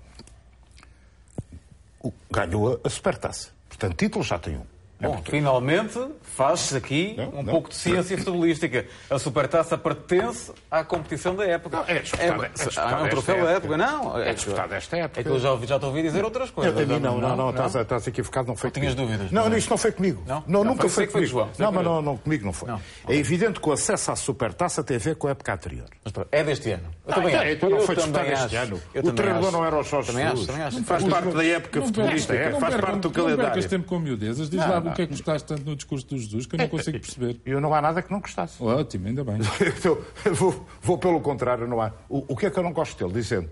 [2.30, 3.50] ganhou a Supertaça.
[3.68, 4.77] Portanto, título já tem um.
[5.00, 7.52] Bom, finalmente faz-se aqui não, um não.
[7.52, 8.86] pouco de ciência futebolística.
[9.08, 11.76] A Supertaça pertence à competição da época.
[11.76, 13.76] Não, é disputada, é, é, é um troféu da época.
[13.76, 15.20] Não, é, é disputada esta época.
[15.20, 16.78] É que eu já, já te ouvi dizer outras coisas.
[16.78, 19.30] Eu, mim, não, não, não, estás, estás equivocado, não foi Tinhas dúvidas?
[19.30, 20.22] Não, isso não foi comigo.
[20.26, 21.50] Não, não nunca foi, foi comigo.
[21.58, 22.70] Não, mas não, não, comigo não foi.
[23.08, 25.86] É evidente que o acesso à Supertaça tem a ver com a época anterior.
[26.32, 26.90] É deste ano.
[27.06, 27.48] Eu também acho.
[27.50, 28.82] Então não foi disputado este ano.
[28.96, 30.48] O treinador não era o Jorge Jesus.
[30.84, 32.56] Faz parte da época futebolística.
[32.58, 33.44] Faz parte do calendário.
[33.44, 34.50] Não percas tempo com miudezas.
[34.50, 36.68] Diz lá o que é que gostaste tanto no discurso do Jesus que eu não
[36.68, 37.40] consigo perceber.
[37.46, 38.62] Eu não há nada que não gostasse.
[38.62, 39.38] Ótimo, ainda bem.
[39.76, 39.98] então,
[40.32, 41.92] vou, vou, pelo contrário, não há.
[42.08, 43.20] O, o, que é que eu não gosto dele?
[43.20, 43.48] Dizendo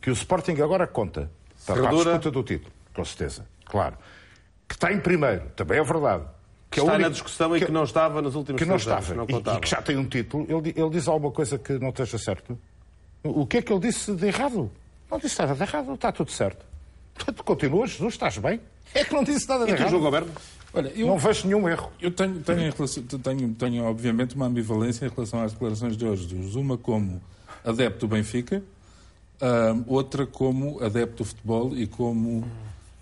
[0.00, 1.30] que o Sporting agora conta.
[1.58, 3.96] Está a disputa do título, com certeza, claro.
[4.68, 6.24] Que está em primeiro, também é verdade.
[6.70, 9.12] Que está única, na discussão que, e que não estava nos últimos que não estava,
[9.12, 10.44] anos, não e, e, que já tem um título.
[10.48, 12.58] Ele, ele diz alguma coisa que não esteja certo?
[13.24, 14.70] O que é que ele disse de errado?
[15.10, 16.64] Não disse nada de errado, está tudo certo.
[17.14, 18.60] Portanto, continua, Jesus, estás bem?
[18.94, 19.88] É que não disse nada de e errado.
[19.88, 20.32] E tu, João Goberno?
[20.76, 21.90] Olha, eu, não vejo nenhum erro.
[21.98, 22.70] Eu tenho, tenho,
[23.22, 26.28] tenho, tenho, obviamente, uma ambivalência em relação às declarações de hoje.
[26.54, 27.22] Uma como
[27.64, 28.62] adepto do Benfica,
[29.40, 32.44] uh, outra como adepto do futebol e como,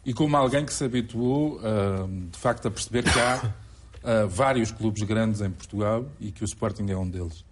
[0.07, 4.70] e como alguém que se habituou, uh, de facto, a perceber que há uh, vários
[4.70, 7.45] clubes grandes em Portugal e que o Sporting é um deles.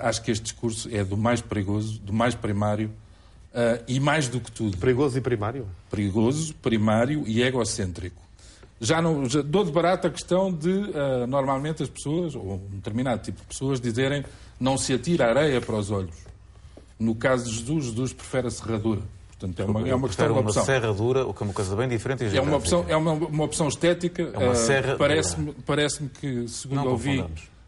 [0.00, 2.90] acho que este discurso é do mais perigoso, do mais primário
[3.86, 4.78] e mais do que tudo.
[4.78, 5.68] Perigoso e primário?
[5.90, 8.27] Perigoso, primário e egocêntrico
[8.80, 12.76] já não já dou de barato a questão de uh, normalmente as pessoas, ou um
[12.76, 14.24] determinado tipo de pessoas, dizerem
[14.58, 16.14] não se atira areia para os olhos.
[16.98, 19.02] No caso de Jesus, Jesus prefere a serradura.
[19.28, 20.62] Portanto, é uma, é uma questão de opção.
[20.62, 22.24] uma serradura, o que é uma coisa bem diferente.
[22.24, 24.30] É uma opção, é uma, uma opção estética.
[24.34, 27.24] É uma uh, Parece-me parece que, segundo não ouvi,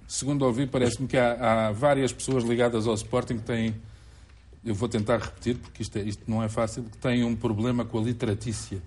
[0.08, 3.74] segundo ouvi, parece-me que há, há, várias pessoas ligadas ao Sporting que têm,
[4.64, 7.84] eu vou tentar repetir, porque isto, é, isto não é fácil, que têm um problema
[7.84, 8.82] com a literatícia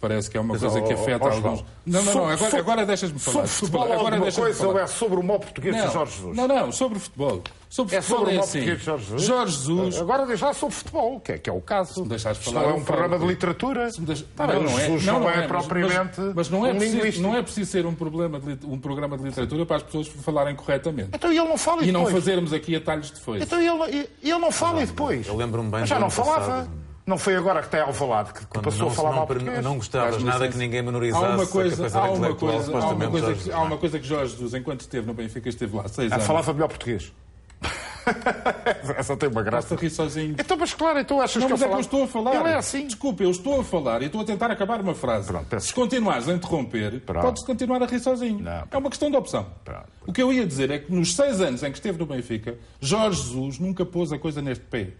[0.00, 1.64] parece que é uma Mas, coisa que afeta oh, alguns.
[1.84, 3.46] Não, não, não, agora, agora deixas-me falar.
[3.46, 4.72] Sobre futebol, agora coisa falar.
[4.72, 6.36] ou é sobre o mau português não, de Jorge Jesus?
[6.36, 7.42] Não, não, sobre o futebol.
[7.68, 8.58] Sobre é futebol sobre é o mau assim.
[8.58, 9.22] português de Jorge Jesus?
[9.22, 10.00] Jorge Jesus.
[10.00, 11.94] Agora deixar sobre futebol, que é, que é o caso.
[11.94, 12.62] Se me deixares falar.
[12.62, 13.90] Não é um programa de literatura.
[13.90, 14.24] Se deixa...
[14.34, 16.20] tá não, não, é, Jesus não, não é, é propriamente.
[16.20, 19.18] Mas, mas não, é um preciso, não é preciso ser um, problema de, um programa
[19.18, 21.10] de literatura para as pessoas falarem corretamente.
[21.12, 23.44] Então ele não fala e, e não fazermos aqui atalhos de foice.
[23.44, 25.26] Então ele, ele não fala e depois.
[25.26, 25.86] Eu lembro-me bem.
[25.86, 26.68] Já não falava.
[27.06, 29.64] Não foi agora que está Alvalade que, que passou não, a falar não, mal português?
[29.64, 33.34] Não gostavas nada que ninguém menorizasse há uma coisa, há uma coisa, há uma coisa,
[33.34, 36.16] que, há uma coisa que Jorge Jesus, enquanto esteve no Benfica, esteve lá seis ah,
[36.16, 36.26] anos.
[36.26, 37.12] falava melhor português.
[38.96, 39.74] Essa tem uma graça.
[39.74, 40.34] Estou sozinho.
[40.38, 42.34] Então, mas claro, então achas não, que mas eu, é que eu estou a falar.
[42.36, 42.86] Ele é assim.
[42.86, 45.28] Desculpa, eu estou a falar e estou a tentar acabar uma frase.
[45.28, 48.40] Pronto, Se continuares a interromper, podes continuar a rir sozinho.
[48.40, 49.46] Não, é uma questão de opção.
[49.64, 49.86] Pronto.
[50.06, 52.56] O que eu ia dizer é que nos seis anos em que esteve no Benfica,
[52.80, 54.92] Jorge Jesus nunca pôs a coisa neste pé.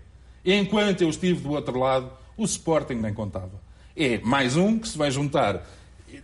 [0.45, 3.53] Enquanto eu estive do outro lado, o Sporting nem contava.
[3.97, 5.66] É mais um que se vai juntar.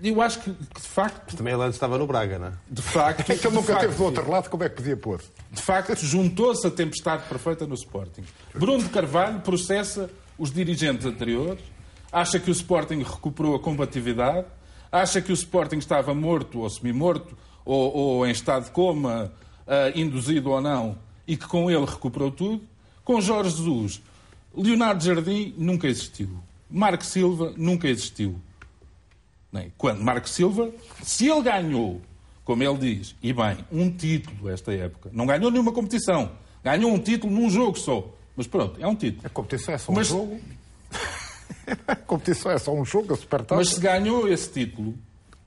[0.03, 1.23] Eu acho que, que de facto.
[1.27, 2.53] Mas também ele antes estava no Braga, não é?
[2.69, 3.31] De facto.
[3.31, 5.21] É que ele nunca facto, teve do outro lado, como é que podia pôr?
[5.53, 8.25] De facto, juntou-se a tempestade perfeita no Sporting.
[8.55, 11.63] Bruno de Carvalho processa os dirigentes anteriores,
[12.11, 14.47] acha que o Sporting recuperou a combatividade,
[14.91, 19.33] Acha que o Sporting estava morto ou semi-morto, ou, ou, em estado de coma,
[19.67, 20.97] uh, induzido ou não,
[21.27, 22.63] e que com ele recuperou tudo?
[23.07, 24.03] Com Jorge Jesus,
[24.53, 26.29] Leonardo Jardim nunca existiu.
[26.69, 28.41] Marco Silva nunca existiu.
[29.53, 29.73] Nem.
[29.79, 30.73] Quando Marco Silva,
[31.05, 32.03] se ele ganhou,
[32.45, 36.33] como ele diz, e bem, um título esta época, não ganhou nenhuma competição,
[36.65, 38.13] ganhou um título num jogo só.
[38.37, 39.25] Mas pronto, é um título.
[39.25, 40.41] A competição é só Mas- um jogo.
[41.87, 43.55] a competição é só um jogo, a supertaça.
[43.61, 44.99] Mas se ganhou esse título,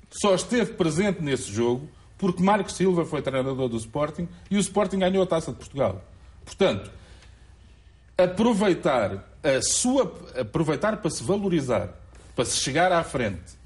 [0.10, 4.99] só esteve presente nesse jogo porque Marco Silva foi treinador do Sporting e o Sporting
[4.99, 6.01] ganhou a Taça de Portugal.
[6.45, 6.89] Portanto,
[8.24, 11.89] aproveitar a sua aproveitar para se valorizar,
[12.36, 13.57] para se chegar à frente,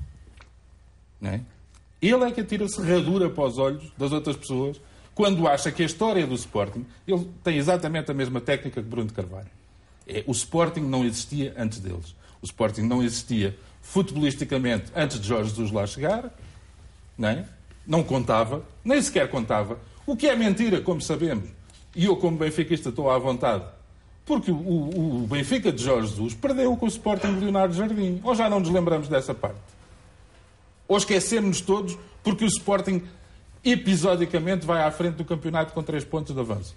[1.19, 1.41] não é?
[2.01, 4.79] Ele é que atira serradura para os olhos das outras pessoas
[5.15, 9.11] quando acha que a história do Sporting ele tem exatamente a mesma técnica que Bruno
[9.11, 9.49] Carvalho.
[10.05, 12.13] É, o Sporting não existia antes deles.
[12.41, 16.29] O Sporting não existia futebolisticamente antes de Jorge Jesus lá chegar.
[17.17, 17.45] Não, é?
[17.85, 19.79] não contava, nem sequer contava.
[20.05, 21.49] O que é mentira, como sabemos.
[21.95, 23.63] E eu, como benfiquista, estou à vontade.
[24.25, 28.21] Porque o, o- Benfica de Jorge Jesus perdeu com o Sporting de Leonardo Jardim.
[28.23, 29.57] Ou já não nos lembramos dessa parte?
[30.87, 33.03] Ou esquecemos-nos todos porque o Sporting
[33.63, 36.75] episodicamente vai à frente do campeonato com três pontos de avanço?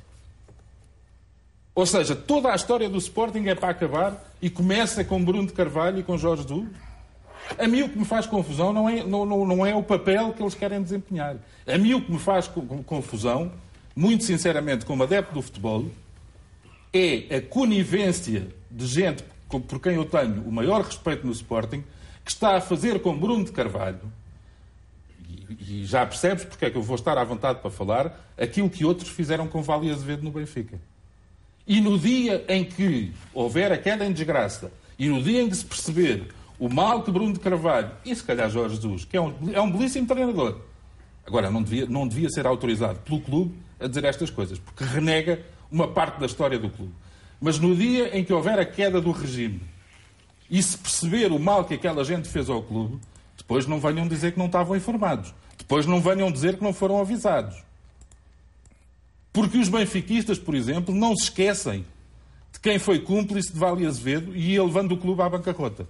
[1.74, 5.52] Ou seja, toda a história do Sporting é para acabar e começa com Bruno de
[5.52, 6.66] Carvalho e com Jorge Jesus?
[7.58, 10.32] A mim o que me faz confusão não é, não, não, não é o papel
[10.32, 11.36] que eles querem desempenhar.
[11.66, 13.52] A mim o que me faz co- co- confusão,
[13.94, 15.84] muito sinceramente, como adepto do futebol,
[16.96, 21.84] é a conivência de gente por quem eu tenho o maior respeito no Sporting,
[22.24, 24.00] que está a fazer com Bruno de Carvalho,
[25.28, 28.68] e, e já percebes porque é que eu vou estar à vontade para falar, aquilo
[28.68, 30.80] que outros fizeram com Vale Azevedo no Benfica.
[31.66, 35.56] E no dia em que houver a queda em desgraça, e no dia em que
[35.56, 36.28] se perceber
[36.58, 39.60] o mal que Bruno de Carvalho, e se calhar Jorge Jesus, que é um, é
[39.60, 40.60] um belíssimo treinador,
[41.24, 45.40] agora não devia, não devia ser autorizado pelo clube a dizer estas coisas, porque renega
[45.70, 46.92] uma parte da história do clube.
[47.40, 49.60] Mas no dia em que houver a queda do regime
[50.50, 52.98] e se perceber o mal que aquela gente fez ao clube,
[53.36, 55.34] depois não venham dizer que não estavam informados.
[55.58, 57.56] Depois não venham dizer que não foram avisados.
[59.32, 61.84] Porque os benfiquistas, por exemplo, não se esquecem
[62.52, 65.86] de quem foi cúmplice de Vale Azevedo e ia levando o clube à bancarrota.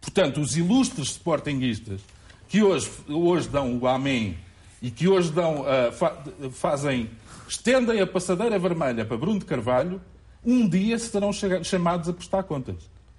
[0.00, 2.00] Portanto, os ilustres sportinguistas
[2.48, 4.36] que hoje, hoje dão o amém
[4.80, 6.16] e que hoje dão, ah, fa-
[6.52, 7.10] fazem,
[7.48, 10.00] estendem a passadeira vermelha para Bruno de Carvalho,
[10.44, 12.76] um dia serão chamados a prestar contas.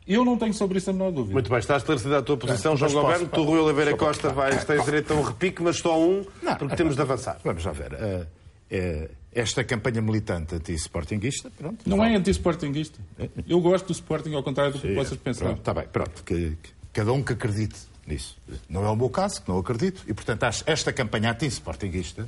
[0.07, 1.33] Eu não tenho sobre isso a menor dúvida.
[1.33, 3.27] Muito bem, está esclarecida a tua posição, João Governo.
[3.27, 6.73] Tu, Rui Oliveira Costa, vais, tens direito a um repique, mas só um, Não, porque
[6.73, 7.39] é temos de pá, avançar.
[7.43, 7.93] Vamos já ver.
[7.93, 8.25] eh,
[8.71, 11.87] eh, esta campanha militante anti-sportinguista, pronto.
[11.87, 12.15] Não vale.
[12.15, 12.99] é anti-sportinguista.
[13.47, 15.45] Eu gosto do Sporting, ao contrário do que possas pensar.
[15.45, 16.23] Pronto, está bem, pronto.
[16.23, 17.77] Que, que cada um que acredite
[18.07, 18.35] nisso.
[18.67, 20.03] Não é o meu caso, que não acredito.
[20.07, 22.25] E, portanto, acho esta campanha anti-sportinguista,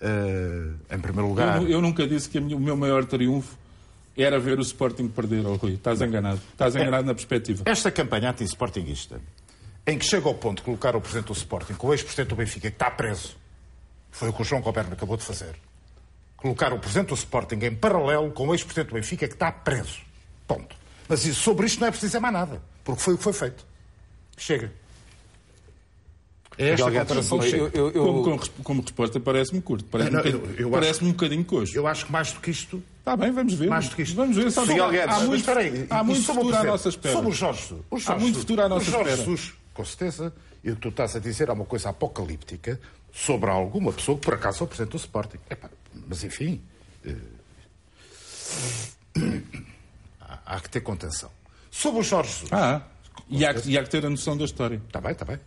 [0.00, 1.62] eh, em primeiro lugar...
[1.62, 3.56] Eu, eu nunca disse que o meu maior triunfo
[4.16, 5.74] era ver o Sporting perder, oh, Rui.
[5.74, 6.40] Estás enganado.
[6.52, 7.62] Estás enganado na perspectiva.
[7.66, 9.20] Esta campanha anti-sportinguista,
[9.86, 12.36] em que chega ao ponto de colocar o Presidente do Sporting com o ex-Presidente do
[12.36, 13.36] Benfica, que está preso,
[14.10, 15.54] foi o que o João Goberno acabou de fazer.
[16.36, 20.00] Colocar o Presidente do Sporting em paralelo com o ex-Presidente do Benfica, que está preso.
[20.46, 20.74] Ponto.
[21.08, 23.64] Mas sobre isto não é preciso dizer mais nada, porque foi o que foi feito.
[24.36, 24.72] Chega.
[26.58, 27.58] É esta Miguel Guedes, comparação.
[27.58, 29.84] Eu- eu- eu- Como, resposta, parece-me curto.
[29.84, 31.76] Parece-me Não, um, acho- parece-me um bocadinho coxo.
[31.76, 32.82] Eu acho que mais do que isto.
[32.98, 33.68] Está bem, vamos ver.
[33.68, 34.16] Mais do que isto.
[34.16, 34.50] Vamos ver.
[34.50, 37.14] Sabe, Miguel Guedes, há muito, espera aí, há muito futuro à nossa espera.
[37.14, 37.74] Sobre o Jorge.
[37.90, 39.30] O Jorge Há muito futuro à nossa o Jorge espera.
[39.30, 40.34] Jesus, com certeza,
[40.64, 42.80] e o que tu estás a dizer é uma coisa apocalíptica
[43.12, 45.38] sobre alguma pessoa que por acaso é o Sporting.
[45.48, 45.70] Epá,
[46.08, 46.60] mas enfim.
[47.06, 47.14] eh,
[50.20, 51.30] há- há que ter contenção.
[51.70, 52.52] Sobre o Jorge Jesus.
[52.52, 52.82] Ah,
[53.28, 54.80] e há, que- e há que ter a noção da história.
[54.86, 55.38] Está bem, está bem.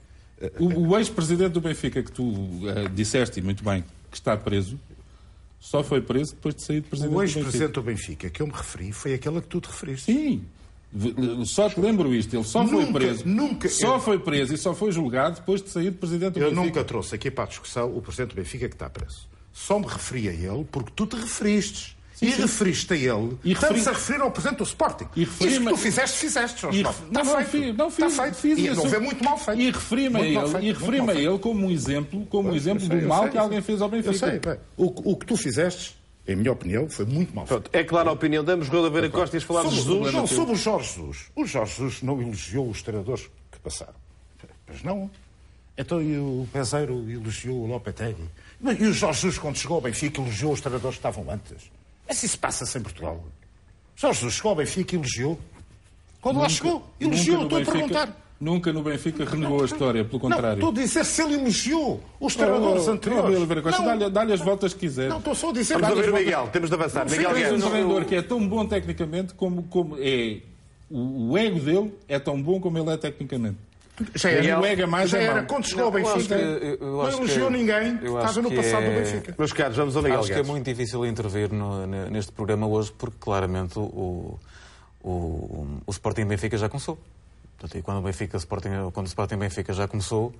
[0.59, 2.33] O, o ex-presidente do Benfica, que tu
[2.67, 4.79] eh, disseste muito bem, que está preso,
[5.59, 7.39] só foi preso depois de sair de presidente O do Benfica.
[7.39, 10.11] ex-presidente do Benfica que eu me referi foi aquele a que tu te referiste.
[10.11, 10.43] Sim.
[10.93, 13.25] V- Só te lembro isto, ele só foi Nunca, preso.
[13.25, 16.39] nunca- Só eu- foi preso e só foi julgado depois de sair de presidente do
[16.39, 16.65] Eu Benfica.
[16.65, 19.27] nunca trouxe aqui para a discussão o Presidente do Benfica que está preso.
[19.53, 21.95] Só me referi a ele porque tu te referiste.
[22.21, 22.41] E sim.
[22.41, 23.37] referiste a ele.
[23.43, 25.07] E Estamos referi- a referir ao Presidente do Sporting.
[25.15, 27.49] E Isso referi-me- que tu fizeste, fizeste, Jorge E ref- Está não, não, feito.
[27.49, 28.35] fiz, não fiz, Está feito.
[28.35, 28.75] fiz e isso.
[28.75, 29.61] não vê muito mal feito.
[29.61, 32.85] E referi-me a ele, feito, e mal a ele como um exemplo, como um exemplo
[32.85, 33.65] sei, do mal sei, que alguém sei.
[33.65, 34.09] fez ao Benfica.
[34.09, 34.57] Eu sei, bem.
[34.77, 35.97] O, o que tu fizeste,
[36.27, 37.63] em minha opinião, foi muito mal feito.
[37.69, 38.43] Pronto, é clara a opinião.
[38.43, 40.13] Damos Rui Oliveira Costa e ias falar de Sobre, Jesus.
[40.13, 41.17] não, sobre o Jorge Jesus.
[41.35, 43.95] O Jorge Jesus não elogiou os treinadores que passaram.
[44.67, 45.09] Pois não.
[45.77, 48.25] Então e o Peseiro elogiou o Lopetegui.
[48.59, 51.71] Mas- E o Jorge Jesus, quando chegou ao Benfica, elogiou os treinadores que estavam antes.
[52.11, 53.23] Mas isso passa-se em Portugal.
[53.95, 55.39] Jorge Jesus chegou ao Benfica e elogiou.
[56.19, 57.43] Quando lá Nunca- chegou, nunca elogiou.
[57.43, 58.17] Estou a Benfica- perguntar.
[58.37, 60.59] Nunca no Benfica renegou a história, pelo contrário.
[60.61, 63.39] Não, estou a dizer se ele elogiou os treinadores Oh, anteriores.
[63.39, 63.85] Não.
[63.85, 65.07] Dá-lhe dá-lhe as voltas que quiser.
[65.07, 65.75] Não, estou só a dizer.
[65.79, 66.49] Vamos ouvir o Miguel.
[66.51, 67.09] Temos de avançar.
[67.09, 70.39] Miguel Tens um treinador que é tão bom tecnicamente como, como é.
[70.89, 73.55] O, o ego dele é tão bom como ele é tecnicamente.
[74.15, 76.37] Já era, o ego é mais já era quando chegou ao Benfica.
[76.37, 79.35] que- não elogiou que- ninguém que estava no passado do é- Benfica.
[79.37, 82.67] Meus caros, vamos ao Miguel Acho que é muito difícil intervir no- ne- neste programa
[82.67, 84.37] hoje, porque claramente o,
[85.03, 86.97] o, o Sporting Benfica já começou.
[87.57, 90.33] Portanto, e quando o Benfica, Sporting, quando o Sporting Benfica já começou,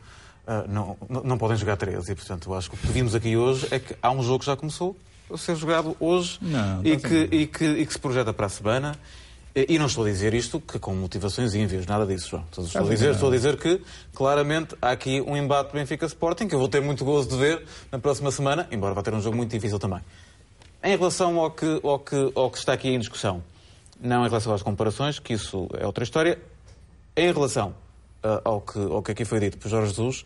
[0.47, 2.09] ah, não, não, não podem jogar três.
[2.09, 4.39] E, portanto, eu acho que o que vimos aqui hoje é que há um jogo
[4.39, 4.95] que já começou
[5.31, 8.49] a ser jogado hoje Não, e, que, e, que, e que se projeta para a
[8.49, 8.95] semana.
[9.53, 12.43] E não estou a dizer isto que com motivações ínvias, nada disso, João.
[12.45, 13.81] Estou, estou a dizer, estou a dizer que,
[14.15, 17.99] claramente, há aqui um embate Benfica-Sporting que eu vou ter muito gozo de ver na
[17.99, 19.99] próxima semana, embora vá ter um jogo muito difícil também.
[20.81, 23.43] Em relação ao que, ao que, ao que está aqui em discussão,
[23.99, 26.39] não em relação às comparações, que isso é outra história,
[27.17, 27.75] em relação
[28.23, 30.25] ah, ao, que, ao que aqui foi dito por Jorge Jesus,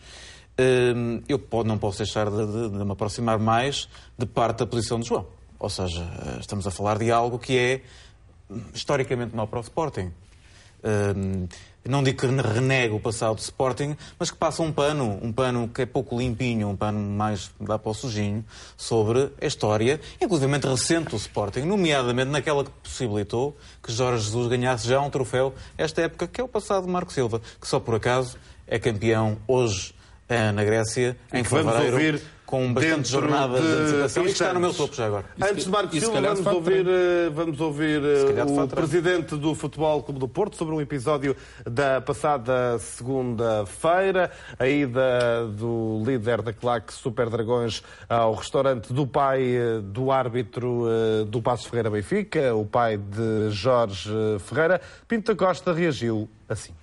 [0.95, 4.99] hum, eu não posso deixar de, de- de me aproximar mais de parte da posição
[4.99, 5.25] de João.
[5.57, 7.81] Ou seja, ah, estamos a falar de algo que é
[8.73, 10.11] historicamente mau para o Sporting.
[11.87, 15.67] Não digo que renego o passado do Sporting, mas que passa um pano, um pano
[15.67, 18.43] que é pouco limpinho, um pano mais dá para o sujinho,
[18.75, 24.87] sobre a história, inclusive recente do Sporting, nomeadamente naquela que possibilitou que Jorge Jesus ganhasse
[24.87, 27.95] já um troféu esta época, que é o passado de Marco Silva, que só por
[27.95, 28.35] acaso
[28.65, 29.93] é campeão hoje
[30.27, 34.23] eh, na Grécia, em que vamos fevereiro, ouvir com bastante dentro jornada de, de antecipação
[34.23, 35.25] e que está no meu topo já agora.
[35.41, 39.55] Antes de Marcos Silva, de vamos ouvir, eh, vamos ouvir eh, de o presidente do
[39.55, 41.35] Futebol Clube do Porto sobre um episódio
[41.65, 49.55] da passada segunda-feira, a ida do líder da claque Super Dragões ao restaurante do pai
[49.55, 54.81] eh, do árbitro eh, do Passo Ferreira Benfica, o pai de Jorge eh, Ferreira.
[55.07, 56.73] Pinto da Costa reagiu assim.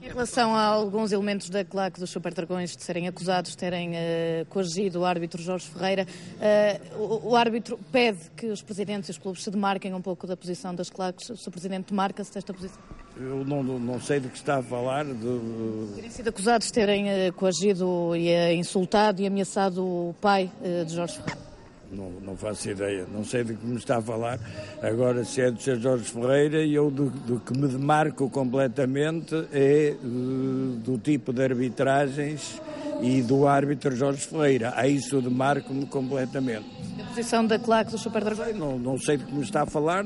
[0.00, 3.96] Em relação a alguns elementos da claque dos Super Dragões de serem acusados de terem
[3.96, 6.06] eh, coagido o árbitro Jorge Ferreira,
[6.40, 10.24] eh, o, o árbitro pede que os presidentes e os clubes se demarquem um pouco
[10.24, 11.28] da posição das claques.
[11.30, 11.50] O Sr.
[11.50, 12.80] Presidente demarca-se desta posição.
[13.16, 15.04] Eu não, não sei do que está a falar.
[15.04, 15.94] De...
[15.96, 20.50] Terem sido acusados de terem eh, coagido e insultado e ameaçado o pai
[20.86, 21.47] de Jorge Ferreira.
[21.90, 23.06] Não, não faço ideia.
[23.10, 24.38] Não sei do que me está a falar.
[24.82, 25.80] Agora, se é do Sr.
[25.80, 32.60] Jorge Ferreira, eu do, do que me demarco completamente é eh, do tipo de arbitragens
[33.00, 34.72] e do árbitro Jorge Ferreira.
[34.76, 36.66] A isso demarco-me completamente.
[37.00, 38.56] A posição da claque dos Super Dragões.
[38.56, 40.04] Não, não sei do que me está a falar.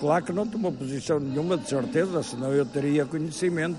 [0.00, 3.78] Claro que não tomou posição nenhuma, de certeza, senão eu teria conhecimento.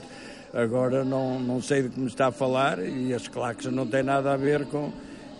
[0.53, 4.03] Agora não, não sei do que me está a falar e as claques não têm
[4.03, 4.91] nada a ver com,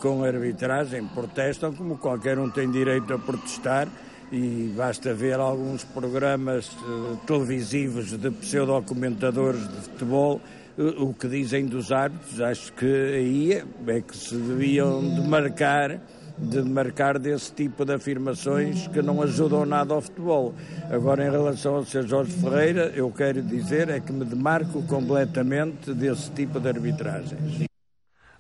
[0.02, 1.06] com arbitragem.
[1.06, 3.88] Protestam como qualquer um tem direito a protestar
[4.32, 10.42] e basta ver alguns programas eh, televisivos de pseudo-comentadores de futebol
[10.78, 12.42] eh, o que dizem dos árbitros.
[12.42, 16.00] Acho que aí é, é que se deviam demarcar
[16.38, 20.56] de marcar desse tipo de afirmações que não ajudam nada ao futebol.
[20.90, 22.08] Agora, em relação ao Sr.
[22.08, 27.71] Jorge Ferreira, eu quero dizer é que me demarco completamente desse tipo de arbitragens.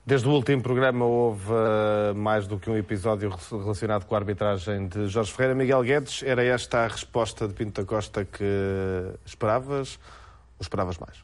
[0.04, 4.88] Desde o último programa houve eh, mais do que um episódio relacionado com a arbitragem
[4.88, 5.54] de Jorge Ferreira.
[5.56, 8.44] Miguel Guedes, era esta a resposta de Pinto da Costa que
[9.24, 10.00] esperavas
[10.58, 11.18] ou esperavas mais?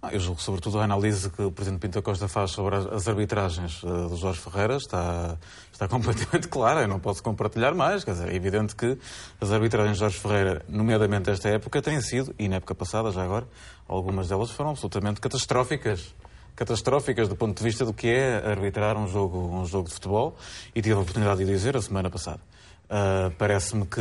[0.00, 3.82] Ah, Eu julgo, sobretudo, a análise que o Presidente Pinto Costa faz sobre as- arbitragens
[3.84, 5.36] eh, do Jorge Ferreira está,
[5.70, 6.80] está completamente clara.
[6.80, 8.04] Eu não posso compartilhar mais.
[8.04, 8.98] Quer dizer, é evidente que
[9.38, 13.22] as arbitragens de Jorge Ferreira, nomeadamente esta época, têm sido, e na época passada, já
[13.22, 13.46] agora,
[13.86, 16.14] algumas delas foram absolutamente catastróficas.
[16.56, 20.36] Catastróficas do ponto de vista do que é arbitrar um jogo, um jogo de futebol.
[20.74, 22.40] E tive a oportunidade de dizer a semana passada.
[22.84, 24.00] Uh, Parece-me que,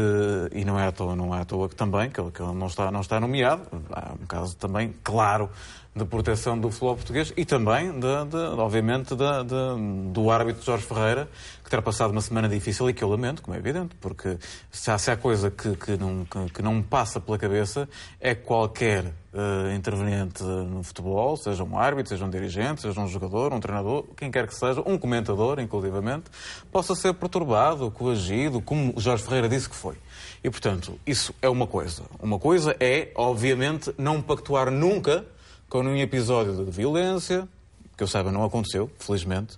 [0.51, 2.67] e não é à toa, não é à toa que também, que ele, que não,
[2.67, 5.49] está, não está nomeado, há um caso também claro
[5.95, 11.29] de proteção do futebol português e também, de, de, obviamente, de, do árbitro Jorge Ferreira,
[11.63, 14.37] que terá passado uma semana difícil e que eu lamento, como é evidente, porque
[14.71, 17.87] se há, se há coisa que, que, não, que, que não me passa pela cabeça
[18.19, 23.07] é que qualquer eh, interveniente no futebol, seja um árbitro, seja um dirigente, seja um
[23.07, 26.25] jogador, um treinador, quem quer que seja, um comentador, inclusivamente,
[26.71, 29.95] possa ser perturbado, coagido, como Jorge Ferreira disse que foi.
[30.43, 32.03] E, portanto, isso é uma coisa.
[32.19, 35.25] Uma coisa é, obviamente, não pactuar nunca
[35.73, 37.49] com nenhum episódio de violência,
[37.97, 39.57] que eu saiba não aconteceu, felizmente,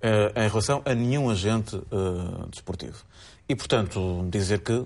[0.00, 3.02] eh, em relação a nenhum agente eh, desportivo.
[3.48, 4.84] E, portanto, dizer que eh,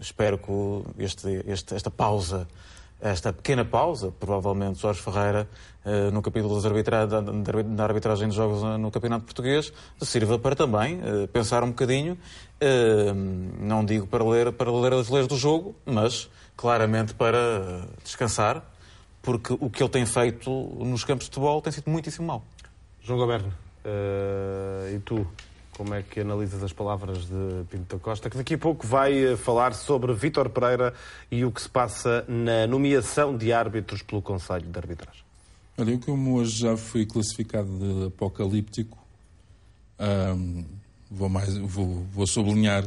[0.00, 2.48] espero que este, este- esta pausa,
[3.00, 5.48] esta pequena pausa, provavelmente Jorge Ferreira,
[6.12, 9.72] no capítulo das arbitra da, arbitragem de jogos no Campeonato Português,
[10.02, 11.00] sirva para também
[11.32, 12.18] pensar um bocadinho,
[13.58, 18.62] não digo para ler, para ler as leis do jogo, mas claramente para descansar,
[19.22, 22.44] porque o que ele tem feito nos campos de futebol tem sido muitíssimo mau.
[23.02, 23.48] João Goberno,
[23.84, 25.26] uh, e tu,
[25.76, 29.32] como é que analisas as palavras de Pinto da Costa, que daqui a pouco vai
[29.32, 30.92] eh, falar sobre Vítor Pereira
[31.30, 35.22] e o que se passa na nomeação de árbitros pelo Conselho de Arbitragem?
[35.78, 38.98] Olha, eu como hoje já fui classificado de apocalíptico,
[39.98, 40.64] um,
[41.10, 42.84] vou, mais, vou, vou sublinhar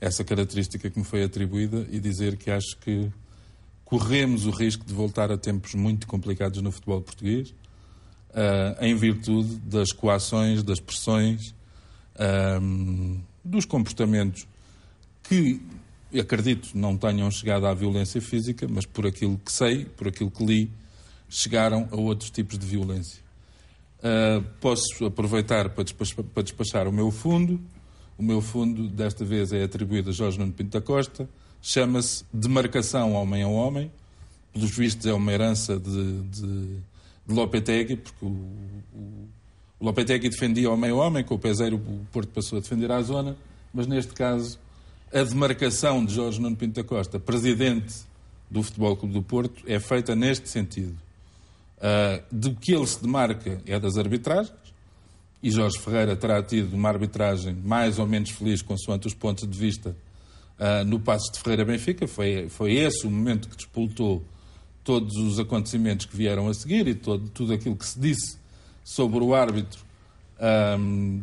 [0.00, 3.10] essa característica que me foi atribuída e dizer que acho que
[3.88, 7.54] corremos o risco de voltar a tempos muito complicados no futebol português,
[8.32, 11.54] uh, em virtude das coações, das pressões,
[12.60, 14.46] um, dos comportamentos
[15.22, 15.62] que,
[16.20, 20.44] acredito, não tenham chegado à violência física, mas por aquilo que sei, por aquilo que
[20.44, 20.70] li,
[21.30, 23.22] chegaram a outros tipos de violência.
[24.00, 27.58] Uh, posso aproveitar para despachar, para despachar, o meu fundo.
[28.18, 31.26] O meu fundo, desta vez, é atribuído a Jorge Nuno Pinto da Costa.
[31.60, 33.90] Chama-se Demarcação Homem a Homem.
[34.52, 36.66] Pelos vistos, é uma herança de, de,
[37.26, 39.28] de Lopetegui, porque o, o,
[39.78, 43.00] o Lopetegui defendia homem a homem, com o peseiro o Porto passou a defender a
[43.02, 43.36] zona,
[43.72, 44.58] mas neste caso,
[45.12, 47.94] a demarcação de Jorge Nuno Pinto da Costa, presidente
[48.50, 50.96] do Futebol Clube do Porto, é feita neste sentido
[51.78, 54.52] Uh, do que ele se demarca é das arbitragens,
[55.40, 59.56] e Jorge Ferreira terá tido uma arbitragem mais ou menos feliz, consoante os pontos de
[59.56, 59.96] vista,
[60.58, 62.06] uh, no Passo de Ferreira Benfica.
[62.06, 64.22] Foi, foi esse o momento que despoltou
[64.84, 68.38] todos os acontecimentos que vieram a seguir e todo, tudo aquilo que se disse
[68.82, 69.80] sobre o árbitro
[70.80, 71.22] um,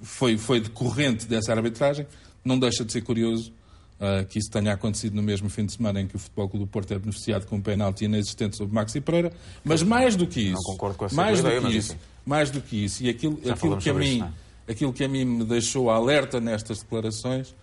[0.00, 2.06] foi, foi decorrente dessa arbitragem.
[2.44, 3.52] Não deixa de ser curioso
[3.98, 6.66] uh, que isso tenha acontecido no mesmo fim de semana em que o Futebol Clube
[6.66, 9.32] do Porto é beneficiado com um penalti inexistente sobre Maxi Pereira,
[9.64, 12.50] mas mais do que isso, não concordo com essa mais ideia, do que isso, mais
[12.50, 14.24] do que isso, e aquilo, aquilo que a mim, isso,
[14.68, 14.72] é?
[14.72, 17.54] aquilo que a mim me deixou alerta nestas declarações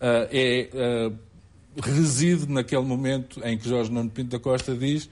[0.00, 1.18] é uh,
[1.82, 5.08] reside naquele momento em que Jorge Nuno Pinto da Costa diz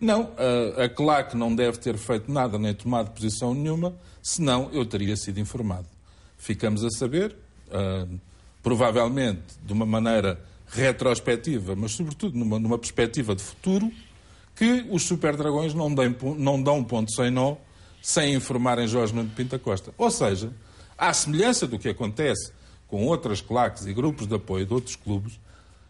[0.00, 4.86] não, a, a CLAC não deve ter feito nada nem tomado posição nenhuma, senão eu
[4.86, 5.86] teria sido informado.
[6.38, 7.36] Ficamos a saber,
[7.68, 8.18] uh,
[8.62, 13.92] provavelmente de uma maneira retrospectiva, mas sobretudo numa, numa perspectiva de futuro,
[14.56, 17.56] que os Super Dragões não, deem, não dão um ponto sem nó
[18.02, 19.92] sem informarem Jorge Nuno Pinta Costa.
[19.98, 20.50] Ou seja,
[20.96, 22.52] à semelhança do que acontece
[22.90, 25.38] com outras claques e grupos de apoio de outros clubes,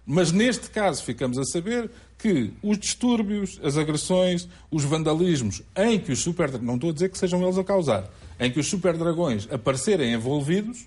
[0.06, 6.12] mas neste caso ficamos a saber que os distúrbios, as agressões, os vandalismos em que
[6.12, 8.96] os Super não estou a dizer que sejam eles a causar, em que os Super
[8.96, 10.86] Dragões aparecerem envolvidos,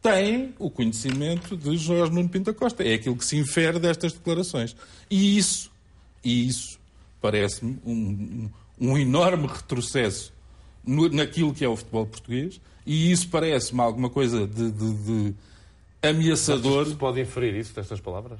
[0.00, 2.84] têm o conhecimento de Jorge Nuno Pinto Costa.
[2.84, 4.76] É aquilo que se infere destas declarações.
[5.10, 5.70] E isso,
[6.22, 6.78] e isso
[7.20, 8.48] parece-me um,
[8.80, 10.32] um, enorme retrocesso
[10.84, 15.34] no, naquilo que é o futebol português, e isso parece-me alguma coisa de, de, de
[16.02, 16.86] ameaçador.
[16.86, 18.38] Se pode inferir isso destas palavras?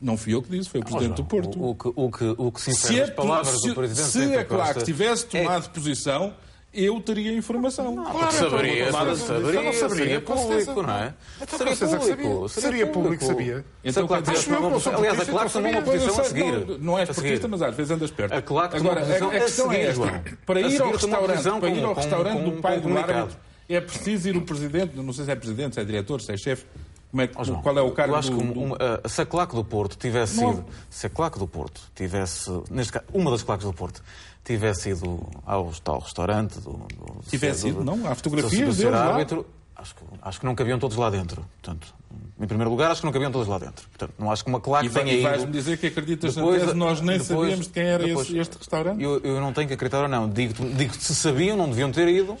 [0.00, 1.58] Não fui eu que disse, foi o Presidente do Porto.
[1.60, 4.34] O, o, que, o, que, o que se infere se palavras se, do Presidente Se
[4.34, 5.68] a Claque tivesse é tomado é...
[5.68, 6.34] posição,
[6.72, 7.94] eu teria informação.
[7.94, 11.14] Não, claro, saberia, saberia, saberia, não saberia, seria público, não é?
[11.42, 12.48] Então, seria público.
[12.48, 13.64] Seria público, sabia.
[13.84, 16.52] Então, claro, dizer, uma, aliás, a Claque tomou uma posição a seguir.
[16.52, 18.32] Não, não é esportista, mas às vezes andas perto.
[18.32, 20.24] A Claque Agora, a, a questão é esta.
[20.46, 23.36] Para ir ao restaurante, para ir ao restaurante do pai do árbitro,
[23.74, 26.36] é preciso ir o presidente, não sei se é presidente, se é diretor, se é
[26.36, 26.64] chefe,
[27.10, 29.22] como é que, oh, qual é o cargo eu acho do, que um, uh, se
[29.22, 30.54] a claque do Porto tivesse não.
[30.54, 34.02] sido, se a claque do Porto tivesse, neste caso, uma das claques do Porto
[34.44, 39.94] tivesse ido ao tal restaurante do, do tivesse ido, não, há fotografias dele árbitro, acho
[39.94, 41.44] que, acho que não cabiam todos lá dentro.
[41.60, 41.94] Portanto,
[42.40, 43.88] em primeiro lugar, acho que não cabiam todos lá dentro.
[43.88, 45.20] Portanto, não acho que uma claque e tenha ido...
[45.20, 48.04] E vais-me dizer que acreditas depois, na tese, nós nem depois, sabíamos de quem era
[48.04, 49.02] depois, esse, este restaurante?
[49.02, 50.28] Eu, eu não tenho que acreditar ou não.
[50.28, 52.36] Digo, digo que se sabiam, não deviam ter ido.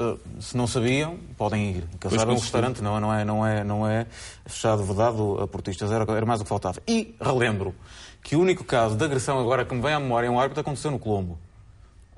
[0.00, 1.84] Uh, se não sabiam, podem ir.
[1.98, 4.06] Casar um restaurante não, não, é, não, é, não é
[4.46, 6.80] fechado vedado a portistas, era, era mais o que faltava.
[6.86, 7.74] E relembro
[8.22, 10.60] que o único caso de agressão agora que me vem à memória é um árbitro
[10.60, 11.38] aconteceu no Colombo.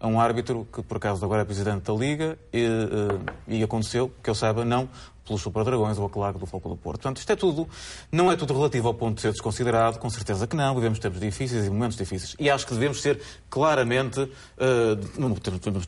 [0.00, 2.66] É um árbitro que, por acaso, agora é presidente da Liga e,
[3.46, 4.88] e, e aconteceu, que eu saiba, não
[5.30, 7.02] pelos Super Dragões ou a claque do Foco do Porto.
[7.02, 7.68] Portanto, isto é tudo,
[8.10, 11.20] não é tudo relativo ao ponto de ser desconsiderado, com certeza que não, vivemos tempos
[11.20, 12.34] difíceis e momentos difíceis.
[12.38, 15.40] E acho que devemos ser claramente, uh,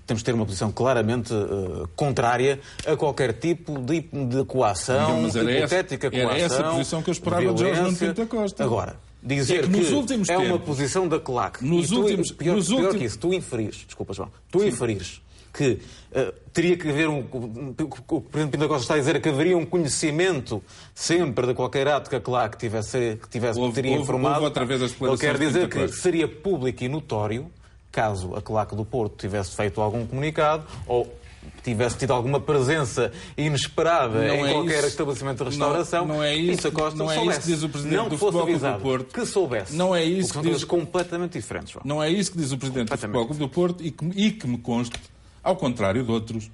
[0.07, 5.59] temos de ter uma posição claramente uh, contrária a qualquer tipo de, de coação, era
[5.59, 6.31] hipotética essa, coação.
[6.31, 8.63] Era essa a posição que eu esperava de Jorge Pinto da Costa.
[8.63, 11.65] Agora, dizer é que, que é tempos, uma posição da claque.
[11.65, 12.97] Nos tu, últimos, pior, nos pior últimos...
[12.99, 14.69] que isso, tu inferires, desculpa João, tu Sim.
[14.69, 15.23] inferires
[15.53, 15.79] que
[16.13, 17.21] uh, teria que haver um.
[17.21, 20.63] O Presidente Pinto Costa está a dizer é que haveria um conhecimento
[20.95, 24.37] sempre de qualquer ato que a CLAC tivesse, que tivesse, houve, teria houve, informado.
[24.37, 27.51] Houve outra vez Ele quer dizer que seria público e notório
[27.91, 31.15] caso a CLAC do Porto tivesse feito algum comunicado ou
[31.63, 34.87] tivesse tido alguma presença inesperada Não em é qualquer isso.
[34.89, 37.39] estabelecimento de restauração, Não- não é isso Costa não é soubesse.
[37.39, 39.15] isso que diz o Presidente não do fosse Futebol Clube do avisado, Porto.
[39.15, 39.77] que soubesse.
[39.77, 41.83] Não é isso que são diz- coisas completamente diferentes, João.
[41.87, 42.97] Não é isso que diz o Presidente do.
[42.97, 44.99] Futebol Clube do Porto e que, e que me conste,
[45.43, 46.51] ao contrário de outros,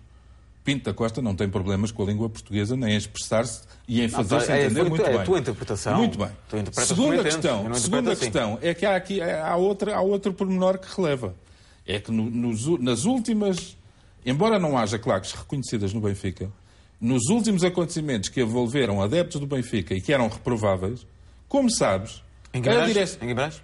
[0.65, 4.09] Pinto da Costa não tem problemas com a língua portuguesa nem em expressar-se e em
[4.11, 5.25] fazer-se é a entender tua- muito é a bem.
[5.25, 5.97] tua interpretação.
[5.97, 6.29] Muito bem.
[6.85, 8.21] Segunda eu questão, segunda assim.
[8.21, 11.35] questão é que há aqui há, outra, há outro pormenor que releva.
[11.87, 13.78] É que no- nos nas últimas,
[14.31, 16.51] embora não haja claques reconhecidas no Benfica,
[17.01, 21.07] nos últimos acontecimentos que envolveram adeptos do Benfica e que eram reprováveis,
[21.49, 22.23] como sabes,
[22.53, 22.87] Em a Guimarães?
[22.89, 23.19] direção...
[23.23, 23.63] Em Guimarães?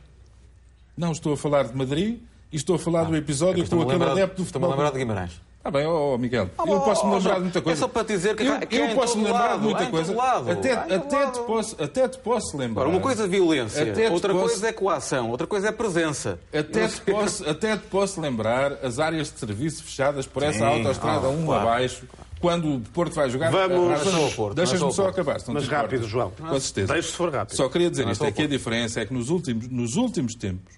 [0.97, 2.20] Não, estou a falar de Madrid
[2.53, 4.70] e estou a falar do episódio com Estou-me a aquele adepto do Estou-me a futebol.
[4.70, 5.41] lembrar de Guimarães.
[5.66, 7.81] Ah bem, ó Miguel, Ah, eu oh, posso me oh, lembrar de muita é coisa.
[7.81, 10.12] só para dizer que eu, cá eu posso me lembrar lado, de muita em coisa.
[10.12, 12.82] todo lado, até, até, te posso, até te posso lembrar.
[12.82, 16.39] Agora, uma coisa é violência, Até outra posso- coisa é coação, outra coisa é presença.
[16.53, 20.66] Até Eu te, posso, até te posso lembrar as áreas de serviço fechadas por essa
[20.66, 21.62] autoestrada ah, um claro.
[21.62, 22.05] abaixo,
[22.41, 23.51] quando o Porto vai jogar.
[23.51, 25.39] Vamos- é só Deixas-me é acabar.
[25.49, 26.07] Mas rápido.
[26.07, 26.31] João.
[26.31, 26.93] Com certeza.
[26.93, 27.57] Deixe se for rápido.
[27.57, 30.35] Só queria dizer é isto: é que a diferença é que nos últimos, nos últimos
[30.35, 30.74] tempos,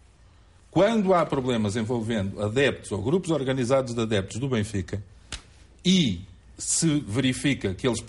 [0.71, 5.03] quando há problemas envolvendo adeptos ou grupos organizados de adeptos do Benfica
[5.85, 6.21] e
[6.59, 8.03] se verifica que eles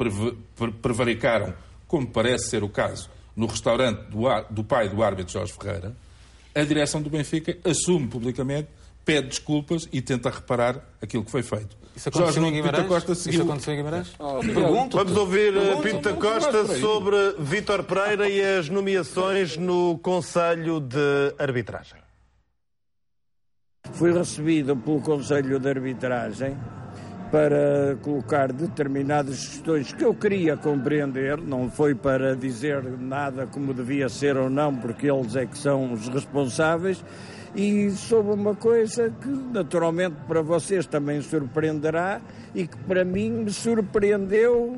[0.81, 1.53] prevaricaram,
[1.87, 5.95] como parece ser o caso, no restaurante do, ar- do pai do árbitro Jorge Ferreira,
[6.55, 8.67] a direção do Benfica assume publicamente,
[9.05, 11.77] pede desculpas e tenta reparar aquilo que foi feito.
[11.95, 12.87] Isso aconteceu Jorge em Guimarães?
[12.87, 13.43] Costa Isso seguiu.
[13.43, 14.07] aconteceu em Guimarães?
[14.19, 14.97] Oh, Pergunto.
[14.97, 19.55] Vamos ouvir Pergunta, Pinto da não, não vai Costa sobre Vítor Pereira e as nomeações
[19.57, 21.99] no Conselho de Arbitragem.
[23.93, 26.55] Fui recebido pelo Conselho de Arbitragem
[27.31, 34.07] para colocar determinadas questões que eu queria compreender, não foi para dizer nada como devia
[34.07, 37.03] ser ou não, porque eles é que são os responsáveis,
[37.55, 42.21] e sobre uma coisa que naturalmente para vocês também surpreenderá
[42.53, 44.77] e que para mim me surpreendeu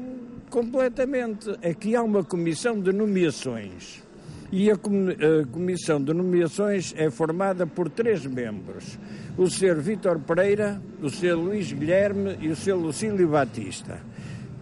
[0.50, 4.09] completamente, é que há uma comissão de nomeações.
[4.52, 8.98] E a, comi- a Comissão de Nomeações é formada por três membros:
[9.38, 9.76] o Sr.
[9.80, 11.36] Vítor Pereira, o Sr.
[11.36, 12.74] Luís Guilherme e o Sr.
[12.76, 14.00] Lucílio Batista.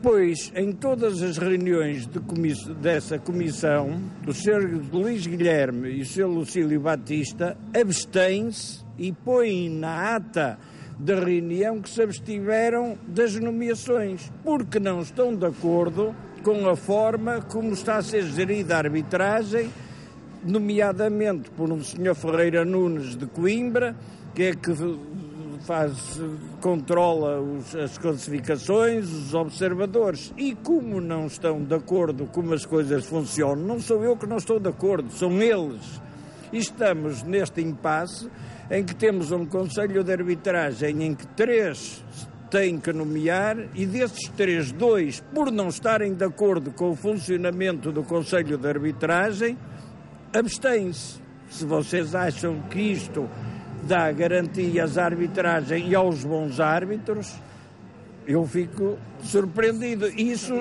[0.02, 4.80] Pois, em todas as reuniões de comiss- dessa comissão, o Sr.
[4.94, 6.28] Luís Guilherme e o Sr.
[6.28, 10.60] Lucílio Batista abstêm-se e põem na ata
[11.00, 16.16] da reunião que se abstiveram das nomeações, porque não estão de acordo
[16.48, 19.70] com a forma como está a ser gerida a arbitragem,
[20.46, 23.94] nomeadamente por um senhor Ferreira Nunes de Coimbra,
[24.34, 24.72] que é que
[25.66, 26.22] faz,
[26.62, 33.06] controla os- as classificações, os observadores, e como não estão de acordo como as coisas
[33.06, 36.02] funcionam, não sou eu que não estou de acordo, são eles.
[36.54, 38.30] E estamos neste impasse
[38.72, 42.02] em que temos um Conselho de Arbitragem em que três
[42.50, 47.92] têm que nomear e desses três, dois, por não estarem de acordo com o funcionamento
[47.92, 49.58] do Conselho de Arbitragem,
[50.34, 51.22] abstêm-se.
[51.50, 53.30] Se vocês acham que isto
[53.84, 57.34] dá garantias à arbitragem e aos bons árbitros,
[58.28, 60.08] eu fico surpreendido.
[60.10, 60.54] Isso,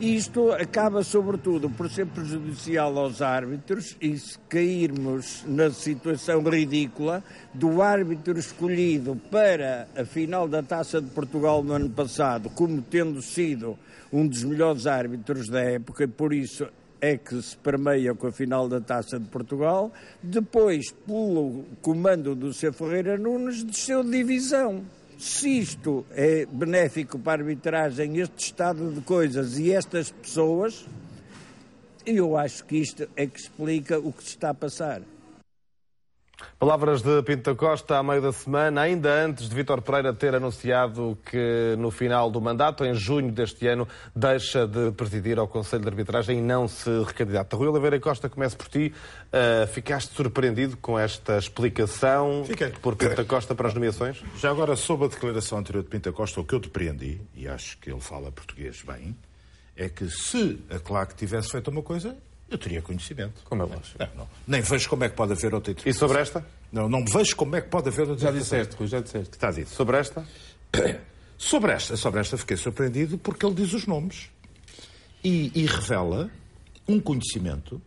[0.00, 7.24] isto acaba, sobretudo, por ser prejudicial aos árbitros e se cairmos na situação ridícula
[7.54, 13.22] do árbitro escolhido para a final da Taça de Portugal no ano passado, como tendo
[13.22, 13.78] sido
[14.12, 16.68] um dos melhores árbitros da época, e por isso
[17.00, 19.92] é que se permeia com a final da Taça de Portugal,
[20.22, 22.72] depois, pelo comando do Sr.
[22.72, 24.84] Ferreira Nunes, desceu de divisão.
[25.18, 30.84] Se isto é benéfico para a arbitragem, este estado de coisas e estas pessoas,
[32.04, 35.00] eu acho que isto é que explica o que se está a passar.
[36.58, 41.18] Palavras de Pinto Costa a meio da semana, ainda antes de Vítor Pereira ter anunciado
[41.30, 45.88] que no final do mandato, em junho deste ano, deixa de presidir ao Conselho de
[45.88, 47.56] Arbitragem e não se recandidata.
[47.56, 48.92] Rui Oliveira Costa, começo por ti.
[49.26, 52.70] Uh, ficaste surpreendido com esta explicação Fiquei.
[52.70, 54.22] por Pinto Costa para as nomeações?
[54.38, 57.78] Já agora, sob a declaração anterior de Pinta Costa, o que eu depreendi, e acho
[57.78, 59.16] que ele fala português bem,
[59.76, 62.16] é que se a CLAC tivesse feito uma coisa,
[62.50, 63.42] eu teria conhecimento.
[63.44, 63.98] Como é lógico.
[63.98, 64.28] Não, não.
[64.46, 66.08] Nem vejo como é que pode haver outra E interpretação.
[66.08, 66.46] sobre esta?
[66.72, 68.58] Não, não vejo como é que pode haver outra Já interpretação.
[68.58, 69.34] disseste, Rui, já disseste.
[69.34, 69.70] Está dito.
[69.70, 70.26] Sobre esta?
[71.38, 74.30] Sobre esta, sobre esta fiquei surpreendido porque ele diz os nomes
[75.22, 76.30] e, e revela
[76.88, 77.80] um conhecimento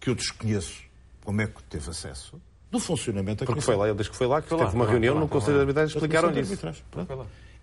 [0.00, 0.82] que eu desconheço
[1.22, 2.40] como é que teve acesso
[2.72, 4.74] do funcionamento da Porque foi lá, ele diz que foi lá, que Foi teve lá,
[4.74, 5.60] uma lá, reunião lá, no Conselho de lá.
[5.62, 6.84] Arbitragem e explicaram-lhe de isso.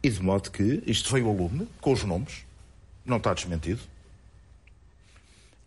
[0.02, 2.46] E de modo que isto veio ao lume, com os nomes,
[3.06, 3.82] não está desmentido.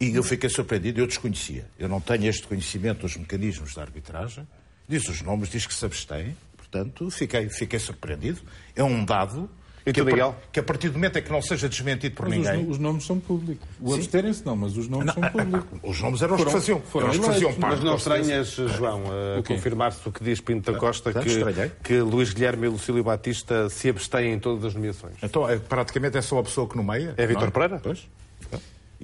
[0.00, 1.66] E eu fiquei surpreendido, eu desconhecia.
[1.78, 4.46] Eu não tenho este conhecimento dos mecanismos da arbitragem.
[4.88, 6.36] Diz os nomes, diz que se abstém.
[6.56, 8.40] portanto, fiquei, fiquei surpreendido.
[8.74, 9.48] É um dado
[9.86, 12.38] E que, a, que a partir do momento em que não seja desmentido por Mas
[12.40, 12.64] os, ninguém.
[12.64, 13.66] no- os nomes são públicos.
[13.80, 15.78] O absterem-se não, mas os nomes Não, são públicos.
[15.84, 17.76] os nomes eram os Foram- que faziam, foram eram os faziam parte.
[17.76, 19.02] Mas não estranhas, João,
[19.38, 21.70] a confirmar-se o que diz Pinto da Costa, que, estranhei.
[21.82, 25.14] que Luís Guilherme e Lucílio Batista se abstêm em todas as nomeações.
[25.22, 27.14] Então, é, praticamente é só a pessoa que nomeia.
[27.16, 27.78] É Vítor não Pereira?
[27.82, 28.08] Pois.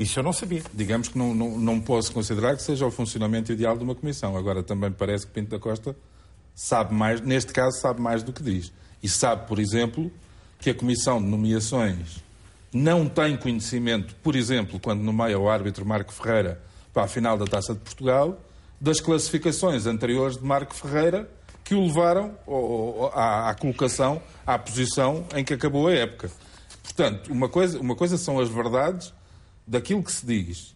[0.01, 0.63] Isso eu não sabia.
[0.73, 4.35] Digamos que não, não, não posso considerar que seja o funcionamento ideal de uma comissão.
[4.35, 5.95] Agora, também parece que Pinto da Costa
[6.55, 8.73] sabe mais, neste caso, sabe mais do que diz.
[9.03, 10.11] E sabe, por exemplo,
[10.59, 12.25] que a comissão de nomeações
[12.73, 16.63] não tem conhecimento, por exemplo, quando nomeia o árbitro Marco Ferreira
[16.95, 18.41] para a final da Taça de Portugal,
[18.81, 21.31] das classificações anteriores de Marco Ferreira
[21.63, 22.35] que o levaram
[23.13, 26.31] à colocação, à posição em que acabou a época.
[26.83, 29.13] Portanto, uma coisa, uma coisa são as verdades
[29.71, 30.75] daquilo que se diz.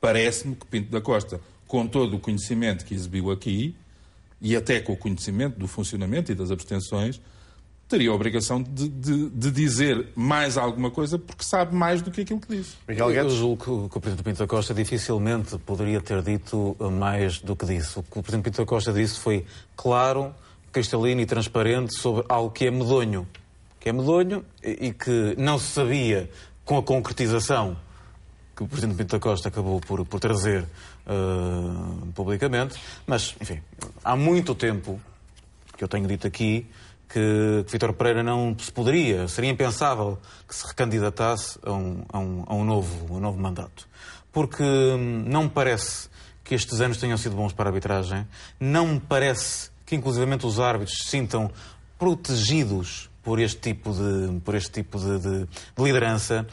[0.00, 3.74] Parece-me que Pinto da Costa, com todo o conhecimento que exibiu aqui,
[4.40, 7.20] e até com o conhecimento do funcionamento e das abstenções,
[7.88, 12.20] teria a obrigação de, de- de dizer mais alguma coisa porque sabe mais do que
[12.20, 12.76] aquilo que disse.
[12.86, 13.32] Miguel Eu Guedes?
[13.38, 17.56] julgo que o que o Presidente Pinto da Costa dificilmente poderia ter dito mais do
[17.56, 17.98] que disse.
[17.98, 19.44] O que o Presidente Pinto da Costa disse foi
[19.76, 20.32] claro,
[20.70, 23.26] cristalino e transparente sobre algo que é medonho.
[23.80, 26.30] Que é medonho e e que não se sabia
[26.64, 27.76] com a concretização
[28.58, 30.66] que o Presidente Pinto da Costa acabou por, por trazer
[31.06, 32.74] ah, publicamente.
[33.06, 33.62] Mas, enfim,
[34.02, 35.00] há muito tempo
[35.76, 36.66] que eu tenho dito aqui
[37.08, 40.18] que, que Vítor Pereira não se poderia, seria impensável
[40.48, 43.86] que se recandidatasse a um, a um, a um novo, um novo mandato.
[44.32, 46.08] Porque hum, não me parece
[46.42, 48.26] que estes anos tenham sido bons para a arbitragem,
[48.58, 51.48] não me parece que inclusivamente os árbitros se sintam
[51.96, 56.46] protegidos por este tipo de, por este tipo de, de- de liderança.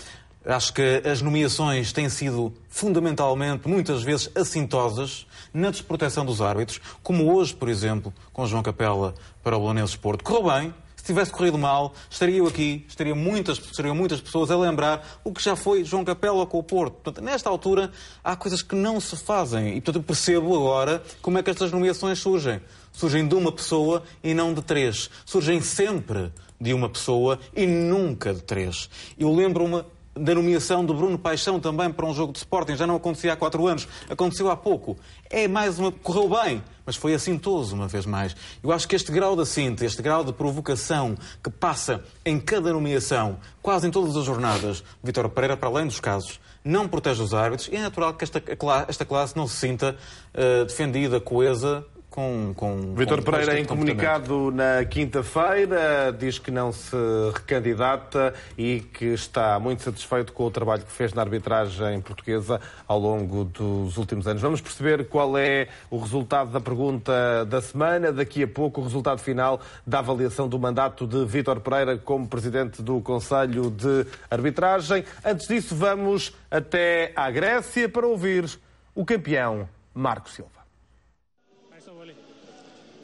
[0.45, 7.33] Acho que as nomeações têm sido fundamentalmente, muitas vezes, assintosas na desproteção dos árbitros, como
[7.33, 10.23] hoje, por exemplo, com João Capela para o Bolonenses Porto.
[10.23, 14.57] Correu bem, se tivesse corrido mal, estaria eu aqui, estaria muitas, estariam muitas pessoas a
[14.57, 16.93] lembrar o que já foi João Capela com o Porto.
[16.93, 17.91] Portanto, nesta altura,
[18.23, 19.69] há coisas que não se fazem.
[19.69, 22.61] E, portanto, eu percebo agora como é que estas nomeações surgem.
[22.91, 25.09] Surgem de uma pessoa e não de três.
[25.25, 26.31] Surgem sempre
[26.61, 28.89] de uma pessoa e nunca de três.
[29.17, 29.83] Eu lembro-me
[30.15, 32.75] da nomeação de Bruno Paixão também para um jogo de Sporting.
[32.75, 33.87] Já não acontecia há quatro anos.
[34.09, 34.97] Aconteceu há pouco.
[35.29, 35.91] É mais uma...
[35.91, 38.35] Correu bem, mas foi assintoso uma vez mais.
[38.63, 42.71] Eu acho que este grau de assinto, este grau de provocação que passa em cada
[42.71, 47.33] nomeação, quase em todas as jornadas, Vítor Pereira, para além dos casos, não protege os
[47.33, 48.41] árbitros e é natural que esta,
[48.87, 49.95] esta classe não se sinta
[50.33, 51.85] eh, defendida, coesa,
[52.15, 56.95] com, com Vítor com Pereira, este em comunicado na quinta-feira, diz que não se
[57.33, 62.97] recandidata e que está muito satisfeito com o trabalho que fez na arbitragem portuguesa ao
[62.97, 64.41] longo dos últimos anos.
[64.41, 68.13] Vamos perceber qual é o resultado da pergunta da semana.
[68.13, 72.81] Daqui a pouco, o resultado final da avaliação do mandato de Vítor Pereira como presidente
[72.81, 75.03] do Conselho de Arbitragem.
[75.23, 78.49] Antes disso, vamos até à Grécia para ouvir
[78.95, 80.54] o campeão Marco Silva.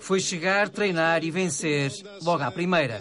[0.01, 1.91] Foi chegar, treinar e vencer
[2.21, 2.99] logo à primeira.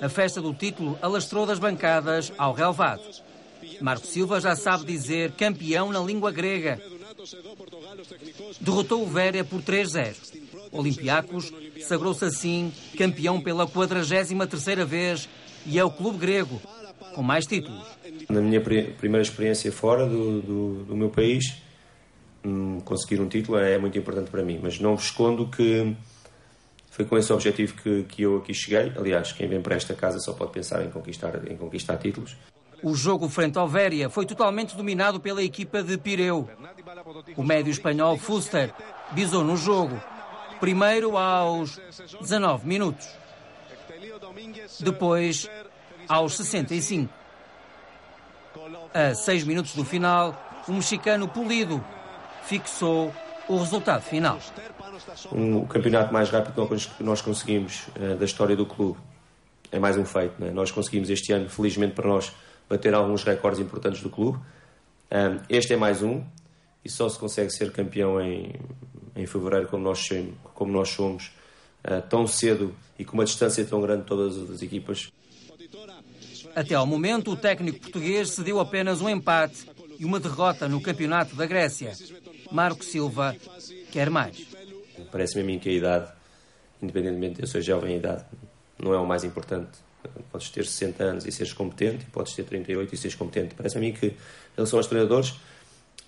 [0.00, 3.02] A festa do título alastrou das bancadas ao relevado.
[3.80, 6.80] Marco Silva já sabe dizer campeão na língua grega.
[8.60, 10.14] Derrotou o Véria por 3-0.
[10.72, 11.52] Olympiacos
[11.82, 15.28] sagrou-se assim campeão pela 43ª vez
[15.64, 16.60] e é o clube grego
[17.14, 17.82] com mais títulos.
[18.28, 21.54] Na minha pri- primeira experiência fora do, do, do meu país,
[22.44, 25.94] hum, conseguir um título é muito importante para mim, mas não escondo que
[26.94, 28.92] foi com esse objetivo que, que eu aqui cheguei.
[28.96, 32.36] Aliás, quem vem para esta casa só pode pensar em conquistar, em conquistar títulos.
[32.84, 36.48] O jogo frente ao Véria foi totalmente dominado pela equipa de Pireu.
[37.36, 38.72] O médio espanhol Fuster
[39.10, 40.00] bisou no jogo,
[40.60, 41.80] primeiro aos
[42.20, 43.08] 19 minutos,
[44.78, 45.50] depois
[46.06, 47.12] aos 65.
[48.94, 51.84] A 6 minutos do final, o mexicano Polido
[52.44, 53.12] fixou
[53.48, 54.38] o resultado final.
[55.32, 56.54] Um, o campeonato mais rápido
[56.96, 58.98] que nós- conseguimos eh, da história do clube.
[59.72, 60.34] É mais um feito.
[60.38, 60.50] Não é?
[60.50, 62.32] Nós conseguimos este ano, felizmente para nós,
[62.68, 64.38] bater alguns recordes importantes do clube.
[65.10, 66.22] Um, este é mais um
[66.84, 68.52] e só se consegue ser campeão em,
[69.16, 70.08] em fevereiro, como nós,
[70.54, 71.32] como nós somos,
[71.82, 75.10] eh, tão cedo e com uma distância tão grande de todas as equipas.
[76.54, 79.66] Até ao momento, o técnico português cedeu apenas um empate
[79.98, 81.92] e uma derrota no campeonato da Grécia.
[82.52, 83.34] Marco Silva
[83.90, 84.53] quer mais.
[85.10, 86.12] Parece-me a mim que a idade,
[86.82, 88.24] independentemente de eu ser jovem, a idade
[88.78, 89.70] não é o mais importante.
[90.30, 93.54] Podes ter 60 anos e seres competente, podes ter 38 e seres competente.
[93.54, 94.16] Parece-me a mim que, em
[94.56, 95.34] relação aos treinadores,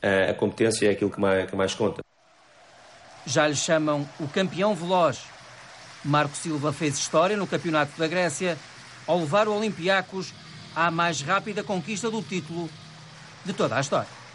[0.02, 2.02] a competência é aquilo que mais, que mais conta.
[3.24, 5.22] Já lhe chamam o campeão veloz.
[6.04, 8.56] Marco Silva fez história no Campeonato da Grécia
[9.06, 10.32] ao levar o Olympiacos
[10.74, 12.68] à mais rápida conquista do título
[13.44, 14.25] de toda a história.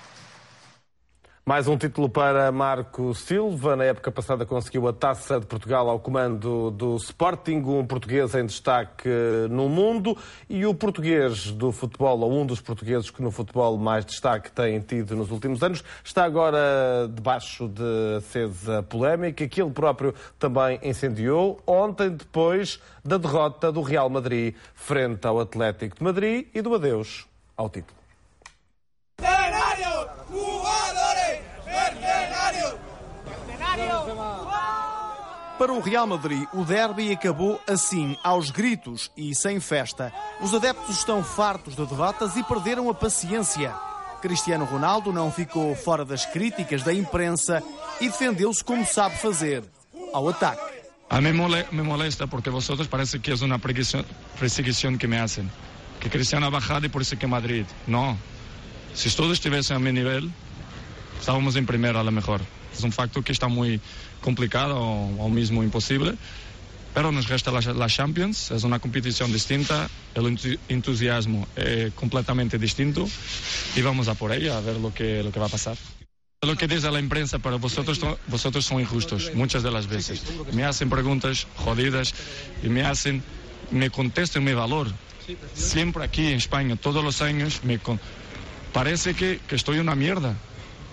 [1.43, 3.76] Mais um título para Marco Silva.
[3.76, 8.45] Na época passada conseguiu a Taça de Portugal ao comando do Sporting, um português em
[8.45, 9.09] destaque
[9.49, 10.15] no mundo.
[10.47, 14.80] E o português do futebol, ou um dos portugueses que no futebol mais destaque tem
[14.81, 21.59] tido nos últimos anos, está agora debaixo de acesa polémica que ele próprio também incendiou
[21.65, 27.26] ontem, depois da derrota do Real Madrid frente ao Atlético de Madrid e do adeus
[27.57, 28.01] ao título.
[35.61, 40.11] Para o Real Madrid, o derby acabou assim, aos gritos e sem festa.
[40.41, 43.71] Os adeptos estão fartos de derrotas e perderam a paciência.
[44.23, 47.61] Cristiano Ronaldo não ficou fora das críticas da imprensa
[47.99, 49.63] e defendeu-se como sabe fazer,
[50.11, 50.63] ao ataque.
[51.11, 55.47] A mí me molesta porque vosotros parece que es una perseguición que me hacen.
[55.99, 57.67] Que Cristiano ha y por eso que Madrid.
[57.85, 58.17] No.
[58.95, 60.31] Si todos estuviesen a mi nivel,
[61.19, 62.41] estábamos en primera a lo mejor.
[62.73, 63.80] Es un facto que está muy
[64.22, 66.15] complicado o, o mismo imposible.
[66.93, 70.38] Pero nos resta la, la, Champions, es una competición distinta, el
[70.68, 73.07] entusiasmo es completamente distinto
[73.77, 75.77] y vamos a por ella a ver lo que, lo que va a pasar.
[76.41, 80.23] Lo que dice la imprensa para vosotros, vosotros son injustos muchas de las veces.
[80.52, 82.14] Me hacen preguntas jodidas
[82.61, 83.23] y me hacen,
[83.69, 84.88] me contestan mi valor.
[85.53, 87.80] Siempre aquí en España, todos los años, me
[88.73, 90.35] parece que, que estoy una mierda.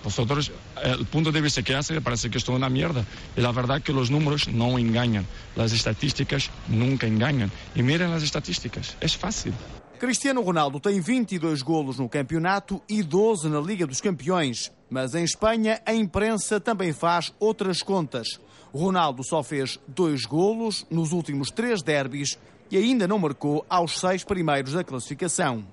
[0.09, 0.51] Vosotros,
[0.83, 3.05] el punto de vista que hace parece que esto es una mierda.
[3.37, 5.23] Y la verdad que los números no engañan.
[5.55, 7.51] Las estadísticas nunca engañan.
[7.75, 8.97] E mirem as estatísticas.
[8.99, 9.53] É fácil.
[9.99, 14.71] Cristiano Ronaldo tem 22 golos no campeonato e 12 na Liga dos Campeões.
[14.89, 18.39] Mas em Espanha, a imprensa também faz outras contas.
[18.73, 22.39] Ronaldo só fez dois golos nos últimos três derbys
[22.71, 25.63] e ainda não marcou aos seis primeiros da classificação.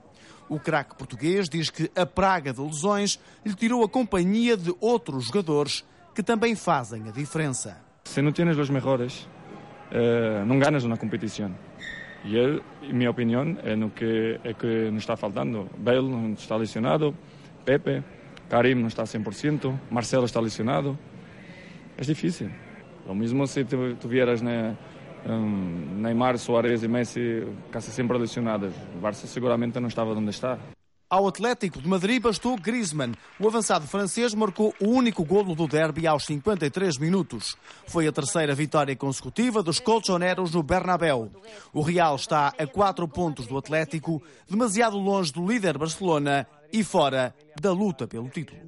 [0.49, 5.27] O craque português diz que a praga de lesões lhe tirou a companhia de outros
[5.27, 7.79] jogadores que também fazem a diferença.
[8.05, 9.29] Se não tens os melhores,
[9.91, 11.53] uh, não ganas uma competição.
[12.25, 15.69] E eu, minha opinião, é no que é que nos está faltando.
[15.77, 17.15] Bale não está lesionado,
[17.65, 18.03] Pepe,
[18.49, 20.99] Karim não está 100%, Marcelo está lesionado.
[21.99, 22.51] É difícil.
[23.07, 24.77] O mesmo se tu, tu vieras na,
[25.29, 28.73] um, Neymar, Soares e Messi quase sempre lesionados.
[28.95, 30.59] O Barça seguramente não estava onde está.
[31.09, 33.13] Ao Atlético de Madrid bastou Griezmann.
[33.39, 37.57] O avançado francês marcou o único golo do derby aos 53 minutos.
[37.87, 41.31] Foi a terceira vitória consecutiva dos colchoneros no Bernabéu.
[41.73, 44.21] O Real está a quatro pontos do Atlético,
[44.51, 48.59] demasiado longe do líder Barcelona e fora da luta pelo título.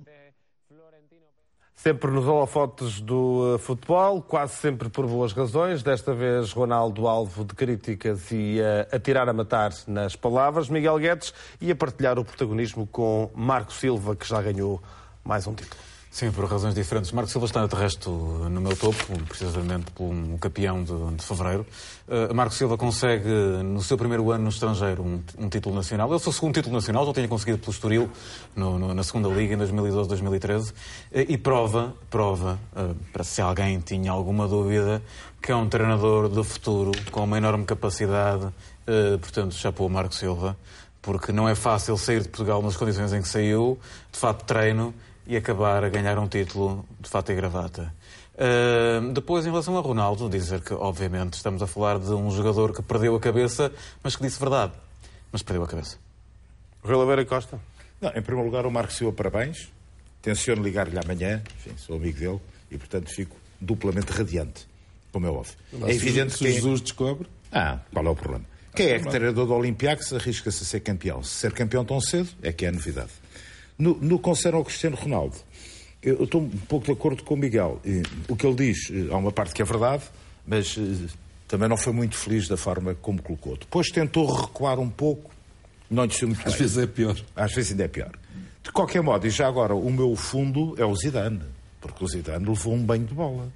[1.78, 5.80] Sempre nos holofotes do uh, futebol, quase sempre por boas razões.
[5.80, 10.68] Desta vez, Ronaldo alvo de críticas e uh, a tirar a matar nas palavras.
[10.68, 14.82] Miguel Guedes e a partilhar o protagonismo com Marco Silva, que já ganhou
[15.22, 15.80] mais um título.
[16.10, 17.12] Sim, por razões diferentes.
[17.12, 18.97] Marco Silva está de resto no meu topo,
[19.28, 21.66] precisamente por um campeão de, de fevereiro.
[22.09, 23.28] Uh, Marco Silva consegue,
[23.62, 26.09] no seu primeiro ano no estrangeiro, um, um título nacional.
[26.18, 28.10] Foi o segundo título nacional, já tinha conseguido pelo Estoril,
[28.56, 30.70] no, no, na segunda Liga, em 2012-2013.
[30.70, 30.74] Uh,
[31.28, 35.02] e prova, prova, uh, para se alguém tinha alguma dúvida,
[35.43, 38.47] que é um treinador do futuro, com uma enorme capacidade.
[38.47, 40.56] Uh, portanto, chapou Marco Silva,
[41.02, 43.78] porque não é fácil sair de Portugal nas condições em que saiu,
[44.10, 44.94] de fato treino,
[45.28, 47.94] e acabar a ganhar um título de fato e gravata.
[48.34, 52.72] Uh, depois, em relação a Ronaldo, dizer que, obviamente, estamos a falar de um jogador
[52.72, 53.70] que perdeu a cabeça,
[54.02, 54.72] mas que disse verdade.
[55.30, 55.98] Mas perdeu a cabeça.
[56.82, 57.60] Relaveira Costa.
[58.00, 59.68] Não, em primeiro lugar, o Marco Silva, parabéns.
[60.22, 62.40] Tenciono ligar-lhe amanhã, enfim, sou amigo dele
[62.70, 64.66] e, portanto, fico duplamente radiante,
[65.12, 65.55] como é óbvio.
[65.72, 66.52] Mas é evidente se que.
[66.52, 67.28] Jesus descobre.
[67.52, 68.44] Ah, qual é o problema?
[68.74, 71.22] Quem é que treinador do Olympiacos arrisca-se a ser campeão?
[71.22, 73.10] Se ser campeão tão cedo é que é novidade.
[73.78, 74.20] No, no
[74.52, 75.36] ao Cristiano Ronaldo,
[76.02, 77.80] eu estou um pouco de acordo com o Miguel.
[78.28, 80.02] O que ele diz, há uma parte que é verdade,
[80.46, 80.76] mas
[81.46, 83.56] também não foi muito feliz da forma como colocou.
[83.56, 85.30] Depois tentou recuar um pouco,
[85.90, 86.59] não lhe muito Às bem.
[86.62, 87.16] vezes é pior.
[87.34, 88.12] Às vezes ainda é pior.
[88.62, 91.40] De qualquer modo, e já agora, o meu fundo é o Zidane,
[91.80, 93.48] porque o Zidane levou um banho de bola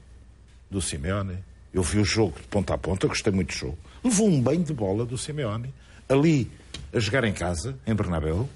[0.71, 1.39] do Simeone.
[1.75, 3.79] Eu vi o jogo de ponta a ponta, gostei muito do jogo.
[4.03, 5.73] Levou um banho de bola do Simeone,
[6.09, 6.51] ali
[6.95, 8.49] a jogar em casa, em Bernabéu,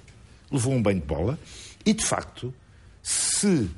[0.51, 1.39] levou um banho de bola
[1.85, 2.53] e, de facto,
[3.01, 3.69] se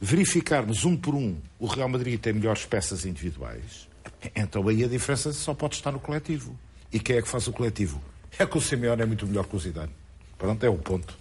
[0.00, 3.88] verificarmos um por um o Real Madrid tem melhores peças individuais,
[4.34, 6.56] então aí a diferença só pode estar no coletivo.
[6.92, 8.00] E quem é que faz o coletivo?
[8.38, 9.92] É que o Simeone é muito melhor que o Zidane.
[10.38, 11.16] Pronto, é o ponto.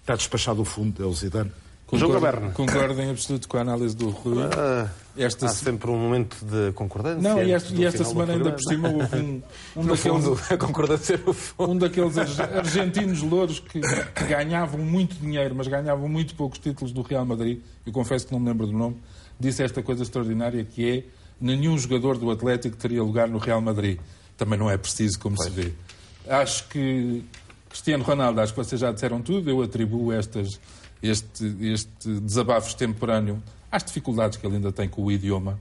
[0.00, 1.52] Está despachado o fundo, é o Zidane.
[1.92, 4.42] Jogo Concordo, concordo em absoluto com a análise do Rui.
[4.56, 7.22] Ah, Esta há se- sempre um momento de concordância.
[7.22, 9.42] Não, e e esta semana ainda por cima houve um,
[9.74, 11.70] um No daqueles, fundo, a concordância no fundo.
[11.72, 16.92] um daqueles ar- argentinos louros que, que ganhavam muito dinheiro, mas ganhavam muito poucos títulos
[16.92, 17.60] do Real Madrid.
[17.86, 18.96] Eu confesso que não me lembro do nome.
[19.40, 21.04] Disse esta coisa extraordinária que é
[21.40, 23.98] nenhum jogador do Atlético teria lugar no Real Madrid.
[24.36, 25.72] Também não é preciso, como se vê.
[26.28, 27.24] Acho que
[27.70, 29.48] Cristiano Ronaldo, acho que vocês já disseram tudo.
[29.48, 30.60] Eu atribuo estas,
[31.02, 35.60] este, este desabafo extemporâneo às dificuldades que ele ainda tem com o idioma.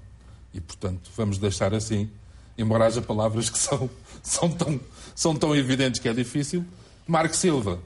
[0.53, 2.09] E, portanto, vamos deixar assim,
[2.57, 3.89] embora haja palavras que são,
[4.23, 4.79] são, tão,
[5.15, 6.65] são tão evidentes que é difícil.
[7.07, 7.79] Marco Silva,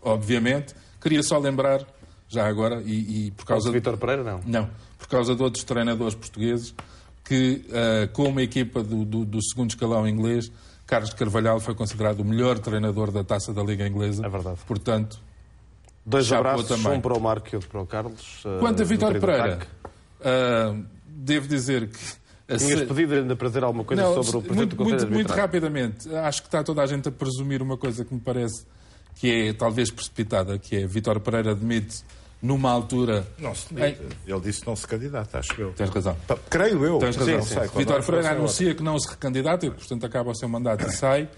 [0.00, 0.74] obviamente.
[1.00, 1.84] Queria só lembrar,
[2.28, 3.68] já agora, e, e por causa...
[3.68, 4.40] de Vítor Pereira, não?
[4.46, 6.74] Não, por causa de outros treinadores portugueses,
[7.24, 10.50] que ah, com uma equipa do, do- do segundo escalão inglês,
[10.86, 14.24] Carlos Carvalhal foi considerado o melhor treinador da Taça da Liga Inglesa.
[14.24, 14.58] É verdade.
[14.66, 15.18] Portanto,
[16.04, 16.98] Dois abraços, também.
[16.98, 18.42] um para o Marco e outro para o Carlos.
[18.44, 19.58] ah, Quanto a de Pereira,
[20.24, 20.74] ah,
[21.06, 21.98] devo dizer que...
[22.58, 25.00] Tinhas se- pedido ainda para dizer alguma coisa Não, sobre o Presidente muito, do Conselho
[25.02, 26.14] muito, muito rapidamente.
[26.16, 28.66] Acho que está toda a gente a presumir uma coisa que me parece
[29.14, 32.02] que é talvez precipitada, que é Vítor Pereira admite
[32.42, 33.24] numa altura...
[33.38, 33.96] Não se Em-.
[34.26, 35.72] Ele disse que não se candidata, acho eu.
[35.72, 36.16] Tens razão.
[36.50, 36.98] Creio eu.
[36.98, 37.42] Tens Sim, razão.
[37.68, 37.78] sim.
[37.78, 40.90] Vítor há Pereira anuncia que não se recandidata e, portanto, acaba o seu mandato e
[40.92, 41.28] sai.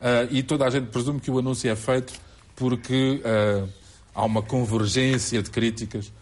[0.00, 2.14] Ah, e toda a gente presume que o anúncio é feito
[2.54, 3.66] porque ah,
[4.14, 6.12] há uma convergência de críticas.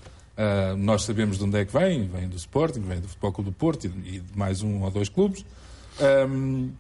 [0.40, 2.08] Ah, nós sabemos de onde é que vem.
[2.08, 5.10] Vem do Sporting, vem do Futebol Clube do Porto e de, mais um ou dois
[5.10, 5.44] clubes.
[6.00, 6.70] Ahm,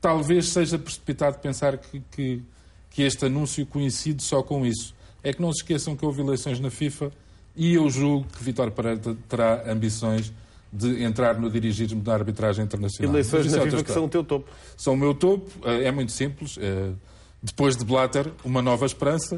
[0.00, 2.40] talvez seja precipitado pensar que, que,
[2.88, 4.94] que este anúncio coincide só com isso.
[5.24, 7.10] É que não se esqueçam que houve eleições na FIFA
[7.56, 10.32] e eu julgo que Vítor Pereira terá ambições
[10.72, 13.12] de entrar no dirigismo da arbitragem internacional.
[13.12, 14.48] Eleições na é FIFA que são o teu topo.
[14.76, 16.56] São o meu topo, eh, é muito simples.
[17.42, 19.36] Depois de Blatter, uma nova esperança.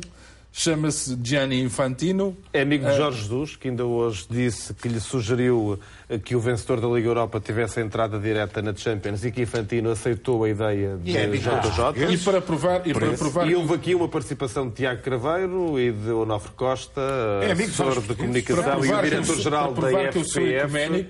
[0.52, 2.36] Chama-se Gianni Infantino.
[2.52, 5.78] É amigo de Eh, Jorge Jesus, que ainda hoje disse que lhe sugeriu
[6.09, 9.43] eh, que o vencedor da Liga Europa tivesse a entrada direta na Champions e que
[9.43, 11.51] Infantino aceitou a ideia de E é JJ.
[11.60, 12.20] portugueses.
[12.20, 15.93] E para provar- e para provar E houve aqui uma participação de Tiago Craveiro e
[15.93, 17.01] de Onofre Costa,
[17.43, 21.06] É amigo assessor de comunicação e o diretor-geral da para provar que eu sou FPF.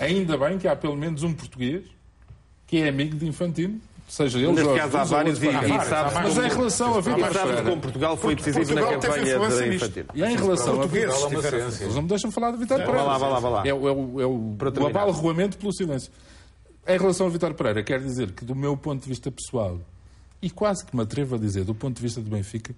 [0.00, 1.84] ainda bem que há pelo menos um português
[2.66, 3.80] que é amigo de Infantino,
[4.12, 5.52] seja ele Neste caso, há vários e- e
[5.84, 7.62] sabe-se Mas em relação a e Vítor sabe-se Pereira...
[7.70, 9.84] como Portugal foi decisivo na campanha influência de nisto.
[9.86, 10.08] Infantino.
[10.14, 13.06] E em relação a Portugueses Eles não me deixam falar de Vítor Vai Pereira.
[13.06, 13.66] lá, vai lá, vai lá.
[13.66, 13.88] É, o-
[14.20, 16.10] é o, é abalo roamento pelo silêncio.
[16.86, 19.78] Em relação a Vítor Pereira, quero dizer que, do meu ponto de vista pessoal,
[20.42, 22.74] e quase que me atrevo a dizer, do ponto de vista do Benfica,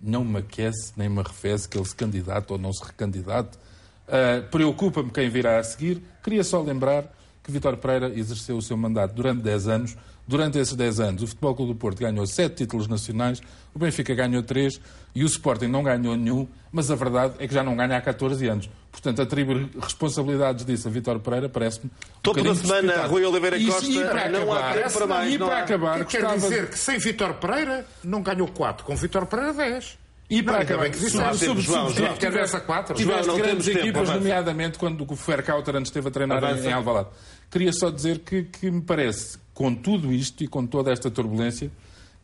[0.00, 3.58] não me aquece nem me arrefece que ele se candidate ou não se recandidate.
[4.06, 6.02] Ah, Preocupa-me quem virá a seguir.
[6.22, 7.04] Queria só lembrar
[7.42, 9.96] que Vítor Pereira exerceu o seu mandato durante 10 anos.
[10.28, 13.40] Durante esses 10 anos, o Futebol Clube do Porto ganhou 7 títulos nacionais,
[13.72, 14.80] o Benfica ganhou 3
[15.14, 18.00] e o Sporting não ganhou nenhum, mas a verdade é que já não ganha há
[18.00, 18.68] 14 anos.
[18.90, 21.86] Portanto, atribuir responsabilidades disso a Vítor Pereira parece-me.
[21.86, 21.90] um
[22.22, 23.12] Toda bocadinho semana, precipitado.
[23.12, 25.62] Rui Oliveira E- Costa, e para não há tempo para mais, E não para há.
[25.62, 29.52] acabar, Quer gostava de- dizer que sem Vítor Pereira não ganhou 4, com Vítor Pereira
[29.52, 29.96] 10.
[30.28, 31.44] E para Não, acabar, que sobre, disseste.
[31.46, 32.94] sobre, João, sobre, João, tiveste- tivesse a 4.
[32.96, 34.18] tiveste João, não grandes tempo, equipas, avança.
[34.18, 36.68] nomeadamente quando o Fercauter antes esteve a treinar em, Avança.
[36.68, 37.08] em Alvalade.
[37.48, 41.70] Queria só dizer que, que me parece, com tudo isto e com toda esta turbulência,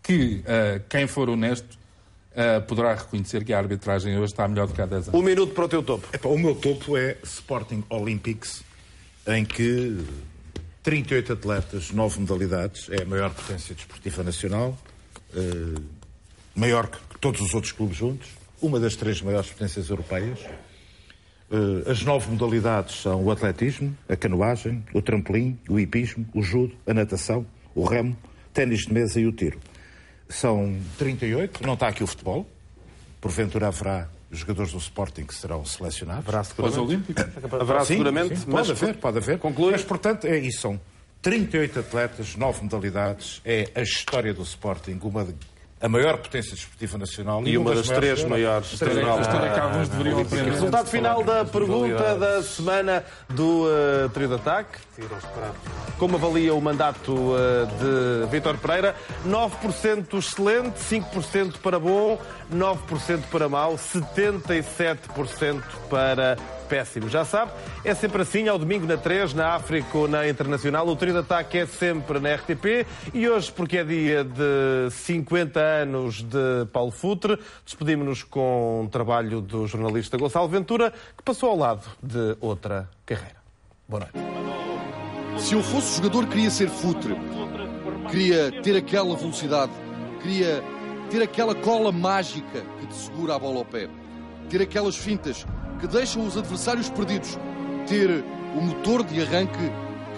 [0.03, 1.79] que ah, quem for honesto
[2.37, 5.19] ah, poderá reconhecer que a arbitragem hoje está melhor do que há 10 anos.
[5.19, 6.07] Um minuto para o teu topo.
[6.13, 8.63] Epá, o meu topo é Sporting Olympics,
[9.27, 9.97] em que
[10.83, 14.77] 38 atletas, 9 modalidades, é a maior potência desportiva nacional,
[15.35, 15.81] eh,
[16.55, 18.29] maior que todos os outros clubes juntos,
[18.61, 20.39] uma das três maiores potências europeias.
[21.53, 26.75] Eh, as nove modalidades são o atletismo, a canoagem, o trampolim, o hipismo, o judo,
[26.87, 28.17] a natação, o remo,
[28.55, 29.61] ténis de mesa e o tiro.
[30.31, 32.49] São 38, não está aqui o futebol.
[33.21, 36.27] Porventura haverá jogadores do Sporting que serão selecionados.
[36.27, 37.15] Haverá seguramente.
[37.61, 39.39] Haverá Sim, seguramente, sim, mas pode haver, pode haver.
[39.39, 39.73] Conclui.
[39.73, 40.63] Mas, portanto, é isso.
[40.63, 40.81] São
[41.21, 43.43] 38 atletas, 9 modalidades.
[43.45, 45.35] É a história do Sporting, uma de-
[45.83, 50.21] a maior potência desportiva nacional E uma das três maiores A história que alguns deveriam
[50.21, 50.51] aprender.
[50.53, 54.79] Resultado final da pergunta da semana do uh, Trio de Ataque.
[55.99, 58.95] Como avalia o mandato uh, de Vítor Pereira?
[59.27, 62.21] 9% excelente, 5% para bom,
[62.55, 66.37] 9% para mau, 77% para
[66.73, 67.07] péssimo.
[67.11, 67.53] Já sabe,
[67.85, 70.89] é sempre assim, ao domingo na 3, na África ou na Internacional.
[70.89, 72.87] O Trio de Ataque é sempre na RTP.
[73.13, 79.43] E hoje, porque é dia de 50 anos de Paulo Futre, despedimos-nos com um trabalho
[79.43, 83.37] do jornalista Gonçalo Ventura, que passou ao lado de outra carreira.
[83.87, 85.43] Boa noite.
[85.43, 87.15] Se eu fosse jogador, queria ser futre.
[88.11, 89.73] Queria ter aquela velocidade.
[90.23, 90.65] Queria
[91.11, 93.91] ter aquela cola mágica que te segura a bola ao pé.
[94.49, 95.47] ter aquelas fintas
[95.83, 97.37] que deixam os adversários perdidos,
[97.89, 98.25] ter
[98.57, 99.59] o motor de arranque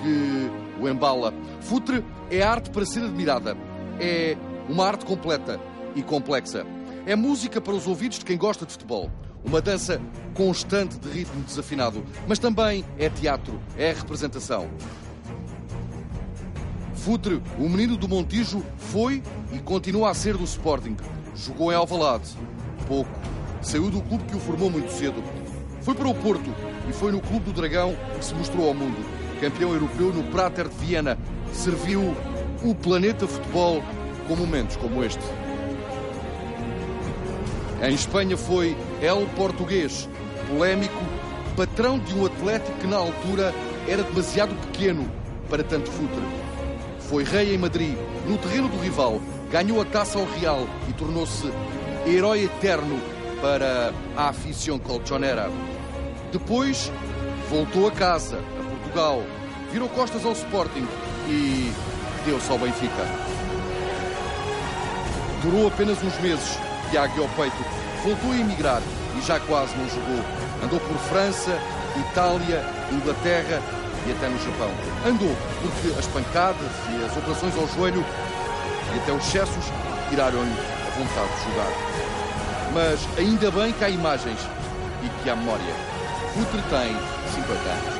[0.03, 1.33] que o embala.
[1.63, 3.57] Futre é arte para ser admirada.
[3.99, 4.37] É
[4.69, 5.59] uma arte completa
[5.97, 6.67] e complexa.
[7.07, 9.11] É música para os ouvidos de quem gosta de futebol.
[9.43, 10.03] Uma dança
[10.35, 14.69] constante de ritmo desafinado, mas também é teatro, é representação.
[16.95, 20.95] Futre, o menino do Montijo, foi e continua a ser do Sporting.
[21.35, 22.37] Jogou em Alvalade.
[22.87, 23.11] Pouco.
[23.63, 25.23] Saiu do clube que o formou muito cedo.
[25.85, 26.51] Foi para o Porto
[26.89, 28.97] e foi no Clube do Dragão que se mostrou ao mundo.
[29.39, 31.19] Campeão europeu no Prater de Viena.
[31.53, 32.17] Serviu
[32.63, 33.83] o planeta futebol
[34.27, 35.23] com momentos como este.
[37.83, 40.09] Em Espanha foi El Português,
[40.49, 41.05] polémico,
[41.55, 43.55] patrão de um Atlético que na altura
[43.87, 45.07] era demasiado pequeno
[45.51, 46.23] para tanto futre.
[46.99, 47.95] Foi rei em Madrid,
[48.27, 49.21] no terreno do rival,
[49.53, 51.47] ganhou a taça ao Real e tornou-se
[52.07, 52.99] herói eterno
[53.43, 55.51] para a afición colchonera.
[56.35, 56.91] Depois
[57.49, 59.23] voltou a casa, a Portugal,
[59.71, 60.85] virou costas ao Sporting
[61.29, 61.73] e
[62.27, 63.07] deu-se ao Benfica.
[65.43, 66.59] Durou apenas uns meses,
[66.91, 67.57] Tiago ao peito,
[68.03, 68.83] voltou a emigrar
[69.17, 70.25] e já quase não jogou.
[70.65, 71.57] Andou por França,
[72.11, 73.63] Itália, Inglaterra
[74.05, 74.73] e até no Japão.
[75.07, 78.05] Andou porque as pancadas e as operações ao joelho
[78.93, 79.67] e até os excessos
[80.11, 81.73] tiraram-lhe a vontade de jogar.
[82.73, 84.41] Mas ainda bem que há imagens
[85.05, 85.94] e que há memória.
[86.35, 86.97] Futre tem
[87.33, 87.95] 50 anos.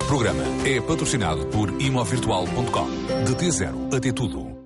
[0.00, 2.88] O programa é patrocinado por imovirtual.com.
[3.26, 4.59] De T0 até tudo.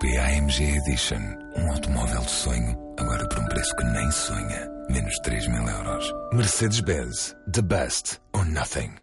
[0.00, 1.20] Coupé AMG Edition.
[1.56, 4.66] Um automóvel de sonho, agora por um preço que nem sonha.
[4.88, 6.10] Menos 3 mil euros.
[6.32, 7.36] Mercedes-Benz.
[7.52, 8.94] The best or nothing.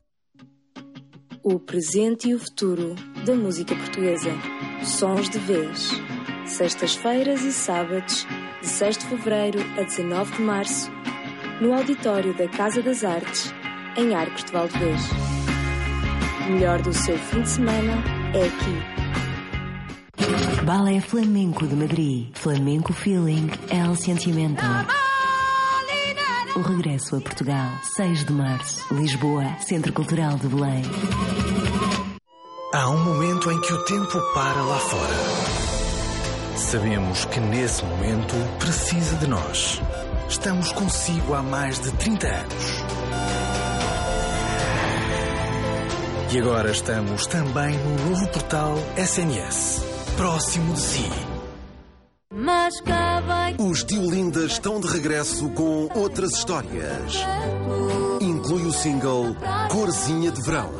[1.44, 2.96] O presente e o futuro
[3.28, 4.32] da música portuguesa.
[4.84, 5.92] Sons de vez.
[6.48, 8.26] Sextas-feiras e sábados,
[8.62, 10.90] de 6 de fevereiro a 19 de março,
[11.62, 13.54] no auditório da Casa das Artes,
[13.96, 15.02] em Arcos de Valdevez.
[16.48, 18.04] O melhor do seu fim de semana
[18.34, 19.07] é aqui.
[20.64, 22.28] Balé Flamenco de Madrid.
[22.34, 24.64] Flamenco Feeling El Sentimento.
[26.56, 28.94] O regresso a Portugal, 6 de março.
[28.94, 30.84] Lisboa, Centro Cultural de Belém.
[32.74, 36.58] Há um momento em que o tempo para lá fora.
[36.58, 39.82] Sabemos que nesse momento precisa de nós.
[40.28, 42.84] Estamos consigo há mais de 30 anos.
[46.34, 49.97] E agora estamos também no novo portal SNS.
[50.18, 51.10] Próximo de si.
[53.60, 57.14] Os Diolinda estão de regresso com outras histórias.
[58.20, 59.36] Inclui o single
[59.70, 60.72] Corzinha de Verão.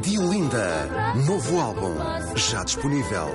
[0.00, 1.94] Diolinda, novo álbum,
[2.34, 3.28] já disponível.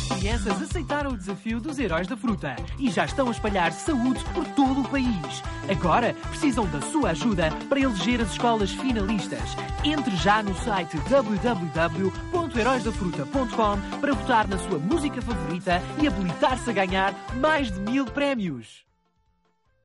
[0.00, 4.24] As crianças aceitaram o desafio dos heróis da fruta e já estão a espalhar saúde
[4.32, 5.42] por todo o país.
[5.68, 9.54] Agora precisam da sua ajuda para eleger as escolas finalistas.
[9.84, 17.14] Entre já no site www.heróisdafruta.com para votar na sua música favorita e habilitar-se a ganhar
[17.36, 18.86] mais de mil prémios.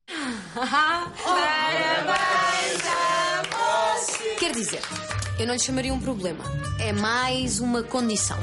[0.55, 1.11] Parabéns
[2.87, 3.43] a
[3.97, 4.35] você.
[4.35, 4.79] Quer dizer,
[5.39, 6.43] eu não lhe chamaria um problema.
[6.79, 8.37] É mais uma condição.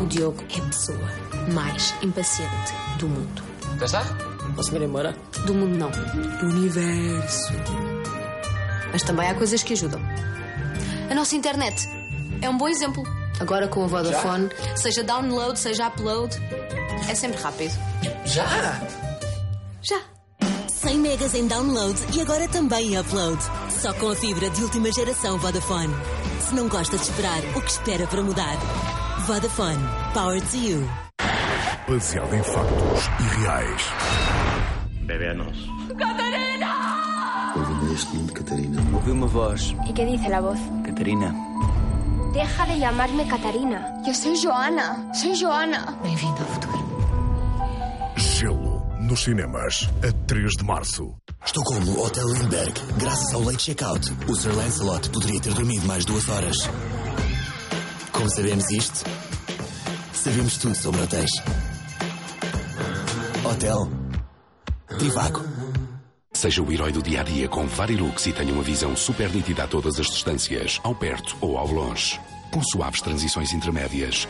[0.00, 1.10] O Diogo é a pessoa
[1.52, 3.42] mais impaciente do mundo.
[3.78, 4.04] Já está?
[4.54, 5.14] Posso ir embora?
[5.46, 5.90] Do mundo não.
[5.90, 7.52] Do universo.
[8.90, 10.00] Mas também há coisas que ajudam.
[11.10, 11.86] A nossa internet
[12.40, 13.02] é um bom exemplo.
[13.40, 16.36] Agora com a Vodafone, seja download, seja upload,
[17.08, 17.72] é sempre rápido.
[18.24, 18.80] Já?
[19.80, 20.17] Já.
[20.78, 23.36] 100 megas em download e agora também em upload.
[23.68, 25.92] Só com a fibra de última geração Vodafone.
[26.40, 28.56] Se não gosta de esperar, o que espera para mudar?
[29.26, 29.82] Vodafone.
[30.14, 30.88] Power to you.
[31.88, 33.82] Baseado em factos e reais.
[35.02, 35.94] Bebé é.
[35.94, 37.52] ¡Catarina!
[37.56, 38.82] Ouvindo este nome de Catarina.
[38.94, 39.74] Ouvi uma voz.
[39.84, 40.60] ¿Y qué dice la voz?
[40.84, 41.34] Catarina.
[42.32, 44.00] Deja de llamarme Catarina.
[44.06, 45.12] Yo soy Joana.
[45.12, 45.98] Soy Joana.
[46.04, 46.78] Bem-vindo ao futuro.
[48.16, 48.67] Gelo
[49.08, 51.14] nos cinemas a 3 de março.
[51.44, 52.78] Estocolmo Hotel Lindbergh.
[52.98, 56.56] Graças ao late checkout, o Sir Lancelot poderia ter dormido mais duas horas.
[58.12, 59.08] Como sabemos isto?
[60.12, 61.30] Sabemos tudo sobre hotéis.
[63.50, 63.88] Hotel
[64.98, 65.42] Trivago.
[66.34, 69.64] Seja o herói do dia a dia com Varilux e tenha uma visão super nítida
[69.64, 72.20] a todas as distâncias, ao perto ou ao longe.
[72.52, 74.28] Com suaves transições intermédias.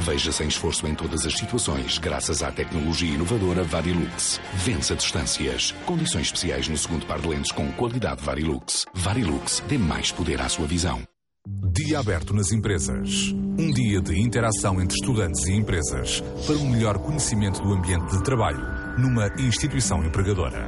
[0.00, 4.40] Veja sem esforço em todas as situações, graças à tecnologia inovadora Varilux.
[4.54, 5.72] Vença distâncias.
[5.86, 8.84] Condições especiais no segundo par de lentes com qualidade Varilux.
[8.92, 11.02] Varilux dê mais poder à sua visão.
[11.46, 13.32] Dia aberto nas empresas.
[13.58, 18.22] Um dia de interação entre estudantes e empresas para um melhor conhecimento do ambiente de
[18.22, 20.66] trabalho numa instituição empregadora.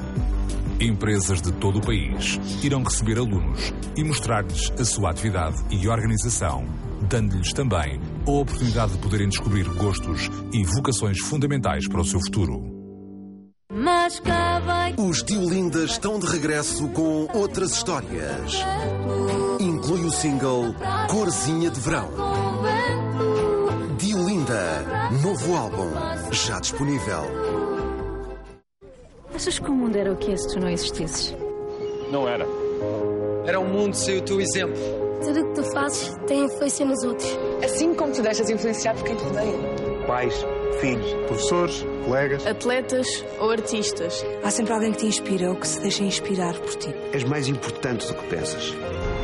[0.79, 6.67] Empresas de todo o país irão receber alunos e mostrar-lhes a sua atividade e organização,
[7.03, 12.77] dando-lhes também a oportunidade de poderem descobrir gostos e vocações fundamentais para o seu futuro.
[13.71, 18.55] Mas cá vai Os Diolindas estão de regresso com outras histórias.
[19.61, 20.75] Inclui o single
[21.11, 22.09] Corzinha de Verão.
[23.99, 25.91] Diolinda, novo álbum,
[26.33, 27.25] já disponível.
[29.35, 31.35] Achas que o mundo era o que é se tu não existisses?
[32.11, 32.47] Não era.
[33.45, 35.06] Era um mundo sem o teu exemplo.
[35.23, 37.39] Tudo o que tu fazes tem influência nos outros.
[37.65, 40.07] Assim como te deixas influenciar por quem te rodeia.
[40.07, 40.35] Pais,
[40.81, 42.47] filhos, professores, colegas.
[42.47, 43.07] Atletas
[43.41, 44.25] ou artistas.
[44.45, 46.95] Há sempre alguém que te inspira ou que se deixa inspirar por ti.
[47.13, 48.75] És mais importante do que pensas.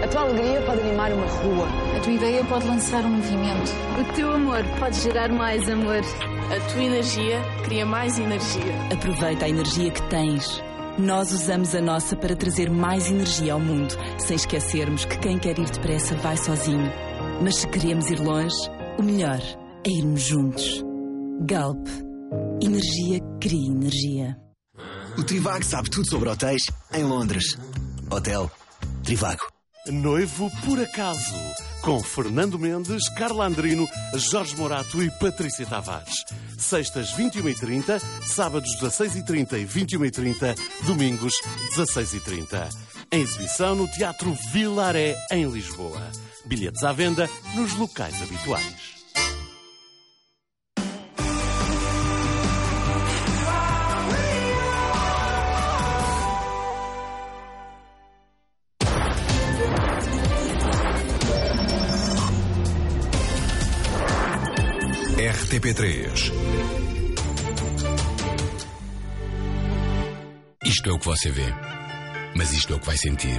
[0.02, 1.68] A tua alegria pode animar uma rua.
[1.96, 3.70] A tua ideia pode lançar um movimento.
[4.00, 6.00] O teu amor pode gerar mais amor.
[6.50, 8.74] A tua energia cria mais energia.
[8.92, 10.60] Aproveita a energia que tens.
[10.98, 15.58] Nós usamos a nossa para trazer mais energia ao mundo, sem esquecermos que quem quer
[15.58, 16.92] ir depressa vai sozinho.
[17.42, 18.56] Mas se queremos ir longe,
[18.98, 19.40] o melhor
[19.86, 20.84] é irmos juntos.
[21.40, 21.86] Galp.
[22.62, 24.36] Energia cria energia.
[25.16, 26.62] O Trivago sabe tudo sobre hotéis
[26.92, 27.56] em Londres.
[28.10, 28.50] Hotel
[29.02, 29.61] Trivago.
[29.90, 31.34] Noivo por acaso,
[31.80, 36.24] com Fernando Mendes, Carla Andrino, Jorge Morato e Patrícia Tavares.
[36.56, 40.56] Sextas 21h30, sábados 16h30 e 21h30,
[40.86, 41.32] domingos
[41.76, 42.68] 16h30.
[43.10, 46.00] Em exibição no Teatro Vilaré, em Lisboa.
[46.44, 48.91] Bilhetes à venda nos locais habituais.
[65.52, 66.32] RTP3
[70.64, 71.44] Isto é o que você vê.
[72.34, 73.38] Mas isto é o que vai sentir.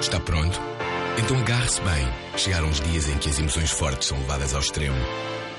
[0.00, 0.58] Está pronto?
[1.18, 2.08] Então agarre-se bem.
[2.34, 4.96] Chegaram os dias em que as emoções fortes são levadas ao extremo.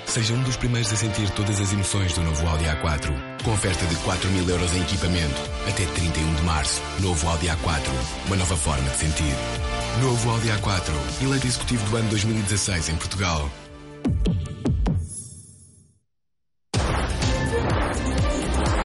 [0.08, 3.44] Seja um dos primeiros a sentir todas as emoções do novo Audi A4.
[3.44, 5.40] Com oferta de 4 mil euros em equipamento.
[5.70, 6.82] Até 31 de março.
[7.00, 7.88] Novo Audi A4.
[8.26, 9.36] Uma nova forma de sentir.
[10.02, 11.24] Novo Audi A4.
[11.24, 13.52] Eleito executivo do ano 2016 em Portugal.